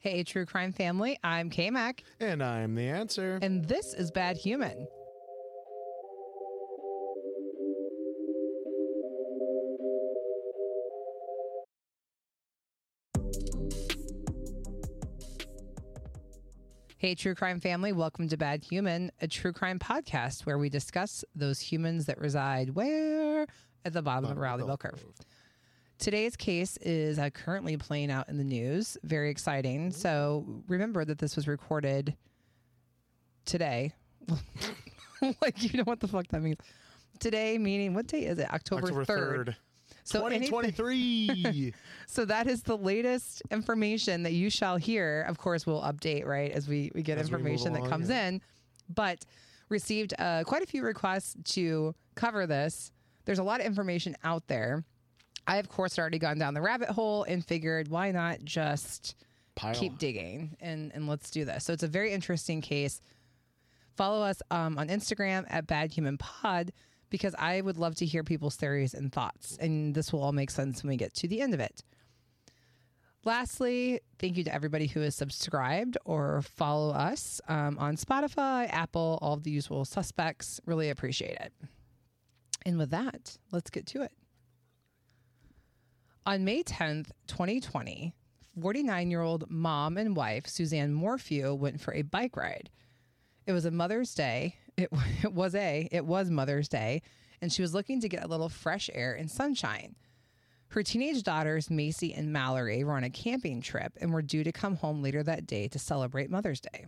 Hey, 0.00 0.22
true 0.22 0.46
crime 0.46 0.72
family. 0.72 1.18
I'm 1.24 1.50
K 1.50 1.70
Mac, 1.70 2.04
And 2.20 2.42
I'm 2.42 2.74
the 2.74 2.88
answer. 2.88 3.38
and 3.42 3.64
this 3.66 3.94
is 3.94 4.10
Bad 4.10 4.36
Human. 4.36 4.86
Hey, 16.96 17.14
true 17.14 17.34
crime 17.36 17.60
family. 17.60 17.92
Welcome 17.92 18.28
to 18.28 18.36
Bad 18.36 18.64
Human, 18.64 19.12
a 19.20 19.28
true 19.28 19.52
crime 19.52 19.78
podcast 19.78 20.46
where 20.46 20.58
we 20.58 20.68
discuss 20.68 21.24
those 21.34 21.60
humans 21.60 22.06
that 22.06 22.18
reside 22.18 22.70
where? 22.74 23.46
At 23.84 23.92
the 23.92 24.02
bottom 24.02 24.24
of 24.24 24.34
the 24.34 24.40
Rowley 24.40 24.64
Bell 24.64 24.76
Curve. 24.76 25.04
Today's 25.98 26.36
case 26.36 26.76
is 26.78 27.18
uh, 27.18 27.30
currently 27.30 27.76
playing 27.76 28.10
out 28.10 28.28
in 28.28 28.38
the 28.38 28.44
news. 28.44 28.96
Very 29.02 29.30
exciting. 29.30 29.90
So 29.90 30.62
remember 30.68 31.04
that 31.04 31.18
this 31.18 31.34
was 31.34 31.48
recorded 31.48 32.16
today. 33.44 33.92
like, 35.42 35.60
you 35.60 35.76
know 35.76 35.84
what 35.84 35.98
the 35.98 36.06
fuck 36.06 36.28
that 36.28 36.40
means. 36.40 36.58
Today, 37.18 37.58
meaning 37.58 37.94
what 37.94 38.06
day 38.06 38.26
is 38.26 38.38
it? 38.38 38.48
October, 38.52 38.88
October 38.88 39.04
3rd. 39.04 39.46
3rd. 39.46 39.56
So, 40.04 40.24
anything- 40.26 40.48
2023. 40.48 41.74
so 42.06 42.24
that 42.24 42.46
is 42.46 42.62
the 42.62 42.76
latest 42.76 43.42
information 43.50 44.22
that 44.22 44.32
you 44.32 44.50
shall 44.50 44.76
hear. 44.76 45.26
Of 45.28 45.36
course, 45.36 45.66
we'll 45.66 45.82
update 45.82 46.24
right 46.24 46.52
as 46.52 46.68
we, 46.68 46.92
we 46.94 47.02
get 47.02 47.18
As 47.18 47.30
we 47.30 47.38
move 47.38 47.46
information 47.46 47.72
that 47.72 47.90
comes 47.90 48.08
yeah. 48.08 48.28
in. 48.28 48.40
But 48.88 49.24
received 49.68 50.14
uh, 50.18 50.44
quite 50.44 50.62
a 50.62 50.66
few 50.66 50.82
requests 50.84 51.36
to 51.54 51.94
cover 52.14 52.46
this. 52.46 52.92
There's 53.24 53.40
a 53.40 53.42
lot 53.42 53.60
of 53.60 53.66
information 53.66 54.16
out 54.24 54.46
there. 54.46 54.84
I, 55.48 55.56
of 55.56 55.68
course, 55.68 55.96
had 55.96 56.02
already 56.02 56.18
gone 56.18 56.38
down 56.38 56.52
the 56.52 56.60
rabbit 56.60 56.90
hole 56.90 57.24
and 57.24 57.44
figured 57.44 57.88
why 57.88 58.12
not 58.12 58.44
just 58.44 59.16
Pile. 59.56 59.74
keep 59.74 59.98
digging 59.98 60.56
and, 60.60 60.92
and 60.94 61.08
let's 61.08 61.30
do 61.30 61.46
this. 61.46 61.64
So 61.64 61.72
it's 61.72 61.82
a 61.82 61.88
very 61.88 62.12
interesting 62.12 62.60
case. 62.60 63.00
Follow 63.96 64.22
us 64.22 64.42
um, 64.50 64.78
on 64.78 64.88
Instagram 64.88 65.46
at 65.48 65.66
Bad 65.66 65.90
Human 65.92 66.18
Pod 66.18 66.70
because 67.10 67.34
I 67.38 67.62
would 67.62 67.78
love 67.78 67.94
to 67.96 68.06
hear 68.06 68.22
people's 68.22 68.56
theories 68.56 68.92
and 68.92 69.10
thoughts. 69.10 69.56
And 69.58 69.94
this 69.94 70.12
will 70.12 70.22
all 70.22 70.32
make 70.32 70.50
sense 70.50 70.82
when 70.82 70.90
we 70.90 70.96
get 70.96 71.14
to 71.14 71.28
the 71.28 71.40
end 71.40 71.54
of 71.54 71.60
it. 71.60 71.82
Lastly, 73.24 74.00
thank 74.18 74.36
you 74.36 74.44
to 74.44 74.54
everybody 74.54 74.86
who 74.86 75.00
has 75.00 75.16
subscribed 75.16 75.96
or 76.04 76.42
follow 76.42 76.92
us 76.92 77.40
um, 77.48 77.76
on 77.78 77.96
Spotify, 77.96 78.70
Apple, 78.70 79.18
all 79.22 79.36
the 79.36 79.50
usual 79.50 79.84
suspects. 79.84 80.60
Really 80.66 80.90
appreciate 80.90 81.38
it. 81.40 81.52
And 82.66 82.78
with 82.78 82.90
that, 82.90 83.38
let's 83.50 83.70
get 83.70 83.86
to 83.86 84.02
it. 84.02 84.12
On 86.28 86.44
May 86.44 86.62
10th, 86.62 87.06
2020, 87.26 88.14
49 88.60 89.10
year 89.10 89.22
old 89.22 89.50
mom 89.50 89.96
and 89.96 90.14
wife 90.14 90.46
Suzanne 90.46 90.92
Morphew 90.92 91.54
went 91.54 91.80
for 91.80 91.94
a 91.94 92.02
bike 92.02 92.36
ride. 92.36 92.68
It 93.46 93.52
was 93.52 93.64
a 93.64 93.70
Mother's 93.70 94.12
Day. 94.14 94.56
It, 94.76 94.90
it 95.22 95.32
was 95.32 95.54
a 95.54 95.88
it 95.90 96.04
was 96.04 96.28
Mother's 96.28 96.68
Day, 96.68 97.00
and 97.40 97.50
she 97.50 97.62
was 97.62 97.72
looking 97.72 98.02
to 98.02 98.10
get 98.10 98.22
a 98.22 98.28
little 98.28 98.50
fresh 98.50 98.90
air 98.92 99.14
and 99.14 99.30
sunshine. 99.30 99.96
Her 100.68 100.82
teenage 100.82 101.22
daughters, 101.22 101.70
Macy 101.70 102.12
and 102.12 102.30
Mallory, 102.30 102.84
were 102.84 102.92
on 102.92 103.04
a 103.04 103.10
camping 103.10 103.62
trip 103.62 103.94
and 103.98 104.12
were 104.12 104.20
due 104.20 104.44
to 104.44 104.52
come 104.52 104.76
home 104.76 105.02
later 105.02 105.22
that 105.22 105.46
day 105.46 105.66
to 105.68 105.78
celebrate 105.78 106.28
Mother's 106.28 106.60
Day. 106.60 106.84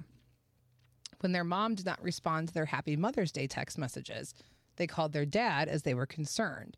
When 1.21 1.33
their 1.33 1.45
mom 1.45 1.77
did 1.77 1.87
not 1.87 2.03
respond 2.03 2.49
to 2.49 2.53
their 2.53 2.67
Happy 2.67 2.95
Mother's 2.95 3.33
Day 3.33 3.47
text 3.47 3.79
messages, 3.79 4.35
they 4.77 4.87
called 4.87 5.15
their 5.15 5.25
dad 5.25 5.67
as 5.67 5.85
they 5.85 5.95
were 5.95 6.05
concerned. 6.05 6.77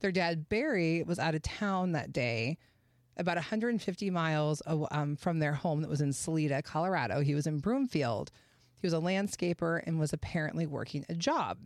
Their 0.00 0.12
dad, 0.12 0.48
Barry, 0.48 1.02
was 1.02 1.18
out 1.18 1.34
of 1.34 1.42
town 1.42 1.92
that 1.92 2.12
day, 2.12 2.58
about 3.16 3.36
150 3.36 4.10
miles 4.10 4.62
um, 4.66 5.16
from 5.16 5.38
their 5.38 5.54
home 5.54 5.80
that 5.80 5.90
was 5.90 6.00
in 6.00 6.12
Salida, 6.12 6.62
Colorado. 6.62 7.20
He 7.20 7.34
was 7.34 7.46
in 7.46 7.58
Broomfield. 7.58 8.30
He 8.78 8.86
was 8.86 8.92
a 8.92 8.98
landscaper 8.98 9.82
and 9.86 9.98
was 9.98 10.12
apparently 10.12 10.66
working 10.66 11.04
a 11.08 11.14
job. 11.14 11.58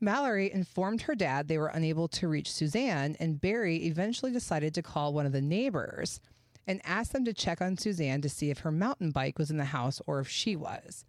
Mallory 0.00 0.52
informed 0.52 1.02
her 1.02 1.14
dad 1.14 1.48
they 1.48 1.56
were 1.56 1.68
unable 1.68 2.08
to 2.08 2.28
reach 2.28 2.52
Suzanne, 2.52 3.16
and 3.18 3.40
Barry 3.40 3.86
eventually 3.86 4.32
decided 4.32 4.74
to 4.74 4.82
call 4.82 5.14
one 5.14 5.24
of 5.24 5.32
the 5.32 5.40
neighbors 5.40 6.20
and 6.66 6.80
ask 6.84 7.12
them 7.12 7.24
to 7.24 7.32
check 7.32 7.62
on 7.62 7.78
Suzanne 7.78 8.20
to 8.20 8.28
see 8.28 8.50
if 8.50 8.60
her 8.60 8.70
mountain 8.70 9.10
bike 9.10 9.38
was 9.38 9.50
in 9.50 9.56
the 9.56 9.64
house 9.64 10.02
or 10.06 10.20
if 10.20 10.28
she 10.28 10.56
was. 10.56 11.04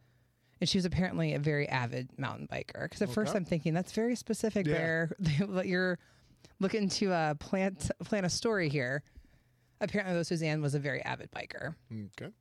And 0.62 0.70
she 0.70 0.78
was 0.78 0.86
apparently 0.86 1.34
a 1.34 1.40
very 1.40 1.68
avid 1.68 2.10
mountain 2.18 2.48
biker. 2.52 2.84
Because 2.84 3.02
at 3.02 3.10
first 3.10 3.36
I'm 3.36 3.46
thinking 3.46 3.74
that's 3.74 3.92
very 3.92 4.16
specific, 4.16 4.66
Yeah. 4.66 5.08
Bear. 5.18 5.18
You're 5.66 6.00
looking 6.60 6.88
to 6.90 7.12
uh, 7.12 7.34
plant 7.36 7.92
plant 8.06 8.26
a 8.26 8.30
story 8.30 8.70
here. 8.70 9.04
Apparently, 9.82 10.16
though, 10.16 10.24
Suzanne 10.24 10.62
was 10.62 10.74
a 10.74 10.80
very 10.80 11.02
avid 11.04 11.30
biker. 11.32 11.76
Okay. 11.92 12.32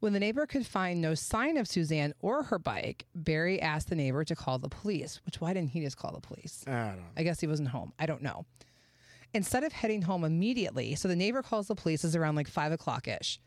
When 0.00 0.12
the 0.14 0.18
neighbor 0.20 0.46
could 0.46 0.66
find 0.66 1.00
no 1.00 1.14
sign 1.14 1.56
of 1.58 1.68
Suzanne 1.68 2.12
or 2.20 2.42
her 2.44 2.58
bike, 2.58 3.04
Barry 3.14 3.60
asked 3.62 3.88
the 3.88 3.94
neighbor 3.94 4.24
to 4.24 4.34
call 4.34 4.58
the 4.58 4.68
police. 4.68 5.20
Which 5.26 5.40
why 5.40 5.52
didn't 5.52 5.70
he 5.70 5.80
just 5.80 5.96
call 5.96 6.12
the 6.12 6.20
police? 6.20 6.64
I 6.66 6.70
don't 6.70 6.96
know. 6.96 7.02
I 7.16 7.22
guess 7.22 7.38
he 7.40 7.46
wasn't 7.46 7.68
home. 7.68 7.92
I 8.00 8.06
don't 8.06 8.22
know. 8.22 8.44
Instead 9.34 9.62
of 9.64 9.72
heading 9.72 10.02
home 10.02 10.24
immediately, 10.24 10.94
so 10.96 11.06
the 11.06 11.14
neighbor 11.16 11.40
calls 11.42 11.68
the 11.68 11.74
police 11.74 12.02
is 12.04 12.16
around 12.16 12.34
like 12.34 12.48
five 12.48 12.72
o'clock 12.72 13.06
ish. 13.06 13.38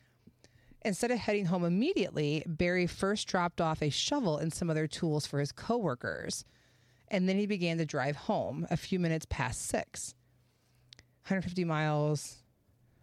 Instead 0.85 1.09
of 1.09 1.17
heading 1.17 1.45
home 1.45 1.65
immediately, 1.65 2.43
Barry 2.45 2.85
first 2.85 3.27
dropped 3.27 3.59
off 3.59 3.81
a 3.81 3.89
shovel 3.89 4.37
and 4.37 4.53
some 4.53 4.69
other 4.69 4.85
tools 4.85 5.25
for 5.25 5.39
his 5.39 5.51
coworkers. 5.51 6.45
And 7.07 7.27
then 7.27 7.37
he 7.37 7.47
began 7.47 7.79
to 7.79 7.85
drive 7.85 8.15
home 8.15 8.67
a 8.69 8.77
few 8.77 8.99
minutes 8.99 9.25
past 9.27 9.63
six. 9.63 10.13
150 11.23 11.65
miles, 11.65 12.37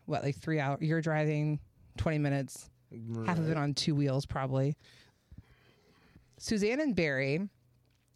what, 0.07 0.23
like 0.23 0.37
three 0.37 0.61
hours? 0.61 0.79
You're 0.81 1.01
driving 1.01 1.59
20 1.97 2.19
minutes, 2.19 2.71
half 3.27 3.39
of 3.39 3.51
it 3.51 3.57
on 3.57 3.75
two 3.75 3.97
wheels, 3.97 4.27
probably. 4.27 4.77
Suzanne 6.39 6.79
and 6.79 6.95
Barry 6.95 7.49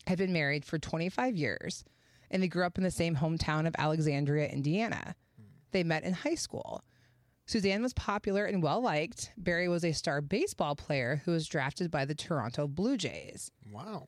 had 0.07 0.19
been 0.19 0.33
married 0.33 0.65
for 0.65 0.79
25 0.79 1.35
years 1.35 1.85
and 2.31 2.41
they 2.41 2.49
grew 2.49 2.65
up 2.65 2.79
in 2.79 2.85
the 2.85 2.91
same 2.93 3.17
hometown 3.17 3.67
of 3.67 3.75
Alexandria, 3.79 4.47
Indiana. 4.47 5.17
They 5.73 5.83
met 5.83 6.05
in 6.05 6.13
high 6.13 6.37
school. 6.37 6.85
Suzanne 7.47 7.83
was 7.83 7.95
popular 7.95 8.45
and 8.45 8.63
well 8.63 8.81
liked. 8.81 9.31
Barry 9.37 9.69
was 9.69 9.85
a 9.85 9.93
star 9.93 10.21
baseball 10.21 10.75
player 10.75 11.23
who 11.25 11.31
was 11.33 11.47
drafted 11.47 11.91
by 11.91 12.05
the 12.05 12.15
Toronto 12.15 12.67
Blue 12.67 12.97
Jays. 12.97 13.51
Wow. 13.73 14.07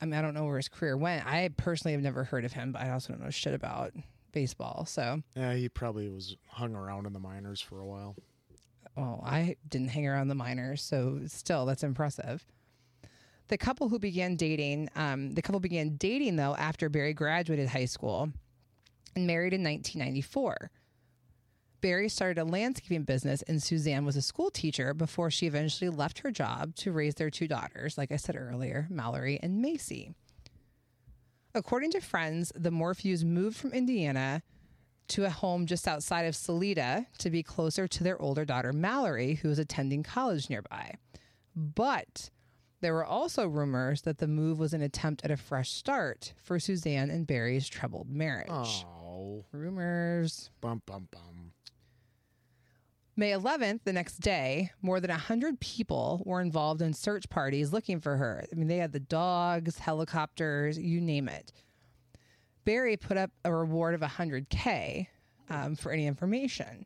I 0.00 0.06
mean, 0.06 0.14
I 0.14 0.22
don't 0.22 0.34
know 0.34 0.44
where 0.44 0.56
his 0.56 0.68
career 0.68 0.96
went. 0.96 1.26
I 1.26 1.50
personally 1.56 1.92
have 1.92 2.02
never 2.02 2.24
heard 2.24 2.44
of 2.44 2.52
him, 2.52 2.72
but 2.72 2.82
I 2.82 2.90
also 2.90 3.12
don't 3.12 3.22
know 3.22 3.30
shit 3.30 3.54
about 3.54 3.92
baseball. 4.32 4.84
So, 4.86 5.22
Yeah, 5.34 5.54
he 5.54 5.68
probably 5.68 6.08
was 6.08 6.36
hung 6.48 6.74
around 6.74 7.06
in 7.06 7.12
the 7.12 7.18
minors 7.20 7.60
for 7.60 7.80
a 7.80 7.86
while. 7.86 8.16
well, 8.96 9.22
I 9.24 9.56
didn't 9.68 9.88
hang 9.88 10.06
around 10.06 10.28
the 10.28 10.34
minors, 10.34 10.82
so 10.82 11.20
still, 11.26 11.66
that's 11.66 11.82
impressive. 11.82 12.44
The 13.48 13.56
couple 13.58 13.88
who 13.88 13.98
began 13.98 14.36
dating, 14.36 14.88
um, 14.96 15.32
the 15.32 15.42
couple 15.42 15.60
began 15.60 15.96
dating 15.96 16.36
though 16.36 16.56
after 16.56 16.88
Barry 16.88 17.14
graduated 17.14 17.68
high 17.68 17.84
school 17.84 18.30
and 19.14 19.26
married 19.26 19.52
in 19.54 19.62
1994. 19.62 20.70
Barry 21.80 22.08
started 22.08 22.40
a 22.40 22.44
landscaping 22.44 23.04
business 23.04 23.42
and 23.42 23.62
Suzanne 23.62 24.04
was 24.04 24.16
a 24.16 24.22
school 24.22 24.50
teacher 24.50 24.94
before 24.94 25.30
she 25.30 25.46
eventually 25.46 25.90
left 25.90 26.20
her 26.20 26.30
job 26.30 26.74
to 26.76 26.92
raise 26.92 27.14
their 27.14 27.30
two 27.30 27.48
daughters, 27.48 27.96
like 27.96 28.10
I 28.10 28.16
said 28.16 28.36
earlier, 28.36 28.86
Mallory 28.90 29.38
and 29.42 29.60
Macy. 29.60 30.14
According 31.54 31.92
to 31.92 32.00
friends, 32.00 32.52
the 32.54 32.70
Morphews 32.70 33.24
moved 33.24 33.56
from 33.56 33.72
Indiana 33.72 34.42
to 35.08 35.24
a 35.24 35.30
home 35.30 35.66
just 35.66 35.86
outside 35.86 36.22
of 36.22 36.36
Salida 36.36 37.06
to 37.18 37.30
be 37.30 37.42
closer 37.42 37.86
to 37.86 38.04
their 38.04 38.20
older 38.20 38.44
daughter, 38.44 38.72
Mallory, 38.72 39.34
who 39.34 39.48
was 39.48 39.58
attending 39.58 40.02
college 40.02 40.50
nearby. 40.50 40.94
But 41.54 42.30
there 42.80 42.92
were 42.92 43.04
also 43.06 43.46
rumors 43.46 44.02
that 44.02 44.18
the 44.18 44.26
move 44.26 44.58
was 44.58 44.74
an 44.74 44.82
attempt 44.82 45.24
at 45.24 45.30
a 45.30 45.36
fresh 45.36 45.70
start 45.70 46.34
for 46.42 46.58
Suzanne 46.58 47.10
and 47.10 47.26
Barry's 47.26 47.68
troubled 47.68 48.10
marriage. 48.10 48.48
Oh. 48.50 49.44
Rumors. 49.52 50.50
Bum, 50.60 50.82
bum, 50.86 51.08
bum. 51.10 51.52
May 53.18 53.30
11th, 53.30 53.80
the 53.84 53.94
next 53.94 54.18
day, 54.18 54.72
more 54.82 55.00
than 55.00 55.10
100 55.10 55.58
people 55.58 56.22
were 56.26 56.42
involved 56.42 56.82
in 56.82 56.92
search 56.92 57.30
parties 57.30 57.72
looking 57.72 57.98
for 57.98 58.18
her. 58.18 58.44
I 58.52 58.54
mean, 58.54 58.68
they 58.68 58.76
had 58.76 58.92
the 58.92 59.00
dogs, 59.00 59.78
helicopters, 59.78 60.78
you 60.78 61.00
name 61.00 61.26
it. 61.26 61.50
Barry 62.66 62.98
put 62.98 63.16
up 63.16 63.30
a 63.42 63.54
reward 63.54 63.94
of 63.94 64.02
100K 64.02 65.06
um, 65.48 65.76
for 65.76 65.92
any 65.92 66.06
information. 66.06 66.84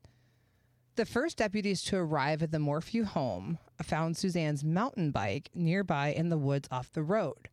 The 0.95 1.05
first 1.05 1.39
deputies 1.39 1.83
to 1.85 1.97
arrive 1.97 2.45
at 2.45 2.53
the 2.53 2.61
Morphew 2.61 3.05
home 3.05 3.59
found 3.83 4.17
Suzanne's 4.17 4.63
mountain 4.63 5.11
bike 5.11 5.51
nearby 5.53 6.13
in 6.13 6.29
the 6.29 6.39
woods 6.39 6.69
off 6.71 6.93
the 6.93 7.03
road. 7.03 7.49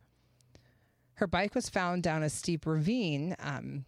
Her 1.16 1.26
bike 1.26 1.56
was 1.56 1.68
found 1.68 2.04
down 2.04 2.22
a 2.22 2.30
steep 2.30 2.68
ravine. 2.68 3.36
Um, 3.40 3.86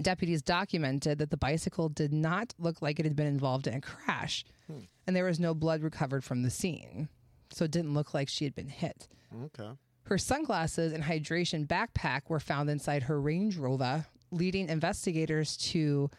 deputies 0.00 0.42
documented 0.42 1.18
that 1.18 1.30
the 1.30 1.36
bicycle 1.36 1.88
did 1.88 2.12
not 2.12 2.54
look 2.58 2.80
like 2.82 2.98
it 2.98 3.04
had 3.04 3.16
been 3.16 3.26
involved 3.26 3.66
in 3.66 3.74
a 3.74 3.80
crash, 3.80 4.44
hmm. 4.66 4.80
and 5.06 5.14
there 5.14 5.24
was 5.24 5.40
no 5.40 5.54
blood 5.54 5.82
recovered 5.82 6.24
from 6.24 6.42
the 6.42 6.50
scene. 6.50 7.08
So 7.50 7.64
it 7.64 7.70
didn't 7.70 7.94
look 7.94 8.12
like 8.12 8.28
she 8.28 8.44
had 8.44 8.54
been 8.54 8.68
hit. 8.68 9.08
Okay. 9.44 9.70
Her 10.02 10.18
sunglasses 10.18 10.92
and 10.92 11.04
hydration 11.04 11.66
backpack 11.66 12.22
were 12.28 12.40
found 12.40 12.70
inside 12.70 13.04
her 13.04 13.20
Range 13.20 13.56
Rover, 13.56 14.06
leading 14.30 14.68
investigators 14.68 15.56
to 15.56 16.10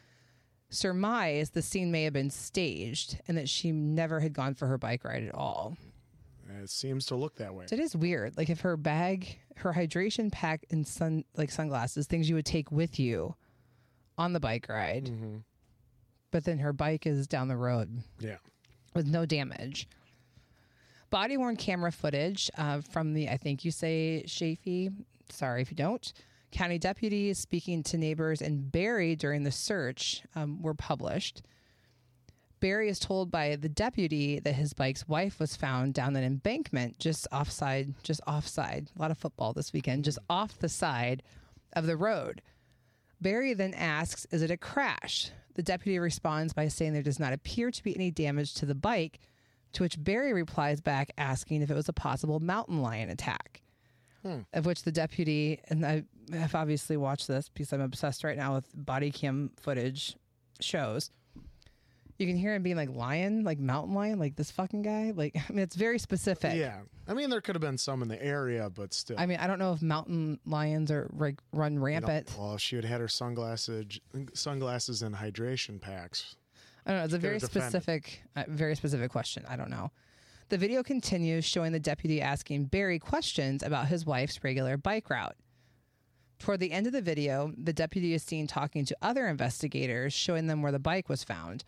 surmise 0.69 1.49
the 1.49 1.61
scene 1.61 1.91
may 1.91 2.03
have 2.03 2.13
been 2.13 2.29
staged 2.29 3.19
and 3.27 3.37
that 3.37 3.49
she 3.49 3.71
never 3.71 4.19
had 4.19 4.33
gone 4.33 4.53
for 4.53 4.67
her 4.67 4.77
bike 4.77 5.03
ride 5.03 5.23
at 5.23 5.33
all. 5.33 5.75
It 6.61 6.69
seems 6.69 7.05
to 7.07 7.15
look 7.15 7.35
that 7.35 7.53
way. 7.53 7.65
It 7.71 7.79
is 7.79 7.95
weird. 7.95 8.37
Like 8.37 8.49
if 8.49 8.61
her 8.61 8.75
bag, 8.75 9.39
her 9.57 9.73
hydration 9.73 10.31
pack 10.31 10.65
and 10.71 10.87
sun 10.87 11.23
like 11.35 11.51
sunglasses, 11.51 12.07
things 12.07 12.27
you 12.27 12.35
would 12.35 12.45
take 12.45 12.71
with 12.71 12.99
you 12.99 13.35
on 14.19 14.33
the 14.33 14.39
bike 14.39 14.67
ride, 14.69 15.07
hmm 15.07 15.37
but 16.31 16.43
then 16.43 16.59
her 16.59 16.71
bike 16.73 17.07
is 17.07 17.25
down 17.25 17.47
the 17.47 17.57
road 17.57 18.03
Yeah. 18.19 18.37
with 18.93 19.07
no 19.07 19.25
damage. 19.25 19.87
Body 21.09 21.37
worn 21.37 21.55
camera 21.55 21.91
footage 21.91 22.51
uh, 22.55 22.81
from 22.81 23.15
the, 23.15 23.29
I 23.29 23.37
think 23.37 23.65
you 23.65 23.71
say 23.71 24.21
Chaffee. 24.27 24.91
Sorry 25.31 25.63
if 25.63 25.71
you 25.71 25.75
don't. 25.75 26.13
County 26.51 26.77
deputies 26.77 27.39
speaking 27.39 27.81
to 27.81 27.97
neighbors 27.97 28.41
in 28.43 28.69
Barry 28.69 29.15
during 29.15 29.41
the 29.43 29.51
search 29.51 30.21
um, 30.35 30.61
were 30.61 30.75
published. 30.75 31.41
Barry 32.59 32.89
is 32.89 32.99
told 32.99 33.31
by 33.31 33.55
the 33.55 33.69
deputy 33.69 34.39
that 34.39 34.53
his 34.53 34.73
bike's 34.73 35.07
wife 35.07 35.39
was 35.39 35.55
found 35.55 35.95
down 35.95 36.15
an 36.15 36.23
embankment 36.23 36.99
just 36.99 37.27
offside, 37.31 37.95
just 38.03 38.21
offside. 38.27 38.91
A 38.95 39.01
lot 39.01 39.09
of 39.09 39.17
football 39.17 39.53
this 39.53 39.73
weekend, 39.73 40.03
just 40.05 40.19
off 40.29 40.59
the 40.59 40.69
side 40.69 41.23
of 41.73 41.87
the 41.87 41.97
road. 41.97 42.43
Barry 43.21 43.53
then 43.53 43.73
asks, 43.73 44.25
Is 44.31 44.41
it 44.41 44.51
a 44.51 44.57
crash? 44.57 45.31
The 45.55 45.63
deputy 45.63 45.99
responds 45.99 46.53
by 46.53 46.67
saying 46.67 46.93
there 46.93 47.01
does 47.01 47.19
not 47.19 47.33
appear 47.33 47.71
to 47.71 47.83
be 47.83 47.95
any 47.95 48.11
damage 48.11 48.53
to 48.55 48.65
the 48.65 48.75
bike, 48.75 49.19
to 49.73 49.83
which 49.83 50.01
Barry 50.01 50.33
replies 50.33 50.81
back 50.81 51.11
asking 51.17 51.61
if 51.61 51.69
it 51.69 51.75
was 51.75 51.89
a 51.89 51.93
possible 51.93 52.39
mountain 52.39 52.81
lion 52.81 53.09
attack. 53.09 53.61
Hmm. 54.23 54.39
Of 54.53 54.65
which 54.65 54.83
the 54.83 54.91
deputy, 54.91 55.59
and 55.69 55.85
I 55.85 56.03
have 56.33 56.55
obviously 56.55 56.97
watched 56.97 57.27
this 57.27 57.49
because 57.49 57.71
I'm 57.71 57.81
obsessed 57.81 58.23
right 58.23 58.37
now 58.37 58.55
with 58.55 58.67
body 58.73 59.11
cam 59.11 59.51
footage 59.59 60.15
shows. 60.59 61.11
You 62.19 62.27
can 62.27 62.35
hear 62.35 62.53
him 62.53 62.61
being 62.61 62.75
like 62.75 62.89
lion, 62.89 63.45
like 63.45 63.59
mountain 63.59 63.95
lion, 63.95 64.19
like 64.19 64.35
this 64.35 64.51
fucking 64.51 64.81
guy. 64.81 65.13
Like, 65.15 65.35
I 65.49 65.53
mean, 65.53 65.59
it's 65.59 65.75
very 65.75 65.97
specific. 65.97 66.55
Yeah. 66.55 66.79
I 67.07 67.13
mean, 67.13 67.29
there 67.29 67.39
could 67.39 67.55
have 67.55 67.61
been 67.61 67.77
some 67.77 68.01
in 68.01 68.09
the 68.09 68.21
area, 68.21 68.69
but 68.69 68.93
still. 68.93 69.15
I 69.17 69.25
mean, 69.25 69.37
I 69.39 69.47
don't 69.47 69.57
know 69.57 69.71
if 69.71 69.81
mountain 69.81 70.37
lions 70.45 70.91
are 70.91 71.09
like 71.15 71.39
run 71.53 71.79
rampant. 71.79 72.35
well, 72.37 72.55
if 72.55 72.61
she 72.61 72.75
had 72.75 72.85
had 72.85 72.99
her 72.99 73.07
sunglasses, 73.07 73.99
sunglasses 74.33 75.01
and 75.01 75.15
hydration 75.15 75.79
packs. 75.79 76.35
I 76.85 76.91
don't 76.91 76.99
know. 76.99 77.05
It's 77.05 77.13
a 77.13 77.19
very 77.19 77.39
specific, 77.39 78.21
uh, 78.35 78.43
very 78.47 78.75
specific 78.75 79.11
question. 79.11 79.45
I 79.47 79.55
don't 79.55 79.69
know. 79.69 79.91
The 80.49 80.57
video 80.57 80.83
continues 80.83 81.45
showing 81.45 81.71
the 81.71 81.79
deputy 81.79 82.21
asking 82.21 82.65
Barry 82.65 82.99
questions 82.99 83.63
about 83.63 83.87
his 83.87 84.05
wife's 84.05 84.43
regular 84.43 84.75
bike 84.77 85.09
route. 85.09 85.35
Toward 86.39 86.59
the 86.59 86.71
end 86.71 86.87
of 86.87 86.93
the 86.93 87.01
video, 87.01 87.53
the 87.57 87.73
deputy 87.73 88.13
is 88.13 88.23
seen 88.23 88.47
talking 88.47 88.85
to 88.85 88.97
other 89.01 89.27
investigators, 89.27 90.13
showing 90.13 90.47
them 90.47 90.61
where 90.61 90.71
the 90.71 90.79
bike 90.79 91.07
was 91.07 91.23
found. 91.23 91.63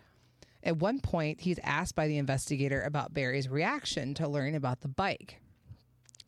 At 0.64 0.78
one 0.78 1.00
point, 1.00 1.42
he's 1.42 1.60
asked 1.64 1.96
by 1.96 2.08
the 2.08 2.18
investigator 2.18 2.82
about 2.84 3.14
Barry's 3.14 3.50
reaction 3.50 4.14
to 4.16 4.28
learning 4.28 4.56
about 4.56 4.82
the 4.82 4.88
bike. 4.88 5.42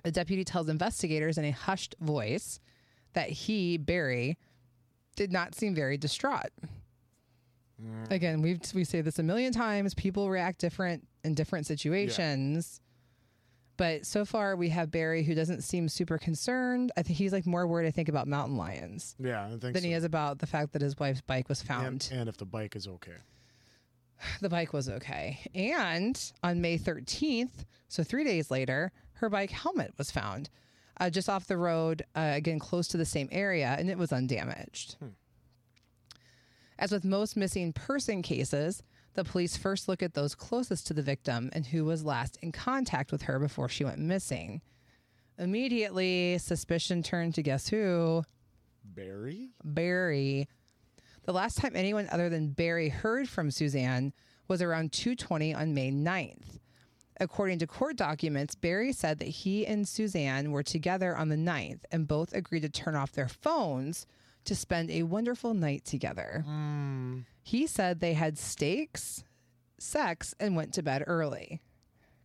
The 0.04 0.12
deputy 0.12 0.44
tells 0.44 0.68
investigators 0.70 1.38
in 1.38 1.46
a 1.46 1.52
hushed 1.52 1.96
voice 2.00 2.60
that 3.14 3.30
he, 3.30 3.78
Barry, 3.78 4.38
did 5.16 5.32
not 5.32 5.56
seem 5.56 5.76
very 5.76 5.98
distraught. 5.98 6.50
Mm. 7.82 8.12
Again, 8.12 8.42
we've 8.42 8.60
we 8.74 8.84
say 8.84 9.02
this 9.02 9.20
a 9.20 9.24
million 9.24 9.54
times. 9.54 9.94
People 9.94 10.30
react 10.30 10.60
different 10.60 11.08
in 11.24 11.36
different 11.36 11.66
situations. 11.68 12.82
But 13.76 14.06
so 14.06 14.24
far, 14.24 14.56
we 14.56 14.70
have 14.70 14.92
Barry 14.92 15.24
who 15.24 15.34
doesn't 15.34 15.62
seem 15.64 15.90
super 15.90 16.18
concerned. 16.20 16.92
I 16.96 17.02
think 17.02 17.18
he's 17.18 17.34
like 17.34 17.46
more 17.48 17.66
worried. 17.66 17.88
I 17.88 17.92
think 17.92 18.08
about 18.08 18.28
mountain 18.28 18.56
lions 18.56 19.16
Yeah, 19.20 19.46
I 19.46 19.50
think 19.50 19.62
than 19.62 19.76
so. 19.82 19.88
he 19.88 19.94
is 19.94 20.04
about 20.04 20.40
the 20.40 20.46
fact 20.48 20.74
that 20.74 20.82
his 20.82 20.98
wife's 21.00 21.22
bike 21.22 21.50
was 21.50 21.62
found. 21.64 22.08
and, 22.12 22.20
and 22.22 22.30
if 22.30 22.38
the 22.38 22.46
bike 22.46 22.76
is 22.76 22.88
okay. 22.88 23.18
the 24.42 24.50
bike 24.50 24.74
was 24.74 24.90
okay. 24.90 25.40
And 25.54 26.20
on 26.44 26.62
May 26.62 26.78
13th, 26.78 27.66
so 27.88 28.04
three 28.04 28.24
days 28.24 28.52
later, 28.52 28.92
her 29.14 29.30
bike 29.30 29.52
helmet 29.52 29.94
was 29.98 30.12
found 30.12 30.50
uh, 31.00 31.10
just 31.10 31.30
off 31.30 31.48
the 31.48 31.58
road, 31.58 32.04
uh, 32.16 32.32
again, 32.34 32.60
close 32.60 32.88
to 32.90 32.98
the 32.98 33.06
same 33.06 33.30
area, 33.32 33.76
and 33.78 33.90
it 33.90 33.98
was 33.98 34.12
undamaged. 34.12 34.96
As 36.78 36.92
with 36.92 37.04
most 37.04 37.36
missing 37.38 37.74
person 37.74 38.22
cases, 38.22 38.84
the 39.14 39.24
police 39.24 39.58
first 39.58 39.88
look 39.88 40.02
at 40.02 40.14
those 40.14 40.36
closest 40.36 40.88
to 40.88 40.94
the 40.94 41.02
victim 41.02 41.50
and 41.54 41.68
who 41.68 41.86
was 41.86 42.04
last 42.04 42.38
in 42.42 42.52
contact 42.52 43.12
with 43.12 43.24
her 43.24 43.40
before 43.40 43.70
she 43.70 43.84
went 43.84 44.00
missing. 44.00 44.62
Immediately, 45.38 46.38
suspicion 46.40 47.04
turned 47.04 47.36
to 47.36 47.44
guess 47.44 47.70
who? 47.70 48.24
Barry? 48.84 49.50
Barry. 49.64 50.48
The 51.26 51.34
last 51.34 51.58
time 51.58 51.74
anyone 51.76 52.08
other 52.12 52.30
than 52.30 52.50
Barry 52.50 52.90
heard 52.90 53.30
from 53.30 53.50
Suzanne 53.52 54.14
was 54.48 54.62
around 54.62 54.92
2:20 54.92 55.54
on 55.56 55.74
May 55.74 55.92
9th. 55.92 56.60
According 57.20 57.60
to 57.60 57.68
court 57.68 57.96
documents, 57.96 58.56
Barry 58.56 58.92
said 58.92 59.20
that 59.20 59.28
he 59.30 59.66
and 59.66 59.88
Suzanne 59.88 60.52
were 60.52 60.64
together 60.64 61.16
on 61.16 61.30
the 61.30 61.36
9th 61.38 61.82
and 61.92 62.08
both 62.08 62.34
agreed 62.34 62.62
to 62.62 62.70
turn 62.70 62.96
off 62.96 63.12
their 63.12 63.28
phones 63.30 64.06
to 64.46 64.56
spend 64.56 64.90
a 64.92 65.04
wonderful 65.04 65.54
night 65.54 65.86
together. 65.86 66.44
Mm, 66.48 67.24
He 67.42 67.68
said 67.68 68.00
they 68.00 68.14
had 68.14 68.38
steaks, 68.38 69.24
sex, 69.78 70.34
and 70.40 70.56
went 70.56 70.74
to 70.74 70.84
bed 70.84 71.04
early. 71.08 71.62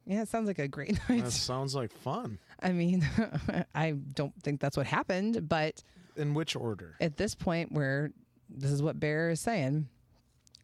Yeah, 0.06 0.23
it 0.23 0.29
sounds 0.29 0.47
like 0.49 0.59
a 0.59 0.67
great 0.67 0.99
night. 1.09 1.25
that 1.25 1.31
sounds 1.33 1.75
like 1.75 1.93
fun. 1.93 2.39
I 2.61 2.73
mean, 2.73 3.06
I 3.75 3.93
don't 3.93 4.35
think 4.43 4.59
that's 4.61 4.77
what 4.77 4.87
happened, 4.87 5.49
but 5.49 5.85
In 6.17 6.35
which 6.35 6.56
order? 6.56 6.97
at 7.00 7.19
this 7.19 7.35
point 7.37 7.71
where 7.71 8.11
this 8.49 8.71
is 8.71 8.83
what 8.83 9.00
Bear 9.00 9.31
is 9.31 9.41
saying. 9.41 9.89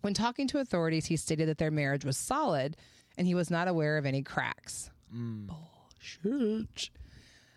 When 0.00 0.14
talking 0.14 0.46
to 0.48 0.58
authorities, 0.58 1.06
he 1.06 1.16
stated 1.16 1.48
that 1.48 1.58
their 1.58 1.70
marriage 1.70 2.04
was 2.04 2.16
solid 2.16 2.76
and 3.16 3.26
he 3.26 3.34
was 3.34 3.50
not 3.50 3.68
aware 3.68 3.96
of 3.96 4.06
any 4.06 4.22
cracks. 4.22 4.90
Mm. 5.14 5.46
Bullshit. 5.46 6.90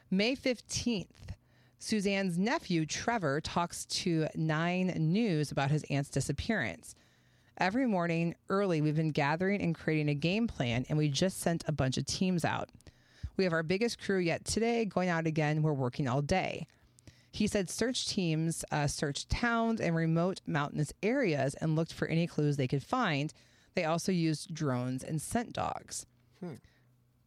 May 0.10 0.36
15th, 0.36 1.36
Suzanne's 1.80 2.38
nephew, 2.38 2.86
Trevor, 2.86 3.42
talks 3.42 3.86
to 3.86 4.28
Nine 4.36 4.88
News 4.98 5.52
about 5.52 5.72
his 5.72 5.84
aunt's 5.90 6.10
disappearance. 6.10 6.96
Every 7.58 7.88
morning 7.88 8.36
early, 8.50 8.82
we've 8.82 8.96
been 8.96 9.12
gathering 9.12 9.62
and 9.62 9.76
creating 9.76 10.10
a 10.10 10.14
game 10.14 10.48
plan, 10.48 10.86
and 10.90 10.98
we 10.98 11.10
just 11.10 11.40
sent 11.40 11.64
a 11.68 11.72
bunch 11.72 11.98
of 11.98 12.06
teams 12.06 12.46
out. 12.46 12.70
We 13.36 13.44
have 13.44 13.54
our 13.54 13.64
biggest 13.64 14.00
crew 14.00 14.20
yet 14.20 14.46
today, 14.46 14.86
going 14.86 15.10
out 15.10 15.28
again. 15.28 15.62
We're 15.62 15.74
working 15.74 16.08
all 16.08 16.22
day. 16.22 16.68
He 17.32 17.48
said 17.48 17.70
search 17.70 18.08
teams 18.08 18.66
uh, 18.72 18.88
searched 18.88 19.30
towns 19.30 19.80
and 19.80 19.96
remote 19.96 20.42
mountainous 20.48 20.94
areas 21.04 21.54
and 21.56 21.76
looked 21.76 21.94
for 21.94 22.08
any 22.08 22.26
clues 22.28 22.58
they 22.58 22.68
could 22.68 22.84
find. 22.84 23.34
They 23.76 23.86
also 23.86 24.12
used 24.12 24.54
drones 24.54 25.04
and 25.04 25.22
scent 25.22 25.54
dogs. 25.54 26.06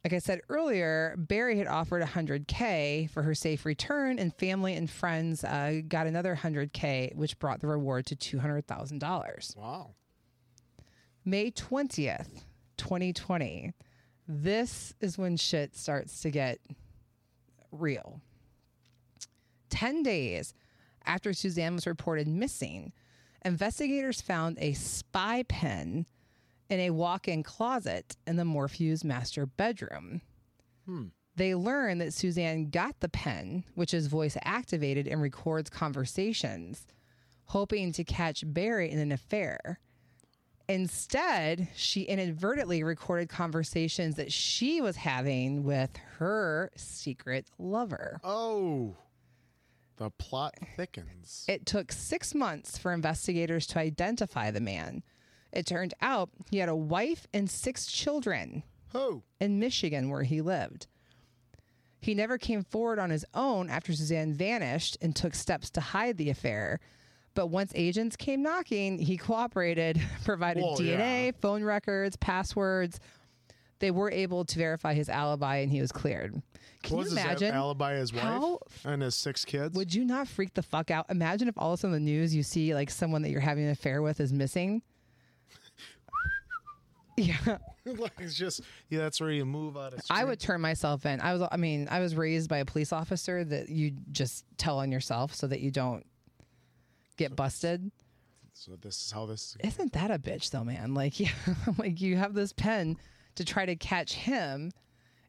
Like 0.03 0.13
I 0.13 0.19
said 0.19 0.41
earlier, 0.49 1.15
Barry 1.17 1.57
had 1.59 1.67
offered 1.67 2.01
100K 2.01 3.09
for 3.11 3.21
her 3.21 3.35
safe 3.35 3.65
return, 3.65 4.17
and 4.17 4.33
family 4.33 4.73
and 4.73 4.89
friends 4.89 5.43
uh, 5.43 5.81
got 5.87 6.07
another 6.07 6.35
100K, 6.35 7.15
which 7.15 7.37
brought 7.37 7.61
the 7.61 7.67
reward 7.67 8.07
to 8.07 8.15
$200,000. 8.15 9.55
Wow. 9.57 9.91
May 11.23 11.51
20th, 11.51 12.41
2020. 12.77 13.73
This 14.27 14.95
is 14.99 15.19
when 15.19 15.37
shit 15.37 15.75
starts 15.75 16.21
to 16.21 16.31
get 16.31 16.59
real. 17.71 18.21
10 19.71 20.03
days 20.03 20.53
after 21.05 21.33
Suzanne 21.33 21.73
was 21.73 21.87
reported 21.87 22.27
missing, 22.27 22.93
investigators 23.43 24.21
found 24.21 24.57
a 24.59 24.73
spy 24.73 25.43
pen 25.43 26.05
in 26.69 26.79
a 26.79 26.91
walk 26.91 27.27
in 27.27 27.43
closet 27.43 28.15
in 28.27 28.35
the 28.35 28.45
Morphew's 28.45 29.03
master 29.03 29.45
bedroom. 29.45 30.21
Hmm. 30.85 31.07
They 31.35 31.55
learned 31.55 32.01
that 32.01 32.13
Suzanne 32.13 32.69
got 32.69 32.99
the 32.99 33.09
pen, 33.09 33.63
which 33.75 33.93
is 33.93 34.07
voice 34.07 34.37
activated 34.43 35.07
and 35.07 35.21
records 35.21 35.69
conversations, 35.69 36.85
hoping 37.45 37.91
to 37.93 38.03
catch 38.03 38.43
Barry 38.45 38.91
in 38.91 38.99
an 38.99 39.11
affair. 39.11 39.79
Instead, 40.67 41.67
she 41.75 42.03
inadvertently 42.03 42.83
recorded 42.83 43.27
conversations 43.27 44.15
that 44.15 44.31
she 44.31 44.81
was 44.81 44.95
having 44.95 45.63
with 45.63 45.97
her 46.17 46.71
secret 46.75 47.47
lover. 47.57 48.19
Oh. 48.23 48.95
The 49.97 50.09
plot 50.09 50.55
thickens. 50.75 51.45
It 51.47 51.65
took 51.65 51.91
six 51.91 52.33
months 52.33 52.77
for 52.77 52.93
investigators 52.93 53.67
to 53.67 53.79
identify 53.79 54.51
the 54.51 54.61
man. 54.61 55.03
It 55.51 55.65
turned 55.65 55.93
out 56.01 56.29
he 56.49 56.57
had 56.57 56.69
a 56.69 56.75
wife 56.75 57.27
and 57.33 57.49
six 57.49 57.85
children 57.85 58.63
oh. 58.95 59.23
in 59.39 59.59
Michigan 59.59 60.09
where 60.09 60.23
he 60.23 60.41
lived. 60.41 60.87
He 61.99 62.15
never 62.15 62.37
came 62.37 62.63
forward 62.63 62.97
on 62.97 63.11
his 63.11 63.25
own 63.33 63.69
after 63.69 63.93
Suzanne 63.93 64.33
vanished 64.33 64.97
and 65.01 65.15
took 65.15 65.35
steps 65.35 65.69
to 65.71 65.81
hide 65.81 66.17
the 66.17 66.31
affair. 66.31 66.79
But 67.35 67.47
once 67.47 67.71
agents 67.75 68.15
came 68.15 68.41
knocking, 68.41 68.97
he 68.97 69.17
cooperated, 69.17 70.01
provided 70.25 70.63
Well, 70.63 70.77
DNA, 70.77 71.25
yeah. 71.27 71.31
phone 71.39 71.63
records, 71.63 72.15
passwords. 72.17 72.99
They 73.81 73.91
were 73.91 74.11
able 74.11 74.45
to 74.45 74.57
verify 74.57 74.93
his 74.93 75.09
alibi 75.09 75.57
and 75.57 75.71
he 75.71 75.81
was 75.81 75.91
cleared. 75.91 76.41
Can 76.83 76.97
was 76.97 77.11
you 77.11 77.17
his 77.17 77.25
imagine? 77.25 77.53
alibi 77.53 77.95
his 77.95 78.13
wife 78.13 78.57
and 78.85 79.01
his 79.01 79.15
six 79.15 79.43
kids? 79.43 79.75
Would 79.75 79.93
you 79.93 80.05
not 80.05 80.27
freak 80.27 80.53
the 80.53 80.61
fuck 80.61 80.91
out? 80.91 81.07
Imagine 81.09 81.47
if 81.47 81.57
all 81.57 81.73
of 81.73 81.79
a 81.79 81.81
sudden 81.81 81.93
the 81.93 81.99
news 81.99 82.33
you 82.33 82.43
see 82.43 82.73
like 82.73 82.89
someone 82.89 83.23
that 83.23 83.31
you're 83.31 83.41
having 83.41 83.65
an 83.65 83.71
affair 83.71 84.01
with 84.01 84.19
is 84.21 84.31
missing. 84.31 84.81
Yeah. 87.17 87.57
like 87.85 88.13
it's 88.19 88.35
just 88.35 88.61
yeah, 88.89 88.99
that's 88.99 89.19
where 89.19 89.29
you 89.31 89.45
move 89.45 89.75
out 89.77 89.93
of. 89.93 89.99
I 90.09 90.23
would 90.23 90.39
turn 90.39 90.61
myself 90.61 91.05
in. 91.05 91.19
I 91.19 91.33
was, 91.33 91.47
I 91.51 91.57
mean, 91.57 91.87
I 91.91 91.99
was 91.99 92.15
raised 92.15 92.49
by 92.49 92.59
a 92.59 92.65
police 92.65 92.93
officer 92.93 93.43
that 93.43 93.69
you 93.69 93.91
just 94.11 94.45
tell 94.57 94.79
on 94.79 94.91
yourself 94.91 95.35
so 95.35 95.45
that 95.47 95.59
you 95.59 95.71
don't 95.71 96.05
get 97.17 97.35
busted. 97.35 97.91
So 98.53 98.77
this 98.81 99.05
is 99.05 99.11
how 99.11 99.25
this. 99.25 99.57
Isn't 99.63 99.93
that 99.93 100.09
a 100.09 100.19
bitch 100.19 100.51
though, 100.51 100.63
man? 100.63 100.93
Like, 100.93 101.19
yeah, 101.19 101.29
like 101.77 101.99
you 102.01 102.15
have 102.15 102.33
this 102.33 102.53
pen 102.53 102.97
to 103.35 103.45
try 103.45 103.65
to 103.65 103.75
catch 103.75 104.13
him, 104.13 104.71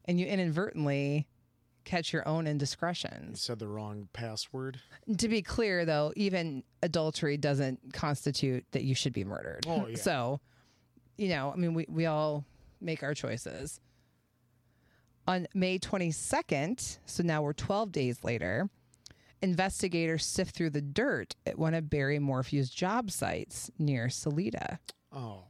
and 0.05 0.19
you 0.19 0.25
inadvertently 0.25 1.27
catch 1.85 2.13
your 2.13 2.27
own 2.27 2.47
indiscretions. 2.47 3.31
You 3.31 3.35
said 3.35 3.59
the 3.59 3.67
wrong 3.67 4.07
password. 4.13 4.79
To 5.17 5.27
be 5.27 5.41
clear, 5.41 5.85
though, 5.85 6.13
even 6.15 6.63
adultery 6.81 7.37
doesn't 7.37 7.93
constitute 7.93 8.65
that 8.71 8.83
you 8.83 8.95
should 8.95 9.13
be 9.13 9.23
murdered. 9.23 9.65
Oh, 9.67 9.87
yeah. 9.87 9.95
So, 10.03 10.39
you 11.17 11.29
know, 11.29 11.51
I 11.51 11.57
mean, 11.57 11.73
we, 11.73 11.85
we 11.89 12.05
all 12.05 12.45
make 12.81 13.03
our 13.03 13.13
choices. 13.13 13.79
On 15.27 15.47
May 15.53 15.79
22nd, 15.79 16.99
so 17.05 17.23
now 17.23 17.41
we're 17.41 17.53
12 17.53 17.91
days 17.91 18.23
later, 18.23 18.69
investigators 19.41 20.25
sift 20.25 20.55
through 20.55 20.71
the 20.71 20.81
dirt 20.81 21.35
at 21.45 21.57
one 21.57 21.73
of 21.73 21.89
Barry 21.89 22.19
Morphew's 22.19 22.69
job 22.69 23.09
sites 23.11 23.69
near 23.77 24.09
Salida. 24.09 24.79
Oh, 25.13 25.43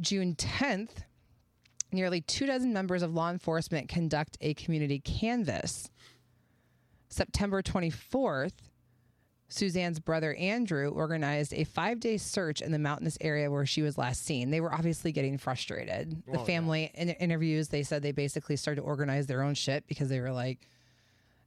June 0.00 0.34
10th, 0.34 1.04
nearly 1.92 2.20
two 2.20 2.46
dozen 2.46 2.72
members 2.72 3.02
of 3.02 3.14
law 3.14 3.30
enforcement 3.30 3.88
conduct 3.88 4.36
a 4.40 4.54
community 4.54 4.98
canvass. 5.00 5.90
September 7.08 7.62
24th, 7.62 8.52
Suzanne's 9.48 9.98
brother 9.98 10.34
Andrew 10.34 10.90
organized 10.90 11.52
a 11.52 11.64
five 11.64 11.98
day 11.98 12.16
search 12.18 12.62
in 12.62 12.70
the 12.70 12.78
mountainous 12.78 13.18
area 13.20 13.50
where 13.50 13.66
she 13.66 13.82
was 13.82 13.98
last 13.98 14.24
seen. 14.24 14.50
They 14.50 14.60
were 14.60 14.72
obviously 14.72 15.10
getting 15.10 15.38
frustrated. 15.38 16.22
The 16.26 16.36
Oh, 16.38 16.40
yeah. 16.40 16.44
family 16.44 16.90
in 16.94 17.08
interviews, 17.10 17.68
they 17.68 17.82
said 17.82 18.02
they 18.02 18.12
basically 18.12 18.54
started 18.56 18.80
to 18.82 18.86
organize 18.86 19.26
their 19.26 19.42
own 19.42 19.54
shit 19.54 19.86
because 19.88 20.08
they 20.08 20.20
were 20.20 20.30
like, 20.30 20.68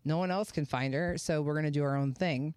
no 0.04 0.18
one 0.18 0.32
else 0.32 0.52
can 0.52 0.66
find 0.66 0.94
her, 0.94 1.18
so 1.18 1.42
we're 1.42 1.54
going 1.54 1.64
to 1.64 1.72
do 1.72 1.84
our 1.84 1.96
own 1.96 2.14
thing. 2.14 2.54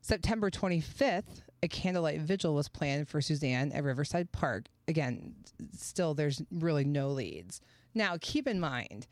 September 0.00 0.50
25th, 0.50 1.42
a 1.64 1.68
candlelight 1.68 2.20
vigil 2.20 2.54
was 2.54 2.68
planned 2.68 3.08
for 3.08 3.22
Suzanne 3.22 3.72
at 3.72 3.82
Riverside 3.82 4.30
Park. 4.32 4.66
Again, 4.86 5.34
still, 5.74 6.12
there's 6.12 6.42
really 6.52 6.84
no 6.84 7.08
leads. 7.08 7.62
Now, 7.94 8.18
keep 8.20 8.46
in 8.46 8.60
mind, 8.60 9.06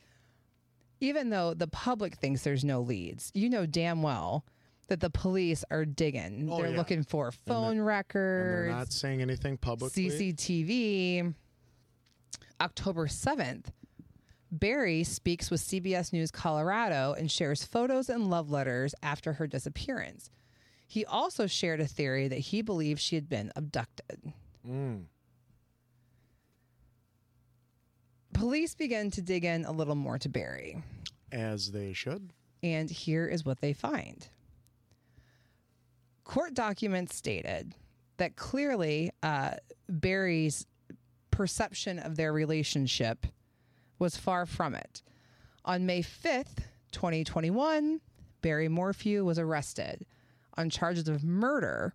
even 1.01 1.31
though 1.31 1.55
the 1.55 1.67
public 1.67 2.17
thinks 2.17 2.43
there's 2.43 2.63
no 2.63 2.83
leads, 2.83 3.31
you 3.33 3.49
know 3.49 3.65
damn 3.65 4.03
well 4.03 4.45
that 4.89 5.01
the 5.01 5.09
police 5.09 5.65
are 5.71 5.87
digging. 5.87 6.51
Oh, 6.53 6.59
they're 6.59 6.73
yeah. 6.73 6.77
looking 6.77 7.05
for 7.05 7.33
phone 7.33 7.79
and 7.79 7.89
they're 8.69 8.69
not 8.69 8.93
saying 8.93 9.23
anything 9.23 9.57
publicly. 9.57 10.11
CCTV. 10.11 11.35
October 12.61 13.07
7th, 13.07 13.67
Barry 14.51 15.05
speaks 15.05 15.51
with 15.51 15.63
CBS 15.63 16.13
News 16.13 16.31
Colorado 16.31 17.15
and 17.19 17.31
shares 17.31 17.65
photos 17.65 18.11
and 18.11 18.29
love 18.29 18.51
letters 18.51 18.95
after 19.03 19.33
her 19.33 19.47
disappearance. 19.47 20.29
He 20.93 21.07
also 21.07 21.47
shared 21.47 21.81
a 21.81 21.87
theory 21.87 22.29
that 22.29 22.39
he 22.39 22.61
believed 22.61 23.01
she 23.01 23.15
had 23.15 23.27
been 23.27 23.51
abducted. 23.57 24.31
Mm. 24.69 25.05
Police 28.35 28.75
began 28.75 29.11
to 29.13 29.23
dig 29.23 29.47
in 29.47 29.65
a 29.65 29.73
little 29.73 29.95
more 29.95 30.19
to 30.19 30.29
Barry, 30.29 30.83
As 31.33 31.73
they 31.73 31.95
should. 31.95 32.35
and 32.63 32.91
here 32.91 33.27
is 33.27 33.43
what 33.43 33.63
they 33.63 33.73
find. 33.73 34.29
Court 36.25 36.53
documents 36.53 37.17
stated 37.17 37.75
that 38.19 38.37
clearly 38.37 39.13
uh, 39.23 39.53
Barry's 39.89 40.67
perception 41.31 42.01
of 42.01 42.17
their 42.17 42.35
relationship 42.35 43.27
was 43.99 44.19
far 44.19 44.45
from 44.45 44.75
it. 44.75 45.01
On 45.65 45.87
May 45.87 46.03
5th, 46.03 46.59
2021, 46.93 48.03
Barry 48.43 48.69
Morphew 48.69 49.25
was 49.25 49.39
arrested 49.39 50.05
on 50.57 50.71
charges 50.71 51.09
of 51.09 51.25
murder. 51.25 51.95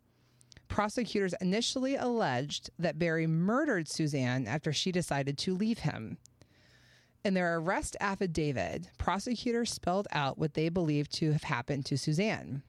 Prosecutors 0.68 1.34
initially 1.40 1.96
alleged 1.96 2.70
that 2.78 3.00
Barry 3.00 3.28
murdered 3.28 3.88
Suzanne 3.88 4.48
after 4.48 4.74
she 4.74 4.92
decided 4.92 5.38
to 5.40 5.56
leave 5.56 5.80
him. 5.80 6.18
In 7.24 7.34
their 7.34 7.58
arrest 7.58 7.98
affidavit, 8.00 8.90
prosecutors 8.98 9.72
spelled 9.72 10.08
out 10.12 10.38
what 10.38 10.54
they 10.54 10.70
believed 10.70 11.12
to 11.14 11.32
have 11.32 11.44
happened 11.44 11.86
to 11.86 11.98
Suzanne. 11.98 12.64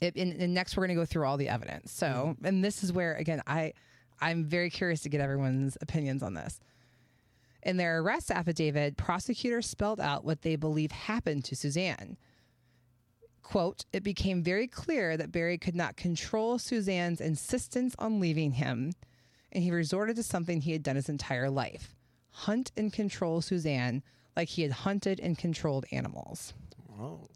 It, 0.00 0.16
and, 0.16 0.32
and 0.40 0.54
next, 0.54 0.76
we're 0.76 0.86
going 0.86 0.96
to 0.96 1.00
go 1.02 1.06
through 1.06 1.26
all 1.26 1.36
the 1.36 1.48
evidence. 1.48 1.92
So, 1.92 2.06
mm-hmm. 2.06 2.44
and 2.44 2.64
this 2.64 2.82
is 2.84 2.92
where, 2.92 3.14
again, 3.14 3.42
I, 3.46 3.72
I'm 4.20 4.44
very 4.44 4.70
curious 4.70 5.00
to 5.02 5.08
get 5.08 5.20
everyone's 5.20 5.76
opinions 5.80 6.22
on 6.22 6.34
this. 6.34 6.60
In 7.62 7.76
their 7.76 7.98
arrest 7.98 8.30
affidavit, 8.30 8.96
prosecutors 8.96 9.66
spelled 9.66 10.00
out 10.00 10.24
what 10.24 10.42
they 10.42 10.56
believe 10.56 10.92
happened 10.92 11.44
to 11.46 11.56
Suzanne. 11.56 12.16
Quote, 13.42 13.84
it 13.92 14.02
became 14.02 14.42
very 14.42 14.66
clear 14.66 15.16
that 15.16 15.32
Barry 15.32 15.58
could 15.58 15.76
not 15.76 15.96
control 15.96 16.58
Suzanne's 16.58 17.20
insistence 17.20 17.94
on 17.98 18.20
leaving 18.20 18.52
him, 18.52 18.92
and 19.52 19.64
he 19.64 19.70
resorted 19.70 20.16
to 20.16 20.22
something 20.22 20.60
he 20.60 20.72
had 20.72 20.82
done 20.82 20.96
his 20.96 21.08
entire 21.08 21.48
life 21.48 21.94
hunt 22.38 22.70
and 22.76 22.92
control 22.92 23.40
Suzanne 23.40 24.02
like 24.36 24.48
he 24.48 24.62
had 24.62 24.70
hunted 24.70 25.18
and 25.18 25.36
controlled 25.36 25.84
animals. 25.90 26.54
Oh, 26.98 27.28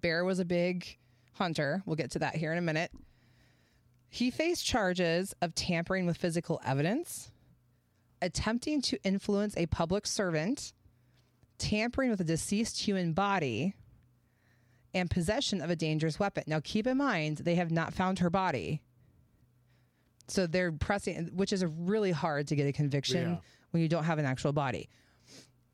Bear 0.00 0.24
was 0.24 0.38
a 0.38 0.44
big 0.44 0.96
hunter. 1.32 1.82
We'll 1.84 1.96
get 1.96 2.12
to 2.12 2.20
that 2.20 2.36
here 2.36 2.52
in 2.52 2.58
a 2.58 2.62
minute. 2.62 2.92
He 4.08 4.30
faced 4.30 4.64
charges 4.64 5.34
of 5.42 5.56
tampering 5.56 6.06
with 6.06 6.16
physical 6.16 6.60
evidence, 6.64 7.32
attempting 8.22 8.80
to 8.82 9.02
influence 9.02 9.56
a 9.56 9.66
public 9.66 10.06
servant, 10.06 10.72
tampering 11.58 12.10
with 12.10 12.20
a 12.20 12.24
deceased 12.24 12.78
human 12.78 13.12
body, 13.12 13.74
and 14.94 15.10
possession 15.10 15.60
of 15.60 15.70
a 15.70 15.76
dangerous 15.76 16.18
weapon. 16.18 16.44
Now, 16.46 16.60
keep 16.62 16.86
in 16.86 16.96
mind, 16.96 17.38
they 17.38 17.56
have 17.56 17.70
not 17.70 17.92
found 17.92 18.20
her 18.20 18.30
body. 18.30 18.80
So 20.28 20.46
they're 20.46 20.72
pressing, 20.72 21.30
which 21.34 21.52
is 21.52 21.62
a 21.62 21.68
really 21.68 22.12
hard 22.12 22.48
to 22.48 22.56
get 22.56 22.66
a 22.66 22.72
conviction 22.72 23.30
Yeah. 23.32 23.38
when 23.72 23.82
you 23.82 23.88
don't 23.88 24.04
have 24.04 24.18
an 24.18 24.24
actual 24.24 24.52
body. 24.52 24.88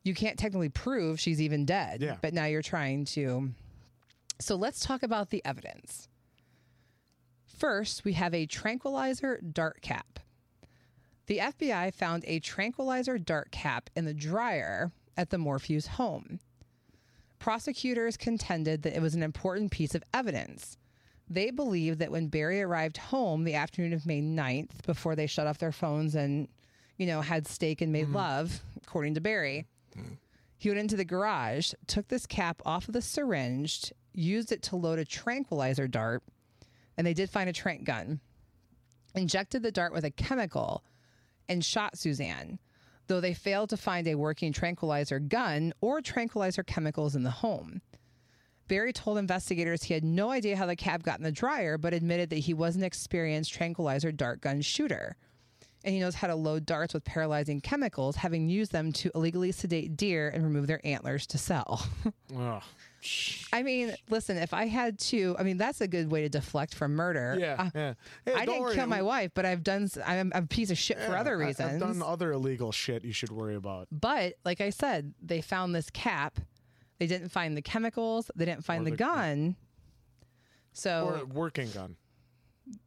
You 0.03 0.15
can't 0.15 0.39
technically 0.39 0.71
prove 0.71 1.21
she's 1.21 1.41
even 1.41 1.67
dead, 1.67 2.01
Yeah. 2.03 2.17
but 2.21 2.33
now 2.35 2.47
you're 2.47 2.63
trying 2.63 3.05
to. 3.07 3.53
So 4.41 4.57
let's 4.57 4.81
talk 4.81 5.03
about 5.03 5.31
the 5.31 5.45
evidence. 5.45 6.09
First, 7.45 8.05
we 8.05 8.15
have 8.15 8.33
a 8.33 8.47
tranquilizer 8.47 9.39
dart 9.41 9.83
cap. 9.83 10.19
The 11.27 11.39
FBI 11.39 11.93
found 11.95 12.25
a 12.27 12.41
tranquilizer 12.41 13.19
dart 13.19 13.53
cap 13.53 13.91
in 13.95 14.07
the 14.07 14.15
dryer 14.15 14.91
at 15.17 15.31
the 15.31 15.37
Morphew's 15.39 15.87
home. 15.87 16.41
Prosecutors 17.41 18.19
contended 18.19 18.83
that 18.83 18.95
it 18.95 19.01
was 19.01 19.15
an 19.15 19.23
important 19.23 19.71
piece 19.71 19.95
of 19.95 20.05
evidence. 20.13 20.77
They 21.29 21.51
believed 21.51 21.99
that 22.01 22.13
when 22.13 22.29
Barry 22.29 22.61
arrived 22.61 22.99
home 22.99 23.45
the 23.45 23.55
afternoon 23.55 23.95
of 23.95 24.05
May 24.05 24.21
9th, 24.21 24.85
before 24.87 25.17
they 25.17 25.27
shut 25.27 25.47
off 25.47 25.59
their 25.59 25.73
phones 25.73 26.15
and, 26.15 26.49
you 26.99 27.07
know, 27.07 27.23
had 27.23 27.47
steak 27.47 27.81
and 27.81 27.93
made 27.93 28.07
mm-hmm. 28.07 28.17
love, 28.17 28.61
according 28.83 29.15
to 29.15 29.23
Barry, 29.23 29.67
mm-hmm. 29.97 30.15
he 30.59 30.69
went 30.69 30.81
into 30.81 30.97
the 30.97 31.05
garage, 31.05 31.73
took 31.87 32.09
this 32.09 32.27
cap 32.27 32.61
off 32.67 32.89
of 32.89 32.95
the 32.95 33.01
syringe, 33.01 33.91
used 34.13 34.53
it 34.53 34.63
to 34.65 34.77
load 34.77 34.99
a 34.99 35.05
tranquilizer 35.05 35.89
dart, 35.89 36.23
and 36.99 37.07
they 37.07 37.15
did 37.15 37.31
find 37.31 37.49
a 37.49 37.55
trank 37.55 37.85
gun. 37.85 38.21
Injected 39.15 39.63
the 39.63 39.73
dart 39.73 39.95
with 39.95 40.05
a 40.05 40.11
chemical 40.11 40.85
and 41.49 41.65
shot 41.65 41.97
Suzanne, 41.97 42.59
though 43.11 43.21
they 43.21 43.35
failed 43.35 43.69
to 43.69 43.77
find 43.77 44.07
a 44.07 44.15
working 44.15 44.53
tranquilizer 44.53 45.19
gun 45.19 45.75
or 45.81 46.01
tranquilizer 46.01 46.63
chemicals 46.63 47.17
in 47.17 47.25
the 47.25 47.31
home. 47.31 47.83
Barry 48.69 48.93
told 48.93 49.19
investigators 49.19 49.83
he 49.83 49.95
had 49.95 50.05
no 50.05 50.31
idea 50.31 50.57
how 50.57 50.65
the 50.65 50.77
cab 50.77 51.03
got 51.03 51.19
in 51.19 51.25
the 51.25 51.33
dryer, 51.33 51.77
but 51.77 51.93
admitted 51.93 52.31
that 52.31 52.37
he 52.37 52.55
was 52.55 52.77
an 52.77 52.85
experienced 52.85 53.53
tranquilizer 53.53 54.13
dart 54.13 54.41
gun 54.41 54.61
shooter. 54.61 55.17
And 55.83 55.93
he 55.93 55.99
knows 55.99 56.15
how 56.15 56.29
to 56.29 56.37
load 56.37 56.65
darts 56.65 56.95
with 56.95 57.03
paralyzing 57.05 57.61
chemicals, 57.61 58.15
having 58.15 58.49
used 58.49 58.71
them 58.71 58.93
to 58.93 59.11
illegally 59.17 59.51
sedate 59.51 59.97
deer 59.97 60.29
and 60.29 60.45
remove 60.45 60.69
their 60.69 60.81
antlers 60.85 61.27
to 61.29 61.39
sell. 61.39 61.85
I 63.53 63.63
mean, 63.63 63.95
listen, 64.11 64.37
if 64.37 64.53
I 64.53 64.67
had 64.67 64.99
to, 64.99 65.35
I 65.39 65.43
mean, 65.43 65.57
that's 65.57 65.81
a 65.81 65.89
good 65.89 66.11
way 66.11 66.21
to 66.23 66.29
deflect 66.29 66.75
from 66.75 66.95
murder. 66.95 67.37
yeah, 67.41 67.57
Uh, 67.59 67.71
yeah. 67.75 67.95
Hey, 68.27 68.35
I 68.35 68.45
didn't 68.45 68.61
worry. 68.61 68.75
kill 68.75 68.87
my 68.87 69.01
wife, 69.03 69.31
but 69.35 69.47
I've 69.47 69.63
done, 69.63 69.89
I'm, 70.05 70.31
I'm 70.35 70.45
a 70.45 70.47
piece 70.47 70.71
of 70.71 70.77
shit 70.79 70.99
for 71.01 71.17
other 71.17 71.39
reasons. 71.39 71.75
I've 71.75 71.81
done 71.81 72.03
other 72.03 72.33
illegal 72.33 72.73
shit 72.73 73.05
you 73.05 73.13
should 73.13 73.31
worry 73.33 73.55
about. 73.55 73.89
But 73.91 74.35
like 74.45 74.61
I 74.61 74.71
said, 74.71 75.15
they 75.23 75.41
found 75.41 75.75
this 75.75 75.89
cap. 75.91 76.39
They 76.99 77.07
didn't 77.07 77.31
find 77.31 77.57
the 77.57 77.63
chemicals. 77.63 78.31
They 78.37 78.45
didn't 78.45 78.65
find 78.65 78.87
the, 78.87 78.91
the- 78.91 78.97
gun. 78.99 79.57
So 80.73 81.07
Or 81.07 81.17
a 81.23 81.25
working 81.25 81.71
gun. 81.71 81.97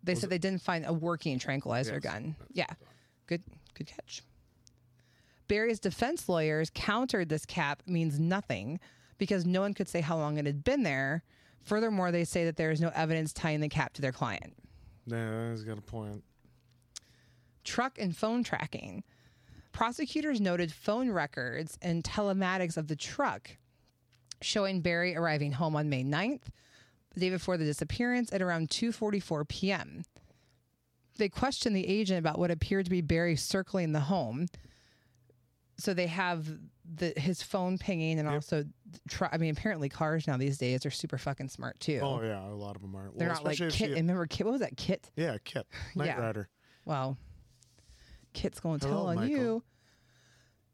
they 0.04 0.16
said 0.16 0.30
they 0.30 0.38
didn't 0.38 0.62
find 0.62 0.86
a 0.86 0.94
working 0.94 1.40
tranquilizer 1.40 1.94
Yes. 2.02 2.04
gun. 2.14 2.36
Yeah, 2.52 2.68
good, 3.28 3.42
good 3.74 3.88
catch. 3.88 4.22
Barry's 5.48 5.80
defense 5.80 6.30
lawyers 6.30 6.72
countered 6.74 7.30
this 7.30 7.46
cap 7.46 7.84
means 7.86 8.20
nothing 8.20 8.80
because 9.18 9.46
no 9.46 9.62
one 9.62 9.74
could 9.74 9.88
say 9.88 10.02
how 10.02 10.18
long 10.18 10.38
it 10.38 10.46
had 10.46 10.64
been 10.64 10.84
there. 10.84 11.24
Furthermore, 11.64 12.12
they 12.12 12.26
say 12.26 12.46
that 12.46 12.58
there 12.58 12.72
is 12.72 12.82
no 12.82 12.92
evidence 12.94 13.32
tying 13.34 13.62
the 13.62 13.70
cap 13.70 13.94
to 13.94 14.02
their 14.02 14.12
client. 14.12 14.54
Yeah, 15.06 15.52
he's 15.52 15.64
got 15.64 15.78
a 15.78 15.82
point. 15.82 16.24
truck 17.64 17.98
and 17.98 18.16
phone 18.16 18.44
tracking. 18.44 19.04
Prosecutors 19.72 20.40
noted 20.42 20.72
phone 20.72 21.10
records 21.10 21.78
and 21.82 22.04
telematics 22.04 22.78
of 22.78 22.88
the 22.88 22.96
truck 22.96 23.58
showing 24.42 24.82
Barry 24.82 25.16
arriving 25.16 25.54
home 25.54 25.76
on 25.76 25.90
May 25.90 26.04
9th, 26.04 26.44
the 27.14 27.20
day 27.20 27.30
before 27.30 27.58
the 27.58 27.66
disappearance 27.66 28.32
at 28.34 28.42
around 28.42 28.70
2:44 28.70 29.48
p.m. 29.48 30.04
They 31.18 31.30
questioned 31.30 31.76
the 31.76 31.88
agent 31.88 32.20
about 32.20 32.40
what 32.40 32.52
appeared 32.52 32.86
to 32.86 32.92
be 32.92 33.02
Barry 33.02 33.36
circling 33.36 33.94
the 33.94 34.02
home. 34.02 34.48
So 35.78 35.94
they 35.94 36.08
have 36.08 36.48
the 36.96 37.14
his 37.18 37.42
phone 37.42 37.78
pinging 37.80 38.20
and 38.20 38.28
also 38.30 38.64
try, 39.10 39.30
I 39.32 39.38
mean 39.38 39.52
apparently 39.52 39.90
cars 39.90 40.28
now 40.28 40.38
these 40.38 40.58
days 40.58 40.86
are 40.86 40.92
super 40.92 41.18
fucking 41.18 41.50
smart 41.50 41.80
too. 41.80 42.00
Oh 42.04 42.22
yeah, 42.22 42.46
a 42.48 42.54
lot 42.54 42.76
of 42.76 42.82
them 42.84 42.96
are. 42.96 43.10
They're 43.16 43.28
Well, 43.30 43.38
not 43.38 43.44
like 43.46 43.58
Kit. 43.58 43.74
she- 43.74 43.88
remember 43.92 44.28
Kit? 44.28 44.46
What 44.46 44.52
was 44.52 44.62
that? 44.62 44.78
Kit? 44.78 45.10
yeah, 45.16 45.38
Kit, 45.44 45.66
Knight 45.96 46.06
Yeah. 46.08 46.20
Rider. 46.20 46.50
Well, 46.86 47.18
Kit's 48.34 48.60
going 48.60 48.80
to 48.82 48.88
tell 48.88 49.08
on 49.08 49.16
Michael. 49.16 49.30
you. 49.30 49.64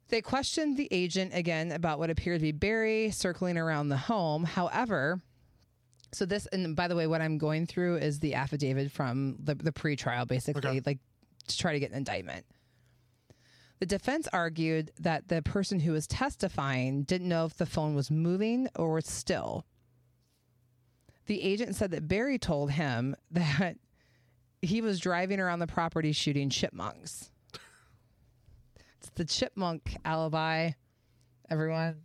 They 0.10 0.22
questioned 0.22 0.76
the 0.76 0.88
agent 0.92 1.34
again 1.36 1.72
about 1.72 2.00
what 2.00 2.10
appeared 2.10 2.40
to 2.40 2.44
be 2.44 2.52
Barry 2.52 3.12
circling 3.12 3.58
around 3.58 3.90
the 3.90 3.98
home. 3.98 4.44
However, 4.44 5.22
so 6.14 6.26
this, 6.26 6.48
and 6.48 6.76
by 6.76 6.88
the 6.88 6.96
way, 6.96 7.06
what 7.06 7.22
I'm 7.22 7.38
going 7.38 7.68
through 7.68 7.98
is 7.98 8.20
the 8.20 8.34
affidavit 8.34 8.92
from 8.92 9.38
the, 9.44 9.54
the 9.54 9.72
pre-trial, 9.72 10.26
basically, 10.26 10.68
Okay. 10.68 10.82
like 10.86 10.98
to 11.48 11.58
try 11.58 11.74
to 11.74 11.80
get 11.80 11.92
an 11.92 11.98
indictment. 11.98 12.44
The 13.80 13.86
defense 13.86 14.28
argued 14.34 14.92
that 15.00 15.30
the 15.30 15.42
person 15.42 15.80
who 15.80 15.94
was 15.94 16.06
testifying 16.06 17.04
didn't 17.04 17.30
know 17.30 17.46
if 17.46 17.56
the 17.56 17.66
phone 17.66 17.96
was 17.96 18.12
moving 18.12 18.68
or 18.76 18.94
was 18.94 19.08
still. 19.08 19.66
The 21.28 21.42
agent 21.42 21.76
said 21.76 21.92
that 21.92 22.08
Barry 22.08 22.38
told 22.38 22.72
him 22.72 23.16
that 23.32 23.78
he 24.62 24.82
was 24.82 25.00
driving 25.00 25.40
around 25.40 25.60
the 25.60 25.68
property 25.68 26.12
shooting 26.12 26.50
chipmunks. 26.50 27.32
It's 28.98 29.10
the 29.16 29.24
chipmunk 29.24 29.96
alibi. 30.04 30.72
Everyone, 31.50 31.96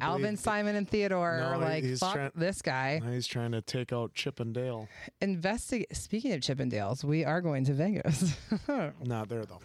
Alvin, 0.00 0.36
Simon, 0.38 0.74
and 0.74 0.88
Theodore 0.88 1.36
No, 1.38 1.46
are 1.46 1.58
like, 1.58 1.84
"Fuck 1.98 2.14
trying- 2.14 2.30
this 2.34 2.62
guy." 2.62 3.00
he's 3.10 3.26
trying 3.26 3.52
to 3.52 3.60
take 3.60 3.92
out 3.92 4.14
Chip 4.14 4.40
and 4.40 4.54
Dale. 4.54 4.88
Investigate. 5.20 5.94
Speaking 5.94 6.32
of 6.32 6.40
Chippendales, 6.40 7.04
we 7.04 7.24
are 7.26 7.40
going 7.42 7.64
to 7.66 7.74
Vegas. 7.74 8.34
Not 9.04 9.28
there 9.28 9.44
though. 9.44 9.60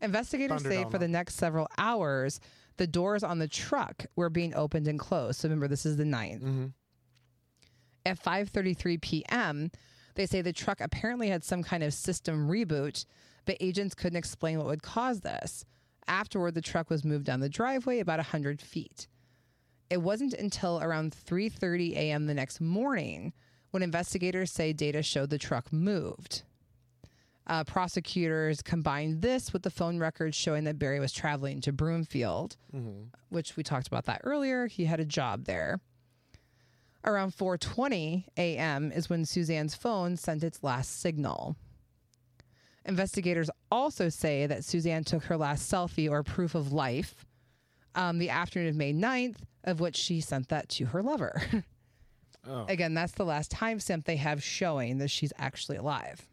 Investigators 0.00 0.62
say 0.62 0.84
for 0.90 0.98
the 0.98 1.08
next 1.08 1.34
several 1.34 1.68
hours, 1.78 2.40
the 2.76 2.86
doors 2.86 3.22
on 3.22 3.38
the 3.38 3.48
truck 3.48 4.06
were 4.16 4.30
being 4.30 4.54
opened 4.54 4.88
and 4.88 4.98
closed. 4.98 5.40
So 5.40 5.48
remember, 5.48 5.68
this 5.68 5.86
is 5.86 5.96
the 5.96 6.04
9th. 6.04 6.42
Mm-hmm. 6.42 6.66
At 8.06 8.22
5:33 8.22 9.00
p.m., 9.00 9.70
they 10.14 10.26
say 10.26 10.42
the 10.42 10.52
truck 10.52 10.80
apparently 10.80 11.28
had 11.28 11.44
some 11.44 11.62
kind 11.62 11.82
of 11.82 11.94
system 11.94 12.48
reboot, 12.48 13.04
but 13.46 13.56
agents 13.60 13.94
couldn't 13.94 14.18
explain 14.18 14.58
what 14.58 14.66
would 14.66 14.82
cause 14.82 15.20
this. 15.20 15.64
Afterward, 16.06 16.54
the 16.54 16.60
truck 16.60 16.90
was 16.90 17.04
moved 17.04 17.24
down 17.24 17.40
the 17.40 17.48
driveway 17.48 17.98
about 18.00 18.18
100 18.18 18.60
feet. 18.60 19.08
It 19.88 20.02
wasn't 20.02 20.34
until 20.34 20.80
around 20.82 21.14
3:30 21.14 21.92
a.m. 21.94 22.26
the 22.26 22.34
next 22.34 22.60
morning 22.60 23.32
when 23.70 23.82
investigators 23.82 24.52
say 24.52 24.72
data 24.72 25.02
showed 25.02 25.30
the 25.30 25.38
truck 25.38 25.72
moved. 25.72 26.42
Uh, 27.46 27.62
prosecutors 27.64 28.62
combined 28.62 29.20
this 29.20 29.52
with 29.52 29.62
the 29.62 29.70
phone 29.70 29.98
records 29.98 30.34
showing 30.34 30.64
that 30.64 30.78
Barry 30.78 30.98
was 30.98 31.12
traveling 31.12 31.60
to 31.62 31.72
Broomfield, 31.72 32.56
Mm-hmm. 32.74 33.04
which 33.28 33.56
we 33.56 33.62
talked 33.62 33.86
about 33.86 34.06
that 34.06 34.22
earlier. 34.24 34.66
He 34.66 34.86
had 34.86 34.98
a 35.00 35.04
job 35.04 35.44
there. 35.44 35.80
Around 37.04 37.34
4:20 37.36 38.24
a.m. 38.38 38.90
is 38.90 39.10
when 39.10 39.26
Suzanne's 39.26 39.74
phone 39.74 40.16
sent 40.16 40.42
its 40.42 40.62
last 40.62 41.00
signal. 41.02 41.54
Investigators 42.86 43.50
also 43.70 44.08
say 44.08 44.46
that 44.46 44.64
Suzanne 44.64 45.04
took 45.04 45.24
her 45.24 45.36
last 45.36 45.70
selfie 45.70 46.08
or 46.10 46.22
proof 46.22 46.54
of 46.54 46.72
life 46.72 47.24
um, 47.94 48.18
the 48.18 48.30
afternoon 48.30 48.68
of 48.68 48.74
May 48.76 48.92
9th, 48.92 49.36
of 49.64 49.80
which 49.80 49.96
she 49.96 50.20
sent 50.20 50.48
that 50.48 50.68
to 50.70 50.86
her 50.86 51.02
lover. 51.02 51.42
Oh, 52.46 52.66
Again, 52.68 52.92
that's 52.92 53.12
the 53.12 53.24
last 53.24 53.50
timestamp 53.50 54.04
they 54.04 54.16
have 54.16 54.42
showing 54.42 54.98
that 54.98 55.10
she's 55.10 55.32
actually 55.38 55.78
alive. 55.78 56.28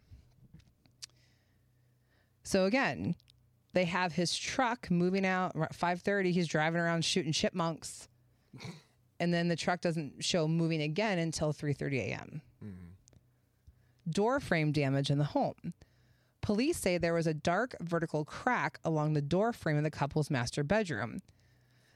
So 2.42 2.64
again, 2.66 3.14
they 3.72 3.84
have 3.84 4.12
his 4.12 4.36
truck 4.36 4.90
moving 4.90 5.24
out 5.24 5.56
at 5.56 5.74
5:30. 5.74 6.32
He's 6.32 6.48
driving 6.48 6.80
around 6.80 7.04
shooting 7.04 7.32
chipmunks, 7.32 8.08
and 9.20 9.32
then 9.32 9.48
the 9.48 9.56
truck 9.56 9.80
doesn't 9.80 10.24
show 10.24 10.46
moving 10.48 10.82
again 10.82 11.18
until 11.18 11.52
3:30 11.52 11.98
a.m. 12.00 12.42
Door 14.08 14.40
frame 14.40 14.72
damage 14.72 15.10
in 15.10 15.18
the 15.18 15.24
home. 15.24 15.74
Police 16.40 16.76
say 16.78 16.98
there 16.98 17.14
was 17.14 17.28
a 17.28 17.34
dark 17.34 17.76
vertical 17.80 18.24
crack 18.24 18.78
along 18.84 19.12
the 19.12 19.22
door 19.22 19.52
frame 19.52 19.76
of 19.76 19.84
the 19.84 19.90
couple's 19.90 20.28
master 20.28 20.64
bedroom. 20.64 21.20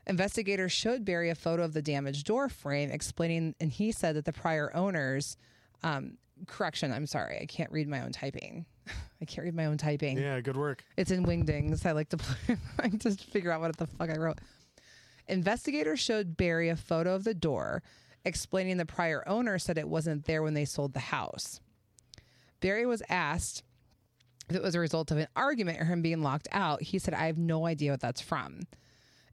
Investigators 0.06 0.70
showed 0.70 1.04
Barry 1.04 1.30
a 1.30 1.34
photo 1.34 1.64
of 1.64 1.72
the 1.72 1.82
damaged 1.82 2.26
door 2.26 2.48
frame, 2.48 2.90
explaining, 2.90 3.56
and 3.60 3.72
he 3.72 3.90
said 3.90 4.14
that 4.14 4.24
the 4.24 4.32
prior 4.32 4.72
owners, 4.72 5.36
um, 5.82 6.16
correction, 6.46 6.92
I'm 6.92 7.08
sorry, 7.08 7.40
I 7.42 7.46
can't 7.46 7.72
read 7.72 7.88
my 7.88 8.02
own 8.02 8.12
typing. 8.12 8.66
I 9.20 9.24
can't 9.24 9.44
read 9.44 9.54
my 9.54 9.66
own 9.66 9.78
typing. 9.78 10.18
yeah, 10.18 10.40
good 10.40 10.56
work. 10.56 10.84
It's 10.96 11.10
in 11.10 11.24
Wingdings. 11.24 11.86
I 11.86 11.92
like 11.92 12.08
to 12.10 12.16
play, 12.18 12.56
I 12.78 12.88
just 12.88 13.24
figure 13.24 13.50
out 13.50 13.60
what 13.60 13.76
the 13.76 13.86
fuck 13.86 14.10
I 14.10 14.16
wrote. 14.16 14.38
Investigators 15.28 16.00
showed 16.00 16.36
Barry 16.36 16.68
a 16.68 16.76
photo 16.76 17.14
of 17.14 17.24
the 17.24 17.34
door, 17.34 17.82
explaining 18.24 18.76
the 18.76 18.86
prior 18.86 19.26
owner 19.26 19.58
said 19.58 19.78
it 19.78 19.88
wasn't 19.88 20.24
there 20.26 20.42
when 20.42 20.54
they 20.54 20.64
sold 20.64 20.92
the 20.94 21.00
house. 21.00 21.60
Barry 22.60 22.86
was 22.86 23.02
asked 23.08 23.62
if 24.48 24.56
it 24.56 24.62
was 24.62 24.74
a 24.74 24.80
result 24.80 25.10
of 25.10 25.18
an 25.18 25.26
argument 25.34 25.80
or 25.80 25.84
him 25.84 26.02
being 26.02 26.22
locked 26.22 26.48
out. 26.52 26.82
He 26.82 26.98
said, 26.98 27.14
I 27.14 27.26
have 27.26 27.38
no 27.38 27.66
idea 27.66 27.90
what 27.90 28.00
that's 28.00 28.20
from. 28.20 28.62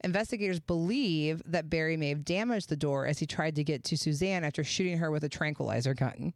Investigators 0.03 0.59
believe 0.59 1.41
that 1.45 1.69
Barry 1.69 1.95
may 1.95 2.09
have 2.09 2.25
damaged 2.25 2.69
the 2.69 2.75
door 2.75 3.05
as 3.05 3.19
he 3.19 3.25
tried 3.25 3.55
to 3.55 3.63
get 3.63 3.83
to 3.85 3.97
Suzanne 3.97 4.43
after 4.43 4.63
shooting 4.63 4.97
her 4.97 5.11
with 5.11 5.23
a 5.23 5.29
tranquilizer 5.29 5.93
gun. 5.93 6.33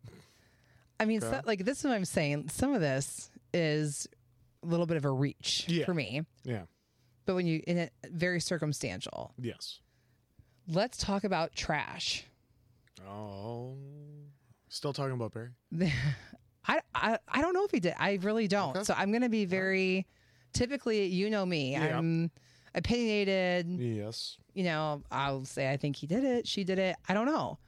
I 1.00 1.06
mean, 1.06 1.22
so, 1.22 1.42
like, 1.46 1.64
this 1.66 1.80
is 1.80 1.84
what 1.86 1.94
I'm 1.94 2.06
saying. 2.06 2.50
Some 2.50 2.74
of 2.74 2.82
this 2.82 3.30
is 3.54 4.08
a 4.64 4.66
little 4.68 4.86
bit 4.86 4.98
of 4.98 5.06
a 5.06 5.12
reach 5.12 5.66
Yeah. 5.68 5.86
for 5.86 5.94
me, 5.94 6.24
Yeah. 6.44 6.64
but 7.26 7.36
when 7.36 7.46
you, 7.46 7.62
in 7.68 7.78
it, 7.78 7.94
very 8.10 8.40
circumstantial. 8.42 9.34
Yes. 9.40 9.80
Let's 10.68 10.98
talk 10.98 11.24
about 11.24 11.56
trash. 11.56 12.26
Oh, 13.08 13.78
still 14.70 14.92
talking 14.94 15.14
about 15.14 15.34
Barry. 15.34 15.52
I, 16.68 16.82
I, 16.94 17.20
I 17.28 17.42
don't 17.42 17.54
know 17.54 17.64
if 17.64 17.72
he 17.72 17.80
did. 17.80 17.94
I 17.98 18.20
really 18.24 18.48
don't. 18.48 18.76
Okay. 18.76 18.84
So 18.84 18.94
I'm 18.98 19.12
going 19.12 19.22
to 19.22 19.30
be 19.30 19.46
very, 19.46 20.06
typically, 20.54 21.06
you 21.06 21.30
know 21.30 21.46
me, 21.46 21.72
Yeah. 21.74 21.98
I'm 21.98 22.32
opinionated. 22.76 23.68
Yes. 23.80 24.38
you 24.54 24.64
know, 24.64 25.04
I'll 25.12 25.46
say 25.46 25.72
I 25.72 25.78
think 25.78 25.96
he 25.96 26.08
did 26.08 26.24
it, 26.24 26.48
she 26.48 26.64
did 26.64 26.80
it. 26.80 26.96
I 27.08 27.14
don't 27.14 27.28
know. 27.28 27.60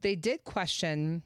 They 0.00 0.16
did 0.16 0.42
question 0.44 1.22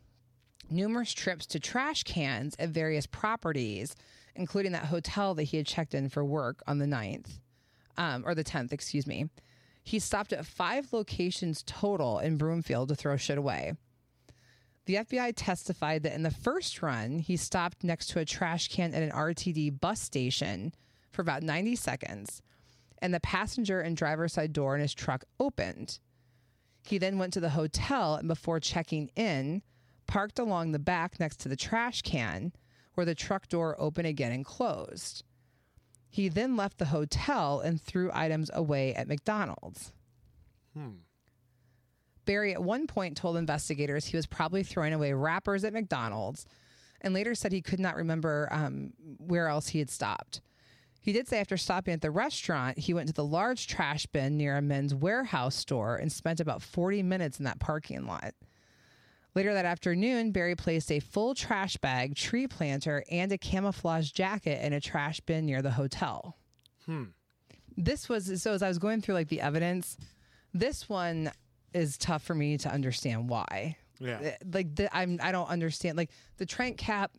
numerous 0.71 1.13
trips 1.13 1.47
to 1.47 1.61
trash 1.61 2.03
cans 2.05 2.55
at 2.59 2.71
various 2.71 3.07
properties, 3.07 3.95
including 4.35 4.73
that 4.73 4.87
hotel 4.87 5.35
that 5.35 5.45
he 5.45 5.57
had 5.57 5.67
checked 5.67 5.95
in 5.95 6.09
for 6.09 6.25
work 6.25 6.63
on 6.67 6.79
the 6.79 6.87
9th, 6.87 7.41
um, 7.97 8.25
or 8.27 8.35
the 8.35 8.45
10th, 8.45 8.73
excuse 8.73 9.07
me. 9.07 9.29
He 9.83 9.99
stopped 9.99 10.33
at 10.33 10.47
five 10.47 10.93
locations 10.93 11.63
total 11.67 12.19
in 12.19 12.37
Broomfield 12.37 12.89
to 12.89 12.95
throw 12.95 13.17
shit 13.17 13.39
away. 13.39 13.75
The 14.87 14.97
FBI 14.97 15.35
testified 15.37 16.03
that 16.03 16.15
in 16.15 16.23
the 16.23 16.31
first 16.31 16.83
run, 16.83 17.19
he 17.19 17.37
stopped 17.37 17.85
next 17.85 18.09
to 18.09 18.19
a 18.19 18.25
trash 18.25 18.69
can 18.69 18.95
at 18.95 19.03
an 19.03 19.11
RTD 19.11 19.81
bus 19.81 20.01
station 20.01 20.75
for 21.11 21.23
about 21.23 21.43
90 21.43 21.77
seconds, 21.77 22.43
and 22.99 23.13
the 23.13 23.21
passenger 23.21 23.81
and 23.81 23.97
driver's 23.97 24.33
side 24.33 24.53
door 24.53 24.75
in 24.75 24.81
his 24.81 24.95
truck 24.95 25.25
opened. 25.39 25.99
He 26.83 26.99
then 26.99 27.19
went 27.19 27.33
to 27.35 27.41
the 27.41 27.51
hotel 27.51 28.17
and 28.17 28.29
before 28.29 28.61
checking 28.61 29.11
in, 29.17 29.63
parked 30.11 30.41
along 30.41 30.73
the 30.73 30.79
back 30.81 31.21
next 31.21 31.37
to 31.37 31.49
the 31.49 31.55
trash 31.55 32.03
can, 32.03 32.53
where 32.95 33.07
the 33.07 33.15
truck 33.15 33.49
door 33.49 33.77
opened 33.79 34.09
again 34.09 34.33
and 34.33 34.45
closed. 34.45 35.23
He 36.09 36.29
then 36.29 36.57
left 36.57 36.79
the 36.79 36.87
hotel 36.87 37.61
and 37.61 37.81
threw 37.81 38.11
items 38.13 38.51
away 38.53 38.93
at 38.93 39.07
McDonald's. 39.07 39.93
Hmm. 40.75 41.03
Barry 42.25 42.53
at 42.53 42.63
one 42.63 42.89
point 42.89 43.17
told 43.17 43.37
investigators 43.37 44.07
he 44.07 44.17
was 44.17 44.27
probably 44.27 44.65
throwing 44.65 44.93
away 44.93 45.13
wrappers 45.13 45.63
at 45.63 45.73
McDonald's 45.73 46.45
and 47.01 47.15
later 47.15 47.37
said 47.37 47.53
he 47.53 47.63
could 47.63 47.81
not 47.81 47.95
remember 47.95 48.49
um, 48.51 48.93
where 49.19 49.47
else 49.47 49.69
he 49.69 49.79
had 49.79 49.91
stopped. 49.91 50.41
He 51.01 51.13
did 51.13 51.29
say 51.29 51.39
after 51.39 51.57
stopping 51.57 51.95
at 51.95 52.03
the 52.03 52.11
restaurant, 52.11 52.79
he 52.79 52.93
went 52.93 53.07
to 53.07 53.15
the 53.15 53.25
large 53.25 53.69
trash 53.69 54.07
bin 54.07 54.37
near 54.37 54.57
a 54.57 54.63
Men's 54.63 54.93
Wearhouse 54.93 55.53
store 55.53 55.97
and 55.97 56.11
spent 56.11 56.41
about 56.41 56.63
40 56.63 57.05
minutes 57.05 57.39
in 57.39 57.45
that 57.45 57.61
parking 57.61 58.07
lot. 58.07 58.35
Later 59.35 59.55
that 59.55 59.65
afternoon, 59.65 60.33
Barry 60.33 60.57
placed 60.57 60.91
a 60.91 61.01
full 61.01 61.35
trash 61.35 61.77
bag, 61.77 62.17
tree 62.17 62.47
planter, 62.47 63.05
and 63.11 63.31
a 63.31 63.39
camouflage 63.39 64.11
jacket 64.11 64.65
in 64.65 64.73
a 64.73 64.81
trash 64.81 65.21
bin 65.21 65.47
near 65.47 65.63
the 65.63 65.71
hotel. 65.71 66.37
Hmm. 66.87 67.05
This 67.77 68.09
was 68.09 68.43
so 68.43 68.53
as 68.53 68.63
I 68.63 68.69
was 68.69 68.79
going 68.79 69.01
through 69.01 69.15
like 69.15 69.29
the 69.29 69.41
evidence, 69.41 69.97
this 70.53 70.89
one 70.89 71.31
is 71.73 71.97
tough 71.97 72.23
for 72.23 72.35
me 72.35 72.59
to 72.59 72.69
understand 72.69 73.29
why. 73.29 73.77
Yeah. 74.01 74.37
Like 74.53 74.75
the, 74.75 74.95
I'm 74.97 75.21
I 75.23 75.31
don't 75.31 75.49
understand 75.49 75.97
like 75.97 76.11
the 76.39 76.47
trank 76.47 76.79
cap 76.79 77.13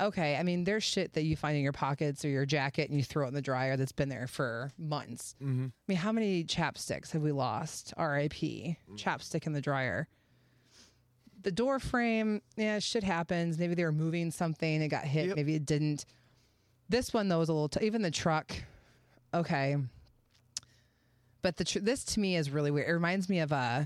Okay, 0.00 0.36
I 0.36 0.42
mean, 0.42 0.64
there's 0.64 0.82
shit 0.82 1.12
that 1.14 1.22
you 1.22 1.36
find 1.36 1.56
in 1.56 1.62
your 1.62 1.72
pockets 1.72 2.24
or 2.24 2.28
your 2.28 2.46
jacket 2.46 2.90
and 2.90 2.98
you 2.98 3.04
throw 3.04 3.24
it 3.24 3.28
in 3.28 3.34
the 3.34 3.42
dryer 3.42 3.76
that's 3.76 3.92
been 3.92 4.08
there 4.08 4.26
for 4.26 4.72
months. 4.78 5.36
Mm-hmm. 5.42 5.66
I 5.66 5.82
mean, 5.86 5.98
how 5.98 6.12
many 6.12 6.44
chapsticks 6.44 7.12
have 7.12 7.22
we 7.22 7.32
lost? 7.32 7.94
R.I.P. 7.96 8.76
Chapstick 8.96 9.46
in 9.46 9.52
the 9.52 9.60
dryer. 9.60 10.08
The 11.44 11.52
door 11.52 11.78
frame, 11.78 12.42
yeah, 12.56 12.78
shit 12.80 13.04
happens. 13.04 13.58
Maybe 13.58 13.74
they 13.74 13.84
were 13.84 13.92
moving 13.92 14.30
something, 14.30 14.82
it 14.82 14.88
got 14.88 15.04
hit. 15.04 15.28
Yep. 15.28 15.36
Maybe 15.36 15.54
it 15.54 15.64
didn't. 15.66 16.04
This 16.88 17.14
one 17.14 17.28
though 17.28 17.38
was 17.38 17.48
a 17.48 17.52
little. 17.52 17.68
T- 17.68 17.84
even 17.86 18.02
the 18.02 18.10
truck, 18.10 18.52
okay. 19.32 19.76
But 21.42 21.56
the 21.56 21.64
tr- 21.64 21.80
this 21.80 22.04
to 22.04 22.20
me 22.20 22.36
is 22.36 22.50
really 22.50 22.70
weird. 22.70 22.88
It 22.88 22.92
reminds 22.92 23.28
me 23.28 23.40
of 23.40 23.52
uh, 23.52 23.84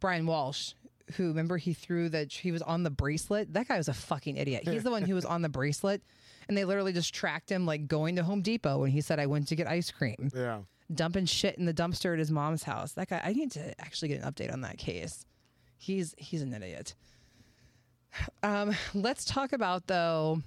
Brian 0.00 0.26
Walshe, 0.26 0.74
who 1.16 1.28
remember 1.28 1.56
he 1.56 1.72
threw 1.72 2.08
the 2.08 2.24
he 2.28 2.50
was 2.52 2.62
on 2.62 2.82
the 2.82 2.90
bracelet. 2.90 3.52
That 3.54 3.68
guy 3.68 3.76
was 3.76 3.88
a 3.88 3.94
fucking 3.94 4.36
idiot. 4.36 4.64
He's 4.66 4.82
the 4.82 4.90
one 4.90 5.02
who 5.02 5.14
was 5.14 5.24
on 5.24 5.42
the 5.42 5.48
bracelet, 5.48 6.02
and 6.48 6.56
they 6.56 6.64
literally 6.64 6.92
just 6.92 7.14
tracked 7.14 7.50
him 7.50 7.66
like 7.66 7.86
going 7.86 8.16
to 8.16 8.24
Home 8.24 8.42
Depot 8.42 8.78
when 8.78 8.90
he 8.90 9.00
said 9.00 9.20
I 9.20 9.26
went 9.26 9.48
to 9.48 9.56
get 9.56 9.68
ice 9.68 9.90
cream 9.92 10.30
Yeah. 10.34 10.60
dumping 10.92 11.26
shit 11.26 11.56
in 11.58 11.64
the 11.66 11.74
dumpster 11.74 12.12
at 12.12 12.18
his 12.18 12.30
mom's 12.32 12.64
house. 12.64 12.92
That 12.92 13.08
guy, 13.08 13.20
I 13.24 13.32
need 13.32 13.52
to 13.52 13.80
actually 13.80 14.08
get 14.08 14.22
an 14.22 14.32
update 14.32 14.52
on 14.52 14.62
that 14.62 14.78
case. 14.78 15.24
He's 15.76 16.14
he's 16.18 16.42
an 16.42 16.52
idiot. 16.52 16.94
Um, 18.42 18.74
let's 18.94 19.24
talk 19.24 19.52
about 19.52 19.86
though. 19.86 20.42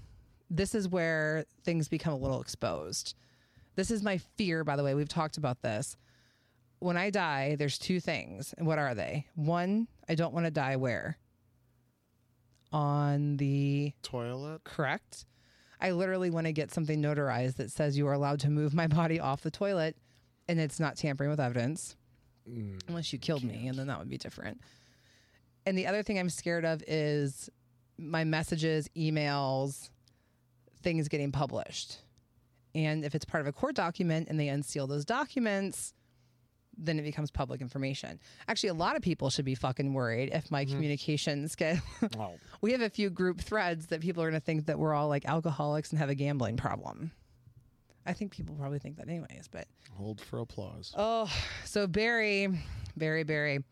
This 0.49 0.73
is 0.73 0.87
where 0.87 1.45
things 1.63 1.87
become 1.87 2.13
a 2.13 2.17
little 2.17 2.41
exposed. 2.41 3.15
This 3.75 3.91
is 3.91 4.01
my 4.03 4.17
fear, 4.37 4.63
by 4.63 4.75
the 4.75 4.83
way. 4.83 4.95
We've 4.95 5.07
talked 5.07 5.37
about 5.37 5.61
this. 5.61 5.95
When 6.79 6.97
I 6.97 7.09
die, 7.11 7.55
there's 7.59 7.77
two 7.77 7.99
things. 7.99 8.53
And 8.57 8.65
what 8.65 8.79
are 8.79 8.95
they? 8.95 9.27
One, 9.35 9.87
I 10.07 10.15
don't 10.15 10.33
want 10.33 10.45
to 10.47 10.51
die 10.51 10.75
where? 10.77 11.17
On 12.71 13.37
the 13.37 13.93
Toilet. 14.03 14.63
correct. 14.63 15.25
I 15.81 15.91
literally 15.91 16.29
want 16.29 16.45
to 16.47 16.51
get 16.53 16.71
something 16.73 17.01
notarized 17.01 17.55
that 17.55 17.71
says 17.71 17.97
you 17.97 18.07
are 18.07 18.13
allowed 18.13 18.41
to 18.41 18.49
move 18.49 18.73
my 18.73 18.87
body 18.87 19.19
off 19.19 19.41
the 19.41 19.49
toilet 19.51 19.95
and 20.47 20.59
it's 20.59 20.79
not 20.79 20.97
tampering 20.97 21.29
with 21.29 21.39
evidence 21.39 21.95
Mm. 22.49 22.81
unless 22.87 23.13
you 23.13 23.19
killed 23.19 23.43
me 23.43 23.67
and 23.67 23.77
then 23.77 23.87
that 23.87 23.99
would 23.99 24.09
be 24.09 24.17
different. 24.17 24.59
And 25.65 25.77
the 25.77 25.87
other 25.87 26.03
thing 26.03 26.17
I'm 26.17 26.29
scared 26.29 26.65
of 26.65 26.83
is 26.87 27.49
my 27.97 28.23
messages, 28.23 28.89
emails, 28.95 29.89
things 30.81 31.07
getting 31.07 31.31
published. 31.31 31.99
And 32.75 33.03
if 33.03 33.15
it's 33.15 33.25
part 33.25 33.41
of 33.41 33.47
a 33.47 33.51
court 33.51 33.75
document 33.75 34.27
and 34.29 34.39
they 34.39 34.47
unseal 34.47 34.87
those 34.87 35.05
documents, 35.05 35.93
then 36.77 36.97
it 36.97 37.01
becomes 37.01 37.29
public 37.29 37.61
information. 37.61 38.19
Actually, 38.47 38.69
a 38.69 38.73
lot 38.73 38.95
of 38.95 39.01
people 39.01 39.29
should 39.29 39.45
be 39.45 39.55
fucking 39.55 39.93
worried 39.93 40.29
if 40.33 40.49
my 40.49 40.63
mm-hmm. 40.63 40.73
communications 40.73 41.55
get 41.55 41.79
Oh. 42.17 42.35
we 42.61 42.71
have 42.71 42.81
a 42.81 42.89
few 42.89 43.09
group 43.09 43.41
threads 43.41 43.87
that 43.87 44.01
people 44.01 44.23
are 44.23 44.29
going 44.29 44.39
to 44.39 44.45
think 44.45 44.67
that 44.67 44.79
we're 44.79 44.93
all 44.93 45.09
like 45.09 45.25
alcoholics 45.25 45.89
and 45.89 45.99
have 45.99 46.09
a 46.09 46.15
gambling 46.15 46.57
problem. 46.57 47.11
I 48.05 48.13
think 48.13 48.31
people 48.31 48.55
probably 48.55 48.79
think 48.79 48.97
that 48.97 49.07
anyways, 49.07 49.49
but 49.51 49.67
Hold 49.97 50.21
for 50.21 50.39
applause. 50.39 50.93
oh, 50.97 51.29
so 51.65 51.85
Barry, 51.85 52.47
Barry, 52.95 53.23
Barry, 53.23 53.63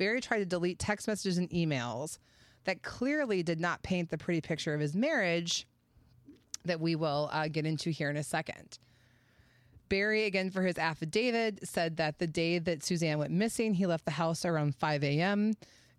Barry 0.00 0.22
tried 0.22 0.38
to 0.38 0.46
delete 0.46 0.78
text 0.78 1.06
messages 1.06 1.36
and 1.36 1.50
emails 1.50 2.16
that 2.64 2.82
clearly 2.82 3.42
did 3.42 3.60
not 3.60 3.82
paint 3.82 4.08
the 4.08 4.16
pretty 4.16 4.40
picture 4.40 4.72
of 4.72 4.80
his 4.80 4.96
marriage 4.96 5.66
that 6.64 6.80
we 6.80 6.96
will 6.96 7.28
uh, 7.30 7.48
get 7.48 7.66
into 7.66 7.90
here 7.90 8.08
in 8.08 8.16
a 8.16 8.22
second. 8.22 8.78
Barry, 9.90 10.24
again 10.24 10.50
for 10.50 10.62
his 10.62 10.78
affidavit, 10.78 11.68
said 11.68 11.98
that 11.98 12.18
the 12.18 12.26
day 12.26 12.58
that 12.58 12.82
Suzanne 12.82 13.18
went 13.18 13.30
missing, 13.30 13.74
he 13.74 13.84
left 13.84 14.06
the 14.06 14.12
house 14.12 14.46
around 14.46 14.74
5 14.74 15.04
a.m. 15.04 15.52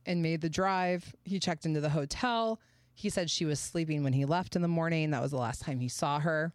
and 0.07 0.23
made 0.23 0.41
the 0.41 0.49
drive. 0.49 1.15
He 1.23 1.39
checked 1.39 1.67
into 1.67 1.79
the 1.79 1.89
hotel. 1.89 2.59
He 2.95 3.11
said 3.11 3.29
she 3.29 3.45
was 3.45 3.59
sleeping 3.59 4.03
when 4.03 4.13
he 4.13 4.25
left 4.25 4.55
in 4.55 4.63
the 4.63 4.67
morning. 4.67 5.11
That 5.11 5.21
was 5.21 5.29
the 5.29 5.37
last 5.37 5.61
time 5.61 5.79
he 5.79 5.89
saw 5.89 6.19
her. 6.19 6.51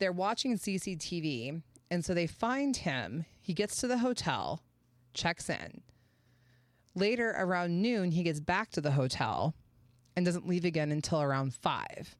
They're 0.00 0.12
watching 0.12 0.58
CCTV, 0.58 1.62
and 1.90 2.04
so 2.04 2.12
they 2.12 2.26
find 2.26 2.76
him. 2.76 3.24
He 3.40 3.54
gets 3.54 3.80
to 3.80 3.86
the 3.86 3.98
hotel, 3.98 4.60
checks 5.14 5.48
in. 5.48 5.80
Later, 6.94 7.34
around 7.38 7.80
noon, 7.80 8.10
he 8.10 8.22
gets 8.22 8.40
back 8.40 8.70
to 8.70 8.80
the 8.80 8.92
hotel 8.92 9.54
and 10.14 10.26
doesn't 10.26 10.46
leave 10.46 10.64
again 10.64 10.92
until 10.92 11.22
around 11.22 11.54
5. 11.54 12.16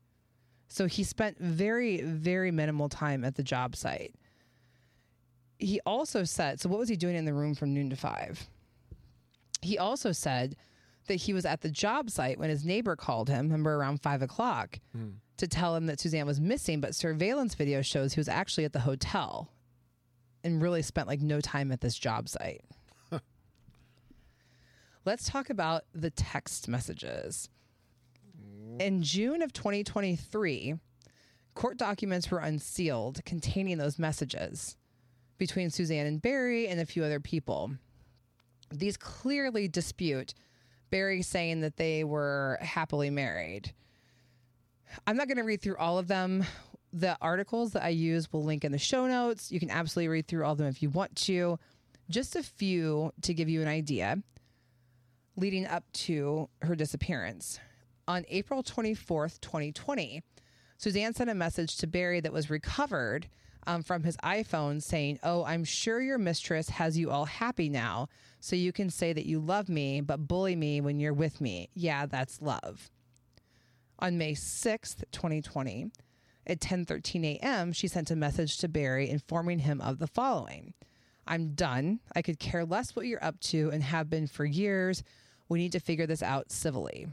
So 0.68 0.86
he 0.86 1.04
spent 1.04 1.38
very, 1.38 2.00
very 2.00 2.50
minimal 2.50 2.88
time 2.88 3.24
at 3.24 3.34
the 3.34 3.42
job 3.42 3.76
site. 3.76 4.14
He 5.58 5.80
also 5.84 6.24
said, 6.24 6.60
so 6.60 6.70
what 6.70 6.78
was 6.78 6.88
he 6.88 6.96
doing 6.96 7.14
in 7.14 7.26
the 7.26 7.34
room 7.34 7.54
from 7.54 7.74
noon 7.74 7.90
to 7.90 7.96
five? 7.96 8.48
He 9.60 9.76
also 9.76 10.12
said 10.12 10.56
that 11.08 11.16
he 11.16 11.34
was 11.34 11.44
at 11.44 11.60
the 11.60 11.70
job 11.70 12.08
site 12.08 12.38
when 12.38 12.48
his 12.48 12.64
neighbor 12.64 12.96
called 12.96 13.28
him, 13.28 13.46
remember 13.46 13.74
around 13.74 14.00
five 14.00 14.22
o'clock, 14.22 14.80
hmm. 14.96 15.10
to 15.36 15.46
tell 15.46 15.76
him 15.76 15.86
that 15.86 16.00
Suzanne 16.00 16.26
was 16.26 16.40
missing. 16.40 16.80
But 16.80 16.94
surveillance 16.94 17.54
video 17.54 17.82
shows 17.82 18.14
he 18.14 18.20
was 18.20 18.28
actually 18.28 18.64
at 18.64 18.72
the 18.72 18.80
hotel 18.80 19.52
and 20.42 20.62
really 20.62 20.80
spent 20.80 21.06
like 21.06 21.20
no 21.20 21.42
time 21.42 21.70
at 21.70 21.82
this 21.82 21.98
job 21.98 22.30
site. 22.30 22.64
Let's 25.04 25.28
talk 25.28 25.50
about 25.50 25.82
the 25.92 26.10
text 26.10 26.68
messages. 26.68 27.48
In 28.78 29.02
June 29.02 29.42
of 29.42 29.52
2023, 29.52 30.74
court 31.54 31.76
documents 31.76 32.30
were 32.30 32.38
unsealed 32.38 33.24
containing 33.24 33.78
those 33.78 33.98
messages 33.98 34.76
between 35.38 35.70
Suzanne 35.70 36.06
and 36.06 36.22
Barry 36.22 36.68
and 36.68 36.78
a 36.80 36.86
few 36.86 37.02
other 37.02 37.18
people. 37.18 37.72
These 38.70 38.96
clearly 38.96 39.66
dispute 39.66 40.34
Barry 40.90 41.22
saying 41.22 41.62
that 41.62 41.78
they 41.78 42.04
were 42.04 42.58
happily 42.60 43.10
married. 43.10 43.72
I'm 45.04 45.16
not 45.16 45.26
going 45.26 45.38
to 45.38 45.42
read 45.42 45.62
through 45.62 45.78
all 45.78 45.98
of 45.98 46.06
them. 46.06 46.44
The 46.92 47.16
articles 47.20 47.72
that 47.72 47.82
I 47.82 47.88
use 47.88 48.32
will 48.32 48.44
link 48.44 48.64
in 48.64 48.70
the 48.70 48.78
show 48.78 49.08
notes. 49.08 49.50
You 49.50 49.58
can 49.58 49.70
absolutely 49.70 50.08
read 50.08 50.28
through 50.28 50.44
all 50.44 50.52
of 50.52 50.58
them 50.58 50.68
if 50.68 50.80
you 50.80 50.90
want 50.90 51.16
to. 51.16 51.58
Just 52.08 52.36
a 52.36 52.42
few 52.42 53.12
to 53.22 53.34
give 53.34 53.48
you 53.48 53.62
an 53.62 53.68
idea 53.68 54.22
leading 55.36 55.66
up 55.66 55.84
to 55.92 56.48
her 56.62 56.74
disappearance. 56.74 57.58
On 58.08 58.24
April 58.28 58.62
24th, 58.62 59.40
2020, 59.40 60.22
Suzanne 60.76 61.14
sent 61.14 61.30
a 61.30 61.34
message 61.34 61.76
to 61.76 61.86
Barry 61.86 62.20
that 62.20 62.32
was 62.32 62.50
recovered 62.50 63.28
um, 63.66 63.82
from 63.82 64.02
his 64.02 64.16
iPhone 64.18 64.82
saying, 64.82 65.20
Oh, 65.22 65.44
I'm 65.44 65.64
sure 65.64 66.00
your 66.00 66.18
mistress 66.18 66.68
has 66.70 66.98
you 66.98 67.10
all 67.10 67.26
happy 67.26 67.68
now, 67.68 68.08
so 68.40 68.56
you 68.56 68.72
can 68.72 68.90
say 68.90 69.12
that 69.12 69.26
you 69.26 69.38
love 69.38 69.68
me, 69.68 70.00
but 70.00 70.26
bully 70.26 70.56
me 70.56 70.80
when 70.80 70.98
you're 70.98 71.12
with 71.12 71.40
me. 71.40 71.68
Yeah, 71.74 72.06
that's 72.06 72.42
love. 72.42 72.90
On 74.00 74.18
May 74.18 74.32
6th, 74.32 75.04
2020, 75.12 75.92
at 76.44 76.60
10:13 76.60 77.24
a.m., 77.36 77.72
she 77.72 77.86
sent 77.86 78.10
a 78.10 78.16
message 78.16 78.58
to 78.58 78.68
Barry 78.68 79.08
informing 79.08 79.60
him 79.60 79.80
of 79.80 80.00
the 80.00 80.08
following. 80.08 80.74
I'm 81.26 81.54
done. 81.54 82.00
I 82.14 82.22
could 82.22 82.38
care 82.38 82.64
less 82.64 82.96
what 82.96 83.06
you're 83.06 83.24
up 83.24 83.38
to 83.40 83.70
and 83.70 83.82
have 83.82 84.10
been 84.10 84.26
for 84.26 84.44
years. 84.44 85.02
We 85.48 85.58
need 85.58 85.72
to 85.72 85.80
figure 85.80 86.06
this 86.06 86.22
out 86.22 86.50
civilly. 86.50 87.06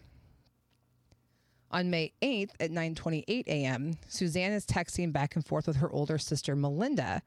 On 1.72 1.92
May 1.92 2.14
8th 2.22 2.52
at 2.60 2.72
9:28 2.72 3.48
a.m., 3.48 3.98
Suzanne 4.08 4.54
is 4.54 4.66
texting 4.66 5.14
back 5.14 5.36
and 5.36 5.46
forth 5.46 5.68
with 5.68 5.78
her 5.78 5.92
older 5.92 6.18
sister 6.18 6.56
Melinda 6.56 7.22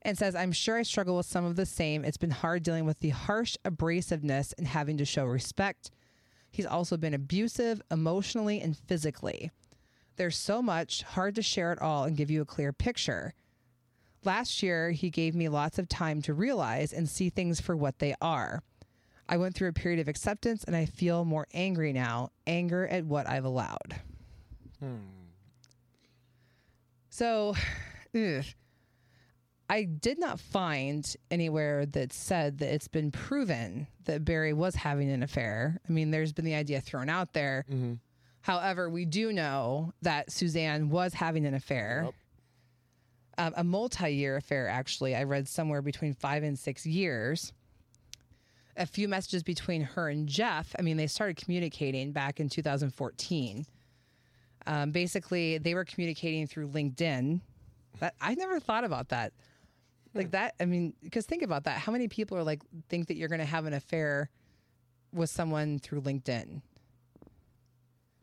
and 0.00 0.16
says, 0.16 0.34
"I'm 0.34 0.52
sure 0.52 0.78
I 0.78 0.82
struggle 0.82 1.16
with 1.16 1.26
some 1.26 1.44
of 1.44 1.56
the 1.56 1.66
same. 1.66 2.04
It's 2.04 2.16
been 2.16 2.30
hard 2.30 2.62
dealing 2.62 2.86
with 2.86 3.00
the 3.00 3.10
harsh 3.10 3.56
abrasiveness 3.64 4.54
and 4.56 4.66
having 4.66 4.96
to 4.96 5.04
show 5.04 5.26
respect. 5.26 5.90
He's 6.50 6.64
also 6.64 6.96
been 6.96 7.12
abusive 7.12 7.82
emotionally 7.90 8.60
and 8.62 8.76
physically. 8.76 9.50
There's 10.16 10.36
so 10.36 10.62
much, 10.62 11.02
hard 11.02 11.34
to 11.34 11.42
share 11.42 11.72
it 11.72 11.82
all 11.82 12.04
and 12.04 12.16
give 12.16 12.30
you 12.30 12.40
a 12.40 12.46
clear 12.46 12.72
picture. 12.72 13.34
Last 14.24 14.62
year, 14.62 14.90
he 14.90 15.10
gave 15.10 15.34
me 15.34 15.48
lots 15.48 15.78
of 15.78 15.88
time 15.88 16.20
to 16.22 16.34
realize 16.34 16.92
and 16.92 17.08
see 17.08 17.30
things 17.30 17.60
for 17.60 17.76
what 17.76 17.98
they 17.98 18.14
are. 18.20 18.62
I 19.28 19.36
went 19.36 19.54
through 19.54 19.68
a 19.68 19.72
period 19.72 20.00
of 20.00 20.08
acceptance 20.08 20.64
and 20.64 20.74
I 20.74 20.86
feel 20.86 21.24
more 21.24 21.46
angry 21.52 21.92
now, 21.92 22.30
anger 22.46 22.86
at 22.86 23.04
what 23.04 23.28
I've 23.28 23.44
allowed. 23.44 24.00
Hmm. 24.80 24.96
So, 27.10 27.54
ugh. 28.14 28.44
I 29.70 29.82
did 29.84 30.18
not 30.18 30.40
find 30.40 31.14
anywhere 31.30 31.84
that 31.84 32.12
said 32.14 32.58
that 32.58 32.72
it's 32.72 32.88
been 32.88 33.10
proven 33.10 33.86
that 34.04 34.24
Barry 34.24 34.54
was 34.54 34.74
having 34.74 35.10
an 35.10 35.22
affair. 35.22 35.78
I 35.86 35.92
mean, 35.92 36.10
there's 36.10 36.32
been 36.32 36.46
the 36.46 36.54
idea 36.54 36.80
thrown 36.80 37.10
out 37.10 37.34
there. 37.34 37.66
However, 38.40 38.88
we 38.88 39.04
do 39.04 39.30
know 39.30 39.92
that 40.00 40.32
Suzanne 40.32 40.88
was 40.88 41.12
having 41.12 41.44
an 41.44 41.52
affair, 41.52 42.04
Yep. 42.06 42.14
Um, 43.38 43.54
a 43.56 43.64
multi 43.64 44.10
year 44.10 44.36
affair, 44.36 44.68
actually. 44.68 45.14
I 45.14 45.22
read 45.22 45.48
somewhere 45.48 45.80
between 45.80 46.12
five 46.12 46.42
and 46.42 46.58
six 46.58 46.84
years. 46.84 47.52
A 48.76 48.86
few 48.86 49.08
messages 49.08 49.42
between 49.42 49.82
her 49.82 50.08
and 50.08 50.28
Jeff. 50.28 50.74
I 50.78 50.82
mean, 50.82 50.96
they 50.96 51.06
started 51.06 51.36
communicating 51.36 52.12
back 52.12 52.38
in 52.38 52.48
2014. 52.48 53.66
Um, 54.66 54.90
basically, 54.92 55.58
they 55.58 55.74
were 55.74 55.84
communicating 55.84 56.46
through 56.46 56.68
LinkedIn. 56.68 57.40
That 58.00 58.14
I 58.20 58.34
never 58.34 58.60
thought 58.60 58.84
about 58.84 59.08
that. 59.08 59.32
Like 60.14 60.30
that, 60.32 60.54
I 60.60 60.64
mean, 60.64 60.94
because 61.02 61.26
think 61.26 61.42
about 61.42 61.64
that. 61.64 61.78
How 61.78 61.92
many 61.92 62.08
people 62.08 62.36
are 62.38 62.42
like 62.42 62.62
think 62.88 63.08
that 63.08 63.16
you're 63.16 63.28
going 63.28 63.40
to 63.40 63.44
have 63.44 63.66
an 63.66 63.72
affair 63.72 64.30
with 65.12 65.30
someone 65.30 65.78
through 65.78 66.00
LinkedIn? 66.02 66.62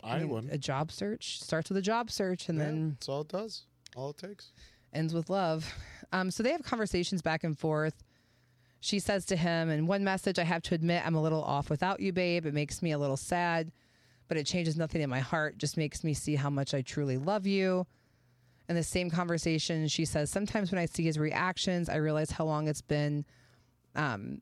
I 0.03 0.19
mean, 0.19 0.29
would. 0.29 0.49
A 0.51 0.57
job 0.57 0.91
search 0.91 1.41
starts 1.41 1.69
with 1.69 1.77
a 1.77 1.81
job 1.81 2.11
search 2.11 2.49
and 2.49 2.57
Yeah, 2.57 2.65
then 2.65 2.89
that's 2.91 3.09
all 3.09 3.21
it 3.21 3.27
does. 3.29 3.63
All 3.95 4.09
it 4.11 4.17
takes. 4.17 4.51
Ends 4.95 5.13
with 5.13 5.29
love. 5.29 5.73
Um, 6.11 6.31
so 6.31 6.43
they 6.43 6.51
have 6.51 6.63
conversations 6.63 7.21
back 7.21 7.43
and 7.43 7.57
forth. 7.57 8.03
She 8.79 8.99
says 8.99 9.25
to 9.25 9.35
him 9.35 9.69
in 9.69 9.87
one 9.87 10.03
message, 10.03 10.37
I 10.37 10.43
have 10.43 10.61
to 10.63 10.75
admit 10.75 11.05
I'm 11.05 11.15
a 11.15 11.21
little 11.21 11.43
off 11.43 11.69
without 11.69 11.99
you, 11.99 12.13
babe. 12.13 12.45
It 12.45 12.53
makes 12.53 12.81
me 12.81 12.91
a 12.91 12.97
little 12.97 13.17
sad, 13.17 13.71
but 14.27 14.37
it 14.37 14.45
changes 14.45 14.77
nothing 14.77 15.01
in 15.01 15.09
my 15.09 15.19
heart, 15.19 15.57
just 15.57 15.77
makes 15.77 16.03
me 16.03 16.13
see 16.13 16.35
how 16.35 16.49
much 16.49 16.73
I 16.73 16.81
truly 16.81 17.17
love 17.17 17.47
you. 17.47 17.87
In 18.69 18.75
the 18.75 18.83
same 18.83 19.09
conversation, 19.09 19.87
she 19.87 20.05
says, 20.05 20.31
Sometimes 20.31 20.71
when 20.71 20.79
I 20.79 20.85
see 20.85 21.03
his 21.03 21.19
reactions, 21.19 21.89
I 21.89 21.97
realize 21.97 22.31
how 22.31 22.45
long 22.45 22.67
it's 22.67 22.81
been 22.81 23.25
um, 23.95 24.41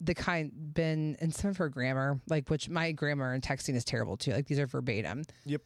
the 0.00 0.14
kind 0.14 0.52
been 0.74 1.16
in 1.20 1.32
some 1.32 1.50
of 1.50 1.56
her 1.56 1.68
grammar, 1.68 2.20
like 2.28 2.48
which 2.48 2.68
my 2.68 2.92
grammar 2.92 3.32
and 3.32 3.42
texting 3.42 3.74
is 3.74 3.84
terrible 3.84 4.16
too. 4.16 4.32
Like 4.32 4.46
these 4.46 4.58
are 4.58 4.66
verbatim 4.66 5.24
Yep. 5.44 5.62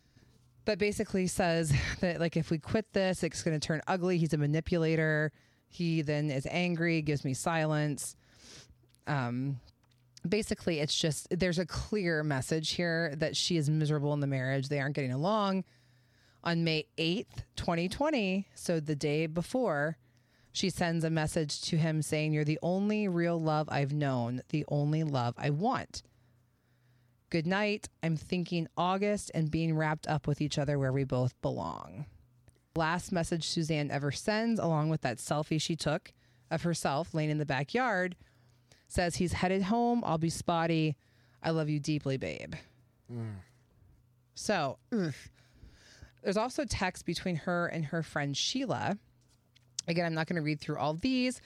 But 0.65 0.79
basically 0.79 1.27
says 1.27 1.73
that 2.01 2.21
like 2.21 2.37
if 2.37 2.51
we 2.51 2.59
quit 2.59 2.93
this 2.93 3.23
it's 3.23 3.43
going 3.43 3.59
to 3.59 3.67
turn 3.67 3.81
ugly. 3.87 4.19
He's 4.19 4.33
a 4.33 4.39
manipulator. 4.39 5.33
He 5.69 6.03
then 6.03 6.31
is 6.31 6.47
angry 6.51 7.03
gives 7.03 7.25
me 7.25 7.35
silence. 7.35 8.17
Um 9.07 9.61
basically 10.29 10.79
it's 10.79 10.95
just 10.95 11.27
there's 11.31 11.59
a 11.59 11.67
clear 11.67 12.23
message 12.23 12.71
here 12.71 13.15
that 13.17 13.37
she 13.37 13.57
is 13.57 13.69
miserable 13.69 14.13
in 14.15 14.21
the 14.21 14.27
marriage. 14.27 14.69
They 14.69 14.81
aren't 14.81 14.95
getting 14.95 15.13
along. 15.13 15.65
On 16.45 16.65
may 16.65 16.87
8th 16.99 17.45
2020 17.57 18.49
so 18.55 18.81
the 18.81 18.97
day 18.97 19.27
before 19.27 19.97
she 20.53 20.69
sends 20.71 21.05
a 21.05 21.11
message 21.11 21.61
to 21.63 21.77
him 21.77 22.03
saying 22.03 22.33
you're 22.33 22.45
the 22.45 22.59
only 22.63 23.07
real 23.07 23.41
love 23.41 23.69
i've 23.71 23.93
known 23.93 24.43
the 24.49 24.65
only 24.67 25.05
love 25.05 25.35
i 25.39 25.51
want 25.51 26.03
Good 27.33 27.47
night. 27.47 27.89
I'm 28.03 28.19
thinking 28.19 28.69
August 28.77 29.31
and 29.33 29.51
being 29.51 29.75
wrapped 29.75 30.07
up 30.07 30.27
with 30.27 30.43
each 30.43 30.59
other 30.59 30.79
where 30.79 30.93
we 30.93 31.05
both 31.05 31.33
belong. 31.41 32.05
Last 32.77 33.11
message 33.11 33.49
Suzanne 33.49 33.91
ever 33.91 34.13
sends, 34.13 34.61
along 34.61 34.91
with 34.91 35.01
that 35.01 35.17
selfie 35.17 35.59
she 35.59 35.75
took 35.75 36.13
of 36.51 36.61
herself 36.61 37.15
laying 37.15 37.31
in 37.31 37.39
the 37.39 37.47
backyard, 37.47 38.17
says 38.87 39.17
he's 39.17 39.33
headed 39.33 39.63
home. 39.63 40.03
I'll 40.05 40.19
be 40.19 40.29
spotty. 40.29 40.99
I 41.43 41.53
love 41.53 41.71
you 41.71 41.81
deeply, 41.81 42.19
babe. 42.19 42.53
So, 44.35 44.77
ugh. 44.93 45.15
there's 46.23 46.37
also 46.37 46.67
text 46.67 47.07
between 47.07 47.37
her 47.37 47.67
and 47.67 47.87
her 47.87 48.03
friend 48.03 48.37
Sheila. 48.37 48.99
Again, 49.89 50.05
I'm 50.05 50.13
not 50.13 50.27
going 50.27 50.37
to 50.37 50.43
read 50.43 50.61
through 50.61 50.77
all 50.77 50.93
these, 50.93 51.41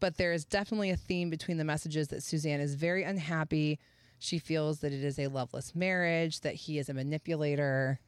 but 0.00 0.16
there 0.16 0.32
is 0.32 0.46
definitely 0.46 0.92
a 0.92 0.96
theme 0.96 1.28
between 1.28 1.58
the 1.58 1.64
messages 1.64 2.08
that 2.08 2.22
Suzanne 2.22 2.60
is 2.60 2.74
very 2.74 3.02
unhappy. 3.02 3.78
She 4.18 4.38
feels 4.38 4.80
that 4.80 4.92
it 4.92 5.04
is 5.04 5.18
a 5.18 5.28
loveless 5.28 5.74
marriage, 5.74 6.40
that 6.40 6.54
he 6.54 6.78
is 6.78 6.88
a 6.88 6.94
manipulator, 6.94 8.00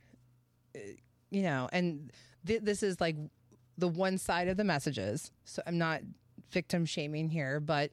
uh, 0.75 0.81
you 1.31 1.43
know, 1.43 1.69
and 1.73 2.13
th- 2.47 2.63
this 2.63 2.83
is 2.83 3.01
like 3.01 3.17
the 3.77 3.89
one 3.89 4.19
side 4.19 4.49
of 4.49 4.57
the 4.57 4.65
messages. 4.65 5.31
So 5.45 5.63
I'm 5.67 5.79
not 5.79 6.01
victim 6.51 6.87
shaming 6.87 7.29
here, 7.29 7.61
but 7.61 7.91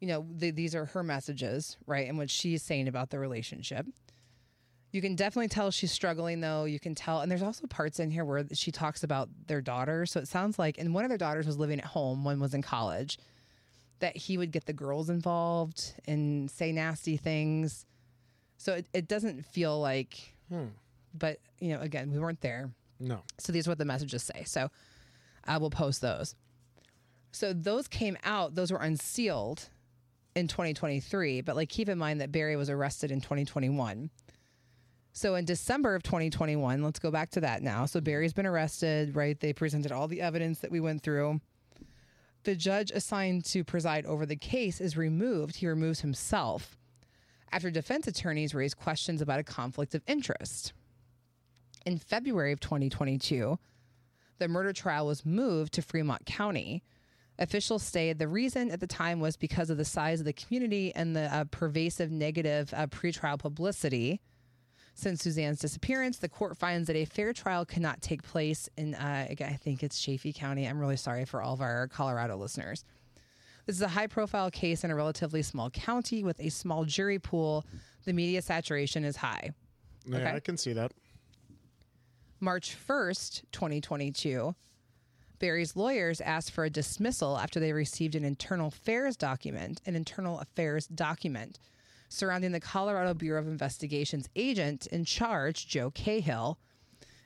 you 0.00 0.08
know, 0.08 0.26
th- 0.38 0.54
these 0.54 0.74
are 0.74 0.86
her 0.86 1.02
messages, 1.02 1.76
right? 1.86 2.08
And 2.08 2.18
what 2.18 2.30
she's 2.30 2.62
saying 2.62 2.88
about 2.88 3.10
the 3.10 3.18
relationship. 3.18 3.86
You 4.90 5.00
can 5.00 5.16
definitely 5.16 5.48
tell 5.48 5.70
she's 5.70 5.90
struggling 5.92 6.40
though. 6.40 6.64
You 6.64 6.78
can 6.78 6.94
tell, 6.94 7.20
and 7.20 7.30
there's 7.30 7.42
also 7.42 7.66
parts 7.66 7.98
in 7.98 8.10
here 8.10 8.24
where 8.24 8.44
she 8.52 8.70
talks 8.70 9.02
about 9.02 9.28
their 9.46 9.60
daughter. 9.60 10.06
So 10.06 10.20
it 10.20 10.28
sounds 10.28 10.58
like, 10.58 10.78
and 10.78 10.94
one 10.94 11.04
of 11.04 11.08
their 11.08 11.18
daughters 11.18 11.46
was 11.46 11.58
living 11.58 11.80
at 11.80 11.86
home, 11.86 12.22
one 12.22 12.38
was 12.38 12.54
in 12.54 12.62
college, 12.62 13.18
that 14.00 14.16
he 14.16 14.36
would 14.38 14.50
get 14.50 14.66
the 14.66 14.72
girls 14.72 15.08
involved 15.10 15.94
and 16.06 16.50
say 16.50 16.72
nasty 16.72 17.16
things. 17.16 17.86
So 18.58 18.74
it, 18.74 18.86
it 18.92 19.08
doesn't 19.08 19.44
feel 19.46 19.80
like, 19.80 20.34
Hmm. 20.48 20.66
but 21.12 21.38
you 21.60 21.70
know, 21.74 21.80
again, 21.80 22.10
we 22.12 22.18
weren't 22.18 22.40
there. 22.40 22.70
No. 23.00 23.22
So 23.38 23.52
these 23.52 23.66
are 23.66 23.70
what 23.70 23.78
the 23.78 23.84
messages 23.84 24.22
say. 24.22 24.44
So 24.44 24.70
I 25.44 25.56
will 25.58 25.70
post 25.70 26.00
those. 26.00 26.34
So 27.32 27.52
those 27.52 27.88
came 27.88 28.16
out, 28.24 28.54
those 28.54 28.70
were 28.70 28.78
unsealed 28.78 29.68
in 30.36 30.48
2023, 30.48 31.40
but 31.40 31.56
like 31.56 31.68
keep 31.68 31.88
in 31.88 31.98
mind 31.98 32.20
that 32.20 32.30
Barry 32.32 32.56
was 32.56 32.70
arrested 32.70 33.10
in 33.10 33.20
2021. 33.20 34.10
So 35.12 35.36
in 35.36 35.44
December 35.44 35.94
of 35.94 36.02
2021, 36.02 36.82
let's 36.82 36.98
go 36.98 37.10
back 37.10 37.30
to 37.30 37.40
that 37.42 37.62
now. 37.62 37.86
So 37.86 38.00
Barry's 38.00 38.32
been 38.32 38.46
arrested, 38.46 39.14
right? 39.14 39.38
They 39.38 39.52
presented 39.52 39.92
all 39.92 40.08
the 40.08 40.20
evidence 40.20 40.58
that 40.60 40.70
we 40.72 40.80
went 40.80 41.02
through. 41.02 41.40
The 42.44 42.54
judge 42.54 42.90
assigned 42.90 43.44
to 43.46 43.64
preside 43.64 44.06
over 44.06 44.26
the 44.26 44.36
case 44.36 44.80
is 44.80 44.96
removed. 44.96 45.56
He 45.56 45.66
removes 45.66 46.00
himself 46.00 46.76
after 47.54 47.70
defense 47.70 48.08
attorneys 48.08 48.52
raised 48.52 48.76
questions 48.76 49.22
about 49.22 49.38
a 49.38 49.44
conflict 49.44 49.94
of 49.94 50.02
interest. 50.06 50.72
In 51.86 51.98
February 51.98 52.52
of 52.52 52.58
2022, 52.58 53.58
the 54.38 54.48
murder 54.48 54.72
trial 54.72 55.06
was 55.06 55.24
moved 55.24 55.72
to 55.74 55.82
Fremont 55.82 56.26
County. 56.26 56.82
Officials 57.38 57.84
stated 57.84 58.18
the 58.18 58.26
reason 58.26 58.70
at 58.70 58.80
the 58.80 58.86
time 58.86 59.20
was 59.20 59.36
because 59.36 59.70
of 59.70 59.76
the 59.76 59.84
size 59.84 60.18
of 60.18 60.26
the 60.26 60.32
community 60.32 60.92
and 60.94 61.14
the 61.14 61.32
uh, 61.32 61.44
pervasive 61.44 62.10
negative 62.10 62.74
uh, 62.74 62.88
pretrial 62.88 63.38
publicity. 63.38 64.20
Since 64.96 65.22
Suzanne's 65.22 65.58
disappearance, 65.58 66.18
the 66.18 66.28
court 66.28 66.56
finds 66.56 66.86
that 66.86 66.94
a 66.96 67.04
fair 67.04 67.32
trial 67.32 67.64
cannot 67.64 68.00
take 68.00 68.22
place 68.22 68.68
in, 68.76 68.94
uh, 68.94 69.26
again, 69.28 69.50
I 69.52 69.56
think 69.56 69.82
it's 69.82 70.00
Chaffee 70.00 70.32
County. 70.32 70.66
I'm 70.66 70.78
really 70.78 70.96
sorry 70.96 71.24
for 71.24 71.42
all 71.42 71.54
of 71.54 71.60
our 71.60 71.88
Colorado 71.88 72.36
listeners. 72.36 72.84
This 73.66 73.76
is 73.76 73.82
a 73.82 73.88
high 73.88 74.06
profile 74.06 74.50
case 74.50 74.84
in 74.84 74.90
a 74.90 74.94
relatively 74.94 75.42
small 75.42 75.68
county 75.70 76.22
with 76.22 76.38
a 76.38 76.48
small 76.48 76.84
jury 76.84 77.18
pool. 77.18 77.64
The 78.04 78.12
media 78.12 78.40
saturation 78.40 79.04
is 79.04 79.16
high. 79.16 79.50
Yeah, 80.06 80.18
Okay. 80.18 80.30
I 80.36 80.40
can 80.40 80.56
see 80.56 80.74
that. 80.74 80.92
March 82.40 82.76
1st, 82.86 83.42
2022, 83.52 84.54
Barry's 85.38 85.74
lawyers 85.76 86.20
asked 86.20 86.50
for 86.52 86.64
a 86.64 86.70
dismissal 86.70 87.38
after 87.38 87.58
they 87.58 87.72
received 87.72 88.14
an 88.14 88.24
internal 88.24 88.68
affairs 88.68 89.16
document, 89.16 89.80
an 89.86 89.96
internal 89.96 90.38
affairs 90.38 90.86
document 90.86 91.58
surrounding 92.14 92.52
the 92.52 92.60
Colorado 92.60 93.12
Bureau 93.12 93.40
of 93.40 93.48
Investigations 93.48 94.28
agent 94.36 94.86
in 94.86 95.04
charge, 95.04 95.66
Joe 95.66 95.90
Cahill. 95.90 96.58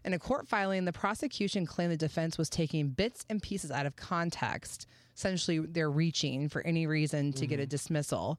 In 0.05 0.15
a 0.15 0.19
court 0.19 0.49
filing, 0.49 0.85
the 0.85 0.93
prosecution 0.93 1.67
claimed 1.67 1.93
the 1.93 1.97
defense 1.97 2.39
was 2.39 2.49
taking 2.49 2.89
bits 2.89 3.25
and 3.29 3.43
pieces 3.43 3.71
out 3.71 3.85
of 3.85 3.97
context. 3.97 4.87
Essentially, 5.15 5.59
they're 5.59 5.91
reaching 5.91 6.49
for 6.49 6.67
any 6.67 6.87
reason 6.87 7.33
to 7.35 7.47
get 7.47 7.59
a 7.59 7.63
mm-hmm. 7.63 7.69
dismissal. 7.69 8.39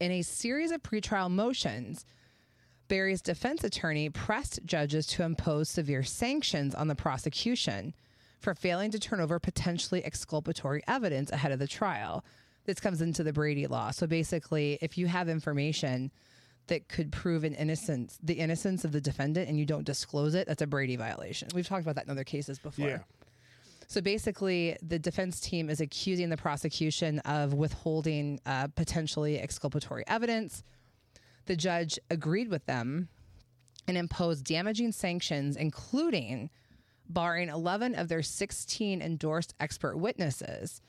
In 0.00 0.10
a 0.10 0.22
series 0.22 0.72
of 0.72 0.82
pretrial 0.82 1.30
motions, 1.30 2.04
Barry's 2.88 3.22
defense 3.22 3.64
attorney 3.64 4.10
pressed 4.10 4.60
judges 4.66 5.06
to 5.06 5.22
impose 5.22 5.70
severe 5.70 6.02
sanctions 6.02 6.74
on 6.74 6.88
the 6.88 6.94
prosecution 6.94 7.94
for 8.40 8.54
failing 8.54 8.90
to 8.90 8.98
turn 8.98 9.20
over 9.20 9.38
potentially 9.38 10.04
exculpatory 10.04 10.82
evidence 10.86 11.30
ahead 11.30 11.52
of 11.52 11.58
the 11.58 11.68
trial. 11.68 12.24
This 12.64 12.80
comes 12.80 13.02
into 13.02 13.24
the 13.24 13.32
Brady 13.32 13.66
law. 13.66 13.90
So 13.90 14.06
basically, 14.06 14.78
if 14.80 14.96
you 14.96 15.06
have 15.06 15.28
information 15.28 16.12
that 16.68 16.88
could 16.88 17.10
prove 17.10 17.44
an 17.44 17.54
innocence, 17.54 18.18
the 18.22 18.34
innocence 18.34 18.84
of 18.84 18.92
the 18.92 19.00
defendant, 19.00 19.48
and 19.48 19.58
you 19.58 19.66
don't 19.66 19.84
disclose 19.84 20.34
it, 20.34 20.46
that's 20.46 20.62
a 20.62 20.66
Brady 20.66 20.96
violation. 20.96 21.48
We've 21.54 21.66
talked 21.66 21.82
about 21.82 21.96
that 21.96 22.04
in 22.04 22.10
other 22.10 22.24
cases 22.24 22.58
before. 22.58 22.88
Yeah. 22.88 22.98
So 23.88 24.00
basically, 24.00 24.76
the 24.80 24.98
defense 24.98 25.40
team 25.40 25.68
is 25.68 25.80
accusing 25.80 26.30
the 26.30 26.36
prosecution 26.36 27.18
of 27.20 27.52
withholding 27.52 28.40
uh, 28.46 28.68
potentially 28.68 29.38
exculpatory 29.38 30.04
evidence. 30.06 30.62
The 31.46 31.56
judge 31.56 31.98
agreed 32.08 32.48
with 32.48 32.64
them 32.66 33.08
and 33.86 33.98
imposed 33.98 34.44
damaging 34.44 34.92
sanctions, 34.92 35.56
including 35.56 36.48
barring 37.08 37.48
11 37.48 37.94
of 37.94 38.08
their 38.08 38.22
16 38.22 39.02
endorsed 39.02 39.54
expert 39.60 39.96
witnesses, 39.96 40.80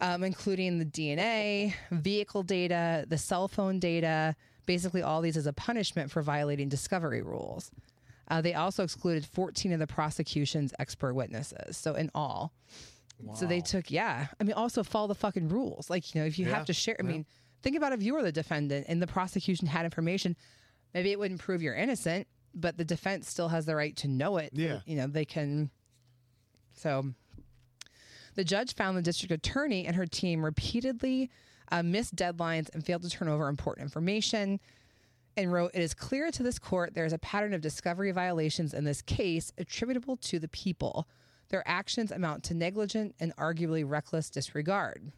um, 0.00 0.22
including 0.24 0.78
the 0.78 0.84
DNA, 0.84 1.74
vehicle 1.90 2.42
data, 2.42 3.04
the 3.08 3.18
cell 3.18 3.48
phone 3.48 3.78
data, 3.78 4.34
basically 4.66 5.02
all 5.02 5.20
these 5.20 5.36
as 5.36 5.46
a 5.46 5.52
punishment 5.52 6.10
for 6.10 6.22
violating 6.22 6.68
discovery 6.68 7.22
rules. 7.22 7.70
Uh, 8.28 8.40
they 8.40 8.54
also 8.54 8.82
excluded 8.82 9.26
14 9.26 9.72
of 9.72 9.78
the 9.78 9.86
prosecution's 9.86 10.72
expert 10.78 11.14
witnesses. 11.14 11.76
So 11.76 11.94
in 11.94 12.10
all, 12.14 12.52
so 13.34 13.46
they 13.46 13.60
took, 13.60 13.90
yeah. 13.90 14.26
I 14.40 14.44
mean, 14.44 14.54
also 14.54 14.82
follow 14.82 15.06
the 15.08 15.14
fucking 15.14 15.48
rules. 15.48 15.88
Like, 15.88 16.14
you 16.14 16.20
know, 16.20 16.26
if 16.26 16.38
you 16.38 16.46
Yeah, 16.46 16.54
have 16.56 16.66
to 16.66 16.72
share, 16.72 16.96
I 16.98 17.04
yeah. 17.04 17.10
mean, 17.12 17.26
think 17.62 17.76
about 17.76 17.92
if 17.92 18.02
you 18.02 18.14
were 18.14 18.22
the 18.22 18.32
defendant 18.32 18.86
and 18.88 19.00
the 19.00 19.06
prosecution 19.06 19.66
had 19.68 19.84
information, 19.84 20.36
maybe 20.92 21.12
it 21.12 21.18
wouldn't 21.18 21.40
prove 21.40 21.62
you're 21.62 21.74
innocent, 21.76 22.26
but 22.54 22.76
the 22.76 22.84
defense 22.84 23.30
still 23.30 23.48
has 23.48 23.66
the 23.66 23.76
right 23.76 23.94
to 23.96 24.08
know 24.08 24.38
it. 24.38 24.50
Yeah. 24.52 24.80
You 24.84 24.96
know, 24.96 25.06
they 25.06 25.24
can. 25.24 25.70
So 26.72 27.12
the 28.34 28.44
judge 28.44 28.74
found 28.74 28.96
the 28.96 29.02
district 29.02 29.32
attorney 29.32 29.86
and 29.86 29.96
her 29.96 30.06
team 30.06 30.44
repeatedly 30.44 31.30
uh, 31.70 31.82
missed 31.82 32.14
deadlines 32.16 32.72
and 32.74 32.84
failed 32.84 33.02
to 33.02 33.10
turn 33.10 33.28
over 33.28 33.48
important 33.48 33.84
information 33.84 34.60
and 35.36 35.52
wrote, 35.52 35.72
It 35.74 35.82
is 35.82 35.94
clear 35.94 36.30
to 36.30 36.42
this 36.42 36.58
court 36.58 36.94
there 36.94 37.04
is 37.04 37.12
a 37.12 37.18
pattern 37.18 37.54
of 37.54 37.60
discovery 37.60 38.12
violations 38.12 38.74
in 38.74 38.84
this 38.84 39.02
case 39.02 39.52
attributable 39.58 40.16
to 40.18 40.38
the 40.38 40.48
people. 40.48 41.08
Their 41.48 41.66
actions 41.66 42.10
amount 42.10 42.44
to 42.44 42.54
negligent 42.54 43.14
and 43.20 43.34
arguably 43.36 43.88
reckless 43.88 44.30
disregard. 44.30 45.12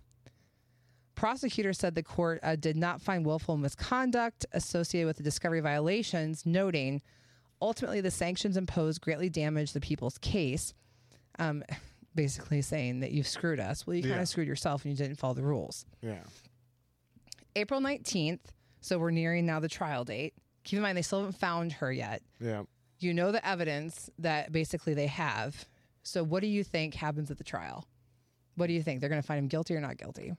Prosecutors 1.14 1.78
said 1.78 1.94
the 1.94 2.02
court 2.02 2.40
uh, 2.42 2.56
did 2.56 2.76
not 2.76 3.00
find 3.00 3.24
willful 3.24 3.56
misconduct 3.56 4.44
associated 4.52 5.06
with 5.06 5.16
the 5.16 5.22
discovery 5.22 5.60
violations, 5.60 6.44
noting 6.44 7.00
ultimately 7.62 8.02
the 8.02 8.10
sanctions 8.10 8.56
imposed 8.56 9.00
greatly 9.00 9.30
damaged 9.30 9.72
the 9.72 9.80
people's 9.80 10.18
case. 10.18 10.74
Um, 11.38 11.64
basically 12.16 12.62
saying 12.62 13.00
that 13.00 13.12
you've 13.12 13.28
screwed 13.28 13.60
us. 13.60 13.86
Well, 13.86 13.94
you 13.94 14.02
kind 14.02 14.14
of 14.14 14.20
Yeah. 14.20 14.24
screwed 14.24 14.48
yourself 14.48 14.84
and 14.84 14.92
you 14.92 14.96
didn't 14.96 15.18
follow 15.20 15.34
the 15.34 15.44
rules. 15.44 15.86
Yeah. 16.02 16.22
April 17.54 17.80
19th, 17.80 18.40
so 18.80 18.98
we're 18.98 19.10
nearing 19.12 19.46
now 19.46 19.60
the 19.60 19.68
trial 19.68 20.04
date. 20.04 20.34
Keep 20.64 20.78
in 20.78 20.82
mind, 20.82 20.98
they 20.98 21.02
still 21.02 21.20
haven't 21.20 21.38
found 21.38 21.72
her 21.74 21.92
yet. 21.92 22.22
Yeah. 22.40 22.64
You 22.98 23.14
know 23.14 23.30
the 23.30 23.46
evidence 23.46 24.10
that 24.18 24.50
basically 24.52 24.94
they 24.94 25.06
have. 25.06 25.66
So, 26.02 26.22
what 26.24 26.40
do 26.40 26.46
you 26.48 26.64
think 26.64 26.94
happens 26.94 27.30
at 27.30 27.38
the 27.38 27.44
trial? 27.44 27.86
What 28.56 28.66
do 28.68 28.72
you 28.72 28.82
think? 28.82 29.00
They're 29.00 29.08
going 29.10 29.20
to 29.22 29.26
find 29.26 29.38
him 29.38 29.48
guilty 29.48 29.74
or 29.74 29.80
not 29.80 29.96
guilty? 29.98 30.32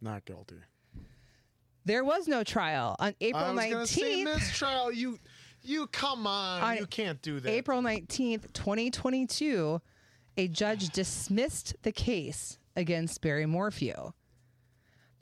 Not 0.00 0.24
guilty. 0.24 0.56
There 1.84 2.02
was 2.04 2.26
no 2.26 2.42
trial 2.42 2.96
on 2.98 3.14
April 3.20 3.42
I 3.44 3.52
was 3.52 3.64
gonna 3.66 3.86
say 3.86 4.24
19th. 4.24 4.24
mistrial. 4.24 4.92
You, 4.92 5.18
you 5.62 5.86
come 5.86 6.26
on. 6.26 6.60
On 6.62 6.76
you 6.76 6.86
can't 6.86 7.22
do 7.22 7.38
that. 7.38 7.48
April 7.48 7.80
19th, 7.80 8.52
2022, 8.52 9.80
a 10.36 10.48
judge 10.48 10.90
dismissed 10.90 11.76
the 11.82 11.92
case 11.92 12.58
against 12.74 13.20
Barry 13.20 13.46
Morphew. 13.46 14.12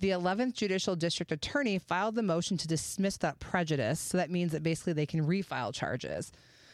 The 0.00 0.10
11th 0.10 0.54
Judicial 0.54 0.96
District 0.96 1.30
Attorney 1.30 1.78
filed 1.78 2.14
the 2.14 2.22
motion 2.22 2.56
to 2.58 2.68
dismiss 2.68 3.16
that 3.18 3.38
prejudice. 3.38 4.00
So 4.00 4.18
that 4.18 4.30
means 4.30 4.52
that 4.52 4.62
basically 4.62 4.92
they 4.92 5.06
can 5.06 5.24
refile 5.24 5.72
charges. 5.72 6.32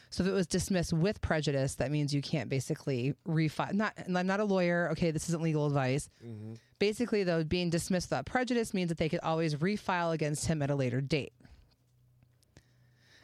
So 0.09 0.25
if 0.25 0.29
it 0.29 0.33
was 0.33 0.49
dismissed 0.49 0.93
with 0.93 1.21
prejudice, 1.21 1.77
that 1.77 1.93
means 1.93 2.13
you 2.13 2.23
can't 2.23 2.49
basically 2.49 3.15
refile. 3.29 3.73
Not, 3.73 3.95
I'm 4.13 4.27
not 4.27 4.41
a 4.41 4.45
lawyer. 4.45 4.89
Okay, 4.93 5.13
this 5.13 5.29
isn't 5.29 5.43
legal 5.43 5.67
advice. 5.67 6.09
Mm-hmm. 6.25 6.55
Basically, 6.81 7.23
though, 7.23 7.45
being 7.45 7.71
dismissed 7.71 8.11
without 8.11 8.27
prejudice 8.27 8.75
means 8.75 8.89
that 8.89 8.99
they 8.99 9.09
could 9.09 9.21
always 9.23 9.55
refile 9.57 10.13
against 10.13 10.47
him 10.47 10.63
at 10.63 10.71
a 10.71 10.75
later 10.75 11.01
date. 11.01 11.33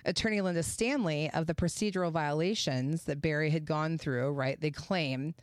Attorney 0.07 0.41
Linda 0.41 0.63
Stanley 0.63 1.31
of 1.35 1.47
the 1.47 1.55
procedural 1.55 2.13
violations 2.13 3.05
that 3.05 3.21
Barry 3.21 3.51
had 3.51 3.67
gone 3.67 3.99
through, 3.99 4.31
right? 4.31 4.59
They 4.59 4.71
claim 4.71 5.35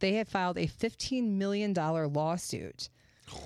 they 0.00 0.14
had 0.14 0.28
filed 0.28 0.58
a 0.58 0.66
$15 0.66 1.30
million 1.30 1.72
lawsuit 1.72 2.90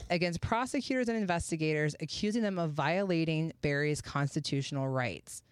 against 0.09 0.41
prosecutors 0.41 1.09
and 1.09 1.19
investigators, 1.19 1.95
accusing 2.01 2.43
them 2.43 2.59
of 2.59 2.73
violating 2.73 3.53
Barry's 3.61 4.01
constitutional 4.01 4.89
rights. 4.89 5.43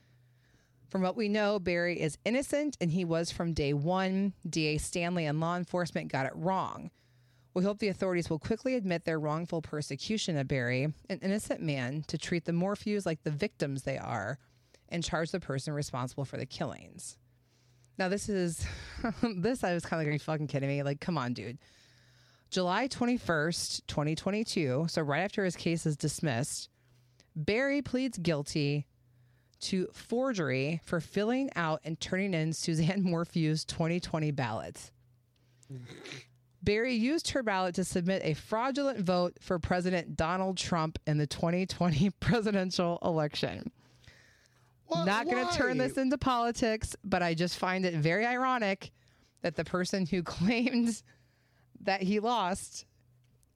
From 0.89 1.03
what 1.03 1.17
we 1.17 1.29
know, 1.29 1.59
Barry 1.59 2.01
is 2.01 2.17
innocent 2.25 2.79
and 2.81 2.91
he 2.91 3.05
was 3.05 3.31
from 3.31 3.53
day 3.53 3.75
one. 3.75 4.33
DA 4.49 4.79
Stanley 4.79 5.27
and 5.27 5.39
law 5.39 5.57
enforcement 5.57 6.11
got 6.11 6.27
it 6.27 6.33
wrong. 6.35 6.91
We 7.53 7.63
hope 7.63 7.79
the 7.79 7.89
authorities 7.89 8.31
will 8.31 8.39
quickly 8.39 8.75
admit 8.75 9.05
their 9.05 9.21
wrongful 9.21 9.61
persecution 9.61 10.37
of 10.39 10.49
Barry, 10.49 10.85
an 11.11 11.19
innocent 11.21 11.61
man, 11.61 12.05
to 12.09 12.17
treat 12.17 12.47
the 12.47 12.53
Morphews 12.53 13.05
like 13.05 13.23
the 13.23 13.31
victims 13.31 13.83
they 13.83 13.99
are 13.99 14.39
and 14.95 15.03
charge 15.03 15.33
the 15.33 15.41
person 15.41 15.75
responsible 15.75 16.25
for 16.25 16.37
the 16.37 16.47
killings. 16.47 17.19
Now, 17.99 18.09
this 18.09 18.29
is, 18.29 18.65
this 19.23 19.65
I 19.65 19.75
was 19.75 19.85
kind 19.85 20.01
of 20.01 20.07
like, 20.07 20.09
are 20.09 20.13
you 20.13 20.19
fucking 20.21 20.47
kidding 20.47 20.69
me? 20.69 20.83
Like, 20.83 21.01
come 21.01 21.19
on, 21.19 21.33
dude. 21.33 21.59
July 22.51 22.87
21st, 22.87 23.83
2022, 23.89 24.87
so 24.89 25.03
right 25.03 25.23
after 25.23 25.45
his 25.45 25.57
case 25.57 25.85
is 25.85 25.97
dismissed, 25.97 26.69
Barry 27.35 27.83
pleads 27.83 28.17
guilty 28.19 28.87
to 29.63 29.89
forgery 29.93 30.81
for 30.85 31.01
filling 31.01 31.51
out 31.57 31.81
and 31.85 31.99
turning 31.99 32.33
in 32.33 32.53
Suzanne 32.53 33.03
Morphew's 33.05 33.65
2020 33.65 34.31
ballots. 34.31 34.93
Barry 36.63 36.95
used 36.95 37.31
her 37.31 37.43
ballot 37.43 37.75
to 37.75 37.85
submit 37.85 38.23
a 38.25 38.35
fraudulent 38.35 39.01
vote 39.01 39.37
for 39.41 39.59
President 39.59 40.17
Donald 40.17 40.57
Trump 40.57 40.99
in 41.07 41.19
the 41.19 41.27
2020 41.27 42.11
presidential 42.21 42.99
election. 43.03 43.73
What? 44.87 45.05
Not 45.07 45.27
going 45.27 45.47
to 45.49 45.55
turn 45.55 45.79
this 45.79 45.97
into 45.97 46.19
politics, 46.19 46.95
but 47.05 47.23
I 47.23 47.35
just 47.35 47.57
find 47.59 47.85
it 47.87 47.95
very 47.95 48.27
ironic 48.27 48.91
that 49.43 49.57
the 49.57 49.65
person 49.65 50.07
who 50.07 50.23
claimed 50.25 51.03
that 51.83 52.03
he 52.03 52.21
lost 52.21 52.85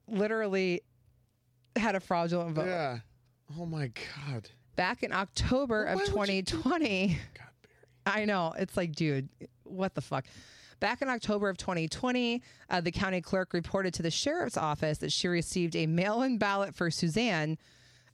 literally 0.07 0.83
had 1.77 1.95
a 1.95 2.01
fraudulent 2.01 2.55
vote. 2.55 2.67
Yeah. 2.67 2.99
Oh 3.59 3.67
my 3.67 3.89
God. 4.27 4.49
Back 4.77 5.03
in 5.03 5.13
October 5.13 5.85
Well, 5.87 6.01
of 6.03 6.13
why 6.15 6.21
would 6.21 6.29
you 6.31 6.43
do- 6.43 6.57
2020, 6.57 7.19
God. 7.35 7.47
I 8.07 8.25
know. 8.25 8.55
It's 8.59 8.77
like, 8.77 8.93
dude, 8.95 9.29
what 9.65 9.95
the 9.95 10.01
fuck? 10.01 10.27
Back 10.81 11.03
in 11.03 11.09
October 11.09 11.49
of 11.49 11.59
2020, 11.59 12.43
uh, 12.71 12.81
the 12.81 12.93
county 12.93 13.21
clerk 13.21 13.53
reported 13.53 13.93
to 13.95 14.03
the 14.03 14.11
sheriff's 14.11 14.57
office 14.57 14.99
that 14.99 15.11
she 15.13 15.27
received 15.29 15.75
a 15.75 15.87
mail 15.87 16.23
in 16.23 16.39
ballot 16.39 16.75
for 16.75 16.91
Suzanne, 16.91 17.59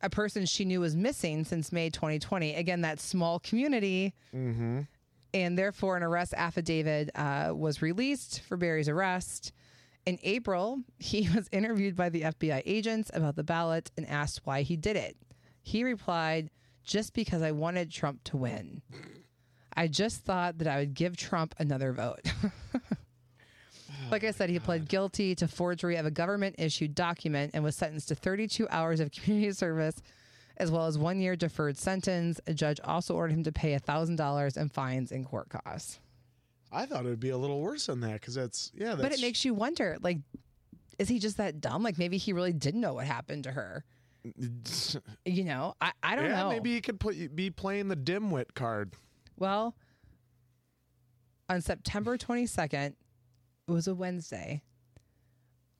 a 0.04 0.10
person 0.10 0.44
she 0.44 0.64
knew 0.64 0.80
was 0.80 0.94
missing 0.94 1.44
since 1.44 1.72
May 1.72 1.88
2020. 1.90 2.54
Again, 2.54 2.82
that 2.82 3.00
small 3.00 3.40
community. 3.40 4.14
Mm-hmm. 4.34 4.82
And 5.32 5.58
therefore, 5.58 5.96
an 5.96 6.02
arrest 6.02 6.34
affidavit 6.36 7.10
uh, 7.16 7.52
was 7.54 7.82
released 7.82 8.42
for 8.42 8.56
Barry's 8.56 8.88
arrest. 8.88 9.52
In 10.06 10.18
April, 10.22 10.80
he 10.98 11.28
was 11.34 11.48
interviewed 11.50 11.96
by 11.96 12.10
the 12.10 12.22
FBI 12.22 12.62
agents 12.66 13.10
about 13.14 13.34
the 13.34 13.42
ballot 13.42 13.90
and 13.96 14.06
asked 14.06 14.42
why 14.44 14.62
he 14.62 14.76
did 14.76 14.96
it. 14.96 15.16
He 15.62 15.82
replied, 15.82 16.50
just 16.84 17.14
because 17.14 17.40
I 17.40 17.52
wanted 17.52 17.90
Trump 17.90 18.22
to 18.24 18.36
win. 18.36 18.82
I 19.76 19.88
just 19.88 20.20
thought 20.20 20.58
that 20.58 20.68
I 20.68 20.78
would 20.78 20.94
give 20.94 21.16
Trump 21.16 21.54
another 21.58 21.92
vote. 21.92 22.20
like 24.14 24.24
I 24.24 24.30
said, 24.30 24.48
he 24.48 24.60
pled 24.60 24.88
guilty 24.88 25.34
to 25.34 25.48
forgery 25.48 25.96
of 25.96 26.06
a 26.06 26.10
government 26.10 26.54
issued 26.58 26.94
document 26.94 27.50
and 27.52 27.64
was 27.64 27.74
sentenced 27.74 28.08
to 28.08 28.14
32 28.14 28.68
hours 28.70 29.00
of 29.00 29.10
community 29.12 29.50
service 29.52 30.00
as 30.56 30.70
well 30.70 30.86
as 30.86 30.96
one 30.96 31.18
year 31.18 31.34
deferred 31.34 31.76
sentence. 31.76 32.40
A 32.46 32.54
judge 32.54 32.78
also 32.84 33.16
ordered 33.16 33.34
him 33.34 33.42
to 33.42 33.50
pay 33.50 33.76
$1,000 33.76 34.56
in 34.56 34.68
fines 34.68 35.10
and 35.10 35.26
court 35.26 35.48
costs. 35.48 35.98
I 36.70 36.86
thought 36.86 37.04
it 37.04 37.08
would 37.08 37.18
be 37.18 37.30
a 37.30 37.36
little 37.36 37.60
worse 37.60 37.86
than 37.86 38.00
that 38.00 38.14
because 38.14 38.34
that's 38.34 38.70
yeah. 38.74 38.90
That's, 38.90 39.02
But 39.02 39.12
it 39.12 39.20
makes 39.20 39.44
you 39.44 39.52
wonder 39.52 39.96
like, 40.00 40.18
is 40.98 41.08
he 41.08 41.18
just 41.18 41.36
that 41.38 41.60
dumb? 41.60 41.82
Like 41.82 41.98
maybe 41.98 42.16
he 42.16 42.32
really 42.32 42.52
didn't 42.52 42.80
know 42.80 42.94
what 42.94 43.06
happened 43.06 43.44
to 43.44 43.52
her. 43.52 43.84
You 45.26 45.44
know, 45.44 45.74
I, 45.80 45.92
I 46.02 46.16
don't 46.16 46.26
yeah, 46.26 46.42
know. 46.44 46.48
maybe 46.50 46.72
he 46.72 46.80
could 46.80 46.98
play, 47.00 47.26
be 47.26 47.50
playing 47.50 47.88
the 47.88 47.96
dimwit 47.96 48.54
card. 48.54 48.94
Well, 49.38 49.74
on 51.48 51.60
September 51.60 52.16
22nd, 52.16 52.94
it 53.66 53.72
was 53.72 53.88
a 53.88 53.94
Wednesday, 53.94 54.62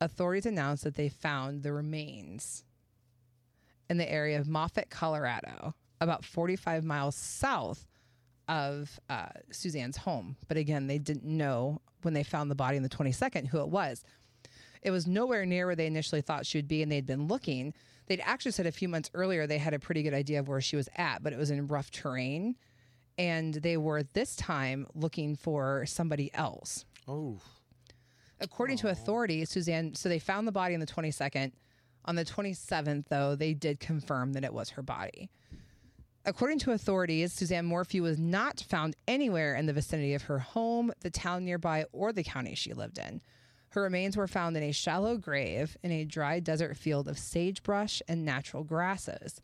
authorities 0.01 0.47
announced 0.47 0.85
that 0.85 0.95
they 0.95 1.09
found 1.09 1.63
the 1.63 1.73
remains 1.73 2.65
in 3.91 3.99
the 3.99 4.11
area 4.11 4.39
of 4.39 4.49
Moffat, 4.49 4.91
Colorado, 4.91 5.75
about 6.01 6.25
45 6.25 6.85
miles 6.85 7.15
south 7.15 7.87
of 8.49 8.99
uh, 9.09 9.29
Suzanne's 9.51 9.99
home. 9.99 10.37
But 10.49 10.57
again, 10.57 10.87
they 10.87 10.99
didn't 10.99 11.25
know 11.25 11.81
when 12.03 12.15
they 12.15 12.23
found 12.23 12.51
the 12.51 12.55
body 12.55 12.77
on 12.77 12.83
the 12.83 12.89
22nd 12.89 13.49
who 13.49 13.61
it 13.61 13.69
was. 13.69 14.03
It 14.83 14.91
was 14.91 15.07
nowhere 15.07 15.47
near 15.47 15.67
where 15.67 15.77
they 15.77 15.87
initially 15.87 16.21
thought 16.21 16.47
she 16.47 16.59
would 16.59 16.69
be, 16.69 16.83
and 16.83 16.93
they'd 16.93 17.07
been 17.07 17.27
looking. 17.27 17.73
They'd 18.07 18.21
actually 18.21 18.53
said 18.53 18.67
a 18.67 18.73
few 18.73 18.89
months 18.89 19.11
earlier 19.15 19.47
they 19.47 19.57
had 19.59 19.73
a 19.73 19.79
pretty 19.79 20.03
good 20.03 20.13
idea 20.13 20.41
of 20.41 20.49
where 20.49 20.61
she 20.61 20.77
was 20.77 20.91
at, 20.97 21.23
but 21.23 21.33
it 21.33 21.39
was 21.39 21.51
in 21.51 21.67
rough 21.67 21.91
terrain. 21.91 22.57
And 23.17 23.55
they 23.55 23.77
were 23.77 24.03
this 24.03 24.37
time 24.37 24.87
looking 24.95 25.37
for 25.37 25.87
somebody 25.87 26.35
else. 26.35 26.85
Oh, 27.09 27.39
According 28.45 28.77
to 28.79 28.89
oh. 28.89 28.91
authorities, 28.91 29.51
Suzanne, 29.51 29.95
so 29.95 30.09
they 30.09 30.19
found 30.19 30.47
the 30.47 30.53
body 30.53 30.75
on 30.75 30.81
the 30.81 30.87
22nd. 30.87 31.53
On 32.05 32.15
the 32.15 32.25
27th, 32.25 33.07
though, 33.09 33.35
they 33.35 33.55
did 33.55 33.81
confirm 33.81 34.35
that 34.35 34.45
it 34.45 34.53
was 34.53 34.71
her 34.71 34.83
body. 34.83 35.31
According 36.27 36.59
to 36.61 36.73
authorities, 36.73 37.33
Suzanne 37.33 37.65
Morphew 37.65 38.03
was 38.03 38.19
not 38.19 38.61
found 38.61 38.97
anywhere 39.09 39.55
in 39.55 39.65
the 39.65 39.73
vicinity 39.73 40.13
of 40.13 40.25
her 40.25 40.39
home, 40.39 40.93
the 41.01 41.11
town 41.11 41.47
nearby, 41.47 41.87
or 41.93 42.13
the 42.13 42.23
county 42.23 42.55
she 42.55 42.75
lived 42.75 42.99
in. 42.99 43.23
Her 43.71 43.83
remains 43.83 44.17
were 44.17 44.29
found 44.29 44.57
in 44.57 44.63
a 44.63 44.73
shallow 44.73 45.17
grave 45.17 45.77
in 45.83 45.91
a 45.91 46.05
dry 46.05 46.41
desert 46.41 46.77
field 46.77 47.09
of 47.09 47.19
sagebrush 47.19 48.03
and 48.07 48.25
natural 48.25 48.63
grasses. 48.63 49.41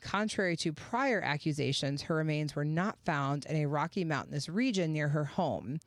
Contrary 0.00 0.56
to 0.56 0.72
prior 0.72 1.20
accusations, 1.20 2.02
her 2.02 2.14
remains 2.14 2.54
were 2.54 2.64
not 2.64 2.98
found 3.04 3.46
in 3.46 3.56
a 3.56 3.66
rocky 3.66 4.04
mountainous 4.04 4.48
region 4.48 4.92
near 4.92 5.08
her 5.08 5.24
home, 5.24 5.80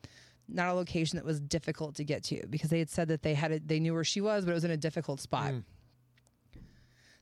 not 0.48 0.68
a 0.68 0.74
location 0.74 1.16
that 1.16 1.24
was 1.24 1.40
difficult 1.40 1.94
to 1.96 2.04
get 2.04 2.22
to 2.24 2.46
because 2.48 2.70
they 2.70 2.78
had 2.78 2.90
said 2.90 3.08
that 3.08 3.22
they 3.22 3.34
had 3.34 3.52
a, 3.52 3.60
they 3.60 3.80
knew 3.80 3.94
where 3.94 4.04
she 4.04 4.20
was, 4.20 4.44
but 4.44 4.50
it 4.50 4.54
was 4.54 4.64
in 4.64 4.70
a 4.70 4.76
difficult 4.76 5.20
spot. 5.20 5.54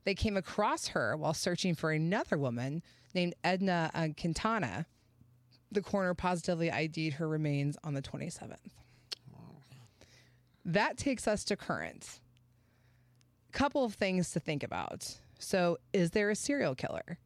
They 0.03 0.15
came 0.15 0.35
across 0.35 0.87
her 0.89 1.15
while 1.15 1.33
searching 1.33 1.75
for 1.75 1.91
another 1.91 2.37
woman 2.37 2.83
named 3.13 3.35
Edna 3.43 3.89
uh, 3.93 4.09
Quintana. 4.19 4.85
The 5.71 5.81
coroner 5.81 6.13
positively 6.13 6.71
ID'd 6.71 7.13
her 7.13 7.27
remains 7.27 7.77
on 7.83 7.93
the 7.93 8.01
27th. 8.01 8.57
That 10.65 10.97
takes 10.97 11.27
us 11.27 11.43
to 11.45 11.55
current. 11.55 12.19
Couple 13.51 13.83
of 13.83 13.93
things 13.93 14.31
to 14.31 14.39
think 14.39 14.63
about. 14.63 15.17
So, 15.39 15.77
is 15.91 16.11
there 16.11 16.29
a 16.29 16.35
serial 16.35 16.73
killer? 16.73 17.17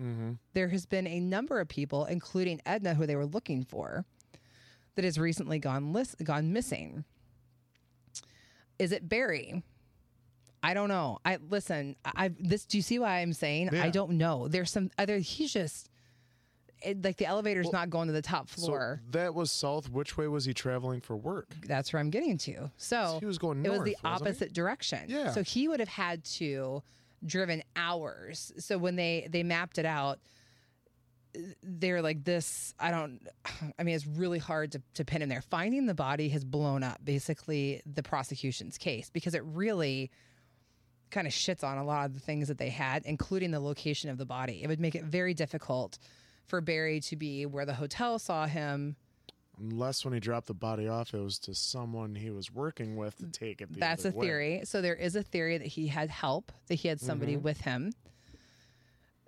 mm-hmm. 0.00 0.32
There 0.52 0.68
has 0.68 0.86
been 0.86 1.06
a 1.06 1.20
number 1.20 1.60
of 1.60 1.68
people, 1.68 2.04
including 2.04 2.60
Edna, 2.66 2.94
who 2.94 3.06
they 3.06 3.16
were 3.16 3.26
looking 3.26 3.64
for, 3.64 4.04
that 4.94 5.04
has 5.04 5.18
recently 5.18 5.58
gone 5.58 5.92
lis- 5.92 6.16
gone 6.22 6.52
missing. 6.52 7.04
Is 8.78 8.92
it 8.92 9.08
Barry? 9.08 9.62
I 10.62 10.74
don't 10.74 10.88
know. 10.88 11.18
I 11.24 11.38
listen. 11.48 11.96
I 12.04 12.30
this. 12.38 12.64
Do 12.64 12.78
you 12.78 12.82
see 12.82 12.98
why 12.98 13.18
I'm 13.18 13.32
saying 13.32 13.74
I 13.74 13.90
don't 13.90 14.12
know? 14.12 14.48
There's 14.48 14.70
some 14.70 14.90
other. 14.96 15.18
He's 15.18 15.52
just 15.52 15.88
it, 16.82 17.04
like 17.04 17.16
the 17.16 17.26
elevator's 17.26 17.72
not 17.72 17.90
going 17.90 18.06
to 18.08 18.12
the 18.12 18.22
top 18.22 18.48
floor. 18.48 19.00
So 19.04 19.18
that 19.18 19.34
was 19.34 19.50
south. 19.50 19.88
Which 19.90 20.16
way 20.16 20.28
was 20.28 20.44
he 20.44 20.54
traveling 20.54 21.00
for 21.00 21.16
work? 21.16 21.48
That's 21.66 21.92
where 21.92 22.00
I'm 22.00 22.10
getting 22.10 22.38
to. 22.38 22.70
So 22.76 23.16
He 23.20 23.26
was 23.26 23.38
going 23.38 23.64
it 23.64 23.70
was 23.70 23.80
the 23.80 23.96
north, 24.02 24.02
wasn't 24.04 24.18
he? 24.18 24.26
opposite 24.30 24.52
direction. 24.52 25.00
Yeah. 25.08 25.30
So 25.32 25.42
he 25.42 25.68
would 25.68 25.80
have 25.80 25.88
had 25.88 26.24
to 26.24 26.82
driven 27.24 27.62
hours. 27.76 28.52
So 28.58 28.78
when 28.78 28.96
they 28.96 29.28
they 29.30 29.42
mapped 29.42 29.78
it 29.78 29.86
out, 29.86 30.20
they're 31.62 32.02
like 32.02 32.24
this. 32.24 32.74
I 32.78 32.90
don't. 32.90 33.20
I 33.78 33.82
mean, 33.82 33.94
it's 33.94 34.06
really 34.06 34.38
hard 34.38 34.72
to 34.72 34.82
to 34.94 35.04
pin 35.04 35.22
him 35.22 35.28
there. 35.28 35.42
Finding 35.42 35.86
the 35.86 35.94
body 35.94 36.28
has 36.30 36.44
blown 36.44 36.82
up 36.82 36.98
basically 37.02 37.82
the 37.86 38.02
prosecution's 38.02 38.78
case 38.78 39.10
because 39.10 39.34
it 39.34 39.42
really 39.44 40.10
kind 41.10 41.26
of 41.26 41.32
shits 41.32 41.62
on 41.62 41.78
a 41.78 41.84
lot 41.84 42.06
of 42.06 42.14
the 42.14 42.20
things 42.20 42.48
that 42.48 42.58
they 42.58 42.70
had, 42.70 43.04
including 43.04 43.50
the 43.50 43.60
location 43.60 44.10
of 44.10 44.18
the 44.18 44.24
body. 44.24 44.62
It 44.62 44.68
would 44.68 44.80
make 44.80 44.94
it 44.94 45.04
very 45.04 45.34
difficult 45.34 45.98
for 46.46 46.60
Barry 46.60 47.00
to 47.00 47.16
be 47.16 47.46
where 47.46 47.66
the 47.66 47.74
hotel 47.74 48.18
saw 48.18 48.46
him. 48.46 48.96
Unless 49.58 50.04
when 50.04 50.14
he 50.14 50.20
dropped 50.20 50.46
the 50.46 50.54
body 50.54 50.88
off, 50.88 51.12
it 51.14 51.20
was 51.20 51.38
to 51.40 51.54
someone 51.54 52.14
he 52.14 52.30
was 52.30 52.50
working 52.50 52.96
with 52.96 53.16
to 53.18 53.26
take 53.26 53.60
it. 53.60 53.72
The 53.72 53.78
That's 53.78 54.04
a 54.06 54.10
way. 54.10 54.26
theory. 54.26 54.60
So 54.64 54.80
there 54.80 54.94
is 54.94 55.14
a 55.14 55.22
theory 55.22 55.58
that 55.58 55.66
he 55.66 55.86
had 55.86 56.10
help, 56.10 56.50
that 56.68 56.74
he 56.76 56.88
had 56.88 57.00
somebody 57.00 57.34
mm-hmm. 57.34 57.44
with 57.44 57.60
him. 57.60 57.92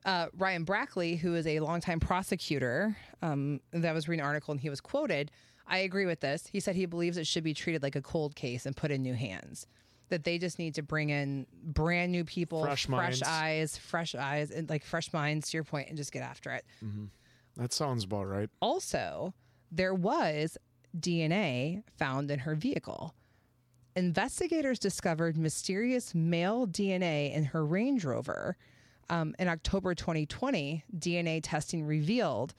Uh, 0.04 0.26
Ryan 0.36 0.64
Brackley, 0.64 1.16
who 1.16 1.34
is 1.34 1.46
a 1.46 1.60
longtime 1.60 1.98
prosecutor, 2.00 2.96
um, 3.22 3.60
that 3.72 3.94
was 3.94 4.06
reading 4.08 4.20
an 4.20 4.26
article 4.26 4.52
and 4.52 4.60
he 4.60 4.68
was 4.68 4.80
quoted. 4.80 5.30
I 5.66 5.78
agree 5.78 6.04
with 6.04 6.20
this. 6.20 6.46
He 6.46 6.60
said 6.60 6.76
he 6.76 6.84
believes 6.86 7.16
it 7.16 7.26
should 7.26 7.44
be 7.44 7.54
treated 7.54 7.82
like 7.82 7.96
a 7.96 8.02
cold 8.02 8.34
case 8.36 8.66
and 8.66 8.76
put 8.76 8.90
in 8.90 9.02
new 9.02 9.14
hands. 9.14 9.66
That 10.10 10.24
they 10.24 10.36
just 10.36 10.58
need 10.58 10.74
to 10.74 10.82
bring 10.82 11.08
in 11.08 11.46
brand 11.62 12.12
new 12.12 12.24
people, 12.24 12.62
Fresh 12.62 12.88
minds. 12.88 13.22
eyes, 13.22 13.78
fresh 13.78 14.14
eyes, 14.14 14.50
and 14.50 14.68
like 14.68 14.84
fresh 14.84 15.10
minds 15.14 15.50
to 15.50 15.56
your 15.56 15.64
point, 15.64 15.88
and 15.88 15.96
just 15.96 16.12
get 16.12 16.22
after 16.22 16.50
it. 16.50 16.66
Mm-hmm. 16.84 17.06
That 17.56 17.72
sounds 17.72 18.04
about 18.04 18.24
right. 18.28 18.50
Also, 18.60 19.32
there 19.72 19.94
was 19.94 20.58
DNA 21.00 21.82
found 21.96 22.30
in 22.30 22.40
her 22.40 22.54
vehicle. 22.54 23.14
Investigators 23.96 24.78
discovered 24.78 25.36
mysterious 25.38 26.14
male 26.14 26.66
DNA 26.66 27.32
in 27.32 27.44
her 27.46 27.64
Range 27.64 28.04
Rover. 28.04 28.56
Um, 29.10 29.34
in 29.38 29.48
October 29.48 29.94
2020, 29.94 30.84
DNA 30.96 31.40
testing 31.42 31.84
revealed 31.84 32.54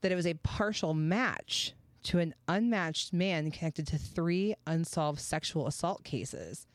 that 0.00 0.12
it 0.12 0.16
was 0.16 0.26
a 0.26 0.34
partial 0.34 0.94
match 0.94 1.74
to 2.04 2.18
an 2.18 2.34
unmatched 2.48 3.12
man 3.12 3.50
connected 3.50 3.86
to 3.88 3.98
three 3.98 4.54
unsolved 4.66 5.20
sexual 5.20 5.66
assault 5.66 6.02
cases 6.04 6.66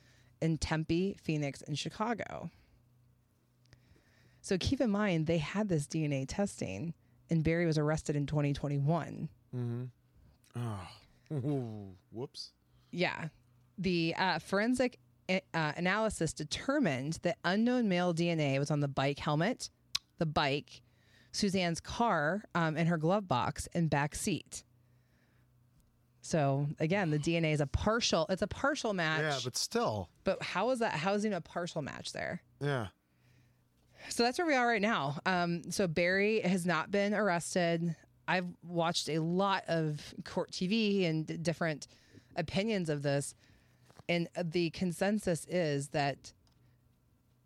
in 0.42 0.58
Tempe, 0.58 1.18
Phoenix, 1.22 1.62
and 1.62 1.78
Chicago. 1.78 2.50
So 4.42 4.58
keep 4.58 4.80
in 4.80 4.90
mind, 4.90 5.28
they 5.28 5.40
had 5.40 5.68
this 5.68 5.88
DNA 5.88 6.26
testing, 6.28 6.94
and 7.30 7.44
Barry 7.44 7.66
was 7.66 7.78
arrested 7.78 8.16
in 8.16 8.26
2021. 8.26 9.28
Oh, 10.56 10.88
whoops. 12.12 12.54
Yeah. 12.92 13.28
The 13.78 14.16
uh, 14.18 14.40
forensic 14.40 15.00
uh, 15.30 15.40
analysis 15.76 16.34
determined 16.34 17.20
that 17.24 17.38
unknown 17.44 17.88
male 17.88 18.14
DNA 18.14 18.58
was 18.60 18.72
on 18.72 18.80
the 18.80 18.88
bike 18.88 19.20
helmet, 19.20 19.70
the 20.18 20.26
bike, 20.26 20.82
Suzanne's 21.32 21.80
car, 21.80 22.44
um, 22.56 22.78
and 22.78 22.88
her 22.88 22.98
glove 22.98 23.28
box 23.28 23.68
and 23.74 23.90
back 23.90 24.16
seat. 24.16 24.64
So 26.22 26.68
again, 26.80 27.10
the 27.10 27.20
DNA 27.20 27.54
is 27.54 27.62
a 27.62 27.68
partial. 27.68 28.26
It's 28.30 28.42
a 28.42 28.48
partial 28.48 28.94
match. 28.94 29.22
Yeah, 29.22 29.40
but 29.44 29.56
still, 29.56 30.10
but 30.24 30.42
how 30.44 30.72
is 30.72 30.80
that? 30.80 30.94
How 30.94 31.14
is 31.14 31.24
it 31.24 31.32
a 31.32 31.42
partial 31.42 31.82
match 31.82 32.12
there? 32.14 32.42
yeah. 32.62 32.88
So 34.10 34.24
that's 34.24 34.38
where 34.38 34.48
we 34.48 34.54
are 34.54 34.68
right 34.68 34.82
now. 34.82 35.18
Um, 35.26 35.72
so 35.72 35.88
Barry 35.88 36.40
has 36.42 36.66
not 36.66 36.92
been 36.92 37.14
arrested. 37.14 37.96
I've 38.28 38.48
watched 38.64 39.10
a 39.10 39.20
lot 39.20 39.64
of 39.68 40.14
court 40.24 40.52
TV 40.52 41.10
and 41.10 41.44
different 41.44 41.88
opinions 42.36 42.90
of 42.90 43.02
this, 43.02 43.34
and 44.10 44.28
the 44.41 44.70
consensus 44.72 45.45
is 45.49 45.89
that, 45.89 46.34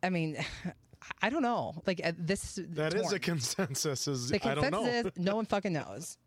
I 0.03 0.09
mean, 0.09 0.38
I 1.22 1.30
don't 1.30 1.41
know. 1.41 1.74
Like 1.88 2.01
uh, 2.03 2.12
this, 2.18 2.59
That 2.74 2.93
is 2.93 3.03
torn. 3.03 3.16
a 3.16 3.20
consensus. 3.20 4.07
Is 4.07 4.30
the 4.30 4.36
I 4.47 4.55
don't 4.55 4.64
consensus 4.72 5.03
know. 5.03 5.09
is 5.09 5.18
no 5.26 5.36
one 5.36 5.45
fucking 5.45 5.74
knows. 5.74 6.18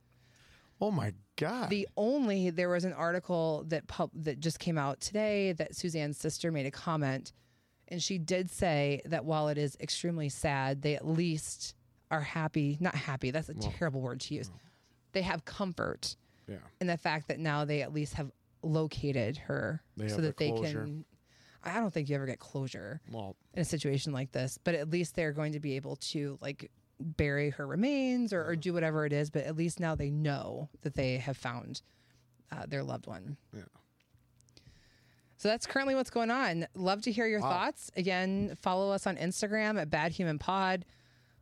oh 0.80 0.90
my 0.90 1.12
god. 1.36 1.70
The 1.70 1.88
only 1.96 2.50
there 2.50 2.68
was 2.68 2.84
an 2.84 2.92
article 2.92 3.64
that 3.68 3.86
pub, 3.86 4.10
that 4.14 4.40
just 4.40 4.58
came 4.58 4.76
out 4.78 5.00
today 5.00 5.52
that 5.52 5.74
Suzanne's 5.76 6.18
sister 6.18 6.50
made 6.50 6.66
a 6.66 6.70
comment, 6.72 7.32
and 7.88 8.02
she 8.02 8.18
did 8.18 8.50
say 8.50 9.00
that 9.04 9.24
while 9.24 9.48
it 9.48 9.58
is 9.58 9.76
extremely 9.80 10.28
sad, 10.28 10.82
they 10.82 10.94
at 10.96 11.06
least 11.06 11.74
are 12.10 12.20
happy. 12.20 12.76
Not 12.80 12.94
happy. 12.94 13.30
That's 13.30 13.48
a 13.48 13.54
terrible 13.54 14.00
word 14.00 14.20
to 14.22 14.34
use. 14.34 14.50
They 15.12 15.22
have 15.22 15.44
comfort 15.44 16.16
yeah. 16.48 16.56
in 16.80 16.88
the 16.88 16.96
fact 16.96 17.28
that 17.28 17.38
now 17.38 17.64
they 17.64 17.82
at 17.82 17.92
least 17.92 18.14
have 18.14 18.30
located 18.64 19.36
her, 19.38 19.82
They 19.96 20.08
so 20.08 20.20
that 20.22 20.36
they 20.36 20.50
closure. 20.50 20.84
can. 20.84 21.04
I 21.62 21.80
don't 21.80 21.92
think 21.92 22.08
you 22.08 22.14
ever 22.16 22.26
get 22.26 22.38
closure 22.40 23.00
Well, 23.10 23.36
in 23.54 23.62
a 23.62 23.64
situation 23.64 24.12
like 24.12 24.32
this, 24.32 24.58
but 24.62 24.74
at 24.74 24.90
least 24.90 25.16
they're 25.16 25.32
going 25.32 25.52
to 25.52 25.60
be 25.60 25.76
able 25.76 25.96
to 25.96 26.38
like 26.42 26.70
bury 27.00 27.50
her 27.50 27.66
remains 27.66 28.32
or, 28.32 28.44
or 28.44 28.54
do 28.54 28.74
whatever 28.74 29.06
it 29.06 29.12
is. 29.12 29.30
But 29.30 29.44
at 29.44 29.56
least 29.56 29.80
now 29.80 29.94
they 29.94 30.10
know 30.10 30.68
that 30.82 30.94
they 30.94 31.16
have 31.16 31.36
found 31.38 31.80
uh, 32.52 32.66
their 32.66 32.82
loved 32.82 33.06
one. 33.06 33.36
Yeah. 33.54 33.62
So 35.36 35.48
that's 35.48 35.66
currently 35.66 35.94
what's 35.94 36.10
going 36.10 36.30
on. 36.30 36.66
Love 36.74 37.02
to 37.02 37.12
hear 37.12 37.26
your 37.26 37.40
thoughts. 37.40 37.90
Again, 37.96 38.56
follow 38.62 38.90
us 38.92 39.06
on 39.06 39.16
Instagram 39.16 39.80
at 39.80 39.90
Bad 39.90 40.12
Human 40.12 40.38
Pod. 40.38 40.84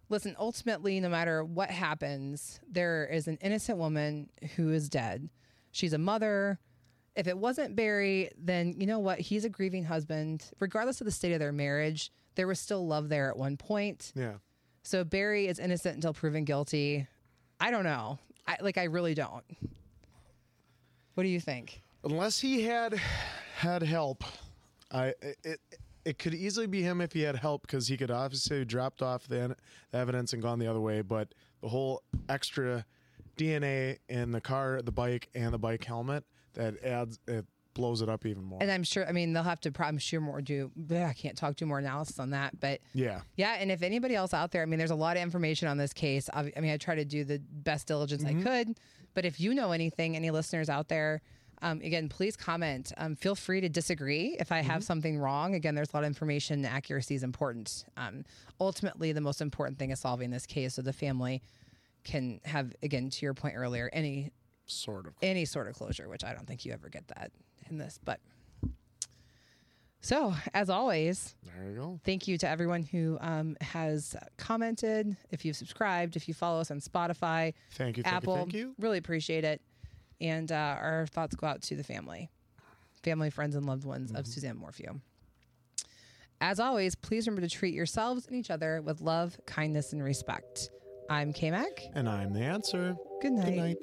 Listen, 0.09 0.35
ultimately, 0.39 0.99
no 1.01 1.09
matter 1.09 1.45
what 1.45 1.70
happens, 1.70 2.61
there 2.68 3.07
is 3.07 3.29
an 3.29 3.39
innocent 3.41 3.79
woman 3.79 4.29
who 4.57 4.70
is 4.70 4.89
dead. 4.89 5.29
She's 5.70 5.93
a 5.93 5.99
mother. 5.99 6.59
If 7.15 7.27
it 7.27 7.37
wasn't 7.37 7.77
Barry, 7.77 8.31
then 8.39 8.75
you 8.79 8.87
know 8.87 8.99
what? 8.99 9.21
He's 9.21 9.45
a 9.45 9.49
grieving 9.51 9.85
husband. 9.85 10.45
Regardless 10.61 11.01
of 11.01 11.05
the 11.05 11.11
state 11.11 11.33
of 11.33 11.41
their 11.41 11.53
marriage, 11.53 12.11
there 12.37 12.47
was 12.47 12.59
still 12.59 12.87
love 12.87 13.09
there 13.09 13.29
at 13.29 13.37
one 13.37 13.57
point. 13.57 14.13
yeah. 14.15 14.35
So 14.85 15.05
Barry 15.05 15.47
is 15.47 15.61
innocent 15.61 15.95
until 15.95 16.13
proven 16.13 16.45
guilty. 16.45 17.07
I 17.61 17.71
don't 17.71 17.85
know. 17.85 18.19
I, 18.49 18.57
like, 18.61 18.79
I 18.79 18.85
really 18.85 19.15
don't. 19.15 19.45
What 21.15 21.23
do 21.23 21.29
you 21.29 21.39
think? 21.39 21.83
Unless 22.03 22.41
he 22.41 22.63
had 22.63 22.95
had 23.57 23.83
help, 23.83 24.25
I 24.91 25.15
it 25.45 25.61
it 26.05 26.19
could 26.19 26.35
easily 26.35 26.67
be 26.67 26.83
him 26.83 27.01
if 27.01 27.13
he 27.13 27.21
had 27.21 27.37
help 27.37 27.63
because 27.63 27.87
he 27.87 27.97
could 27.97 28.11
obviously 28.11 28.59
have 28.59 28.67
dropped 28.67 29.03
off 29.03 29.29
the, 29.29 29.55
the 29.93 29.99
evidence 29.99 30.33
and 30.33 30.43
gone 30.43 30.59
the 30.59 30.67
other 30.67 30.81
way. 30.81 31.03
But 31.03 31.33
the 31.61 31.69
whole 31.69 32.03
extra 32.29 32.85
DNA 33.37 33.99
in 34.09 34.33
the 34.33 34.41
car, 34.41 34.83
the 34.83 34.91
bike, 34.91 35.29
and 35.35 35.55
the 35.55 35.59
bike 35.59 35.85
helmet 35.85 36.25
that 36.55 36.82
adds 36.84 37.18
it 37.26 37.46
blows 37.74 38.03
it 38.03 38.09
up 38.09 38.26
even 38.26 38.44
more. 38.44 38.59
And 38.61 38.70
I'm 38.70 38.84
sure, 38.84 39.07
I 39.09 39.12
mean, 39.12 39.32
they'll 39.32 39.42
have 39.42 39.61
to, 39.62 39.72
I'm 39.78 39.98
sure 39.98 40.20
more 40.20 40.40
do, 40.40 40.70
bleh, 40.78 41.09
I 41.09 41.12
can't 41.12 41.36
talk 41.36 41.57
to 41.57 41.66
more 41.66 41.78
analysis 41.78 42.18
on 42.18 42.30
that. 42.30 42.59
But 42.61 42.80
yeah. 42.92 43.22
yeah, 43.36 43.57
and 43.59 43.70
if 43.70 43.82
anybody 43.82 44.14
else 44.14 44.34
out 44.34 44.50
there, 44.50 44.62
I 44.62 44.66
mean, 44.66 44.78
there's 44.78 44.90
a 44.90 44.94
lot 44.94 45.16
of 45.16 45.22
information 45.22 45.68
on 45.68 45.78
this 45.78 45.92
case. 45.92 46.28
I, 46.32 46.53
I 46.57 46.61
mean, 46.61 46.70
I 46.70 46.76
try 46.76 46.94
to 46.94 47.05
do 47.05 47.24
the 47.24 47.38
best 47.38 47.86
diligence 47.86 48.24
I 48.24 48.34
could. 48.34 48.76
But 49.14 49.24
if 49.24 49.40
you 49.40 49.55
know 49.55 49.72
anything, 49.72 50.16
any 50.16 50.30
listeners 50.30 50.68
out 50.68 50.88
there, 50.88 51.20
um, 51.61 51.80
again, 51.82 52.09
please 52.09 52.36
comment. 52.36 52.92
Um, 52.96 53.14
feel 53.14 53.34
free 53.34 53.61
to 53.61 53.68
disagree 53.68 54.36
if 54.40 54.50
I 54.50 54.62
have 54.62 54.82
something 54.82 55.16
wrong. 55.16 55.55
Again, 55.55 55.74
there's 55.74 55.92
a 55.92 55.96
lot 55.96 56.03
of 56.03 56.09
information. 56.09 56.64
Accuracy 56.64 57.14
is 57.14 57.22
important. 57.22 57.84
Um, 57.96 58.24
ultimately, 58.61 59.12
the 59.12 59.20
most 59.20 59.40
important 59.40 59.78
thing 59.78 59.90
is 59.90 60.00
solving 60.00 60.30
this 60.30 60.44
case 60.44 60.74
so 60.74 60.82
the 60.82 60.92
family 60.92 61.40
can 62.05 62.40
have, 62.44 62.72
again, 62.82 63.11
to 63.11 63.24
your 63.24 63.32
point 63.32 63.55
earlier, 63.57 63.88
any 63.92 64.32
Sort 64.73 65.07
of. 65.07 65.14
any 65.23 65.45
sort 65.45 65.68
of 65.68 65.75
closure, 65.75 66.09
which 66.09 66.25
I 66.25 66.33
don't 66.35 66.47
think 66.47 66.64
you 66.64 66.73
ever 66.73 66.89
get 66.89 67.07
that 67.09 67.31
in 67.70 67.79
this. 67.79 67.99
But 68.05 68.20
so, 70.01 70.35
as 70.53 70.68
always, 70.68 71.35
There 71.45 71.70
you 71.70 71.77
go. 71.77 72.01
thank 72.05 72.27
you 72.27 72.37
to 72.39 72.49
everyone 72.49 72.83
who 72.83 73.18
um, 73.20 73.57
has 73.61 74.16
commented. 74.37 75.16
If 75.31 75.45
you've 75.45 75.55
subscribed, 75.57 76.16
if 76.16 76.27
you 76.27 76.35
follow 76.35 76.61
us 76.61 76.70
on 76.73 76.81
Spotify, 76.81 77.55
Thank 77.73 77.97
you. 77.99 78.03
Thank 78.03 78.16
Apple, 78.16 78.35
you. 78.35 78.41
Thank 78.41 78.55
you. 78.55 78.75
really 78.81 78.99
appreciate 78.99 79.45
it. 79.45 79.61
And 80.20 80.51
uh, 80.51 80.77
our 80.81 81.07
thoughts 81.07 81.37
go 81.37 81.47
out 81.47 81.62
to 81.62 81.77
the 81.77 81.85
family, 81.85 82.31
family, 83.05 83.31
friends, 83.31 83.55
and 83.55 83.64
loved 83.64 83.85
ones 83.85 84.11
of 84.12 84.27
Suzanne 84.27 84.57
Morphew. 84.57 85.01
As 86.41 86.59
always, 86.59 86.97
please 86.97 87.29
remember 87.29 87.47
to 87.47 87.53
treat 87.55 87.73
yourselves 87.75 88.27
and 88.27 88.35
each 88.35 88.51
other 88.51 88.83
with 88.83 89.01
love, 89.01 89.37
kindness, 89.47 89.93
and 89.93 90.03
respect. 90.03 90.70
I'm 91.09 91.33
K 91.33 91.53
Mac. 91.53 91.83
And 91.95 92.09
I'm 92.09 92.33
the 92.33 92.41
answer. 92.41 92.97
Good 93.20 93.33
night. 93.35 93.45
Good 93.45 93.57
night. 93.57 93.77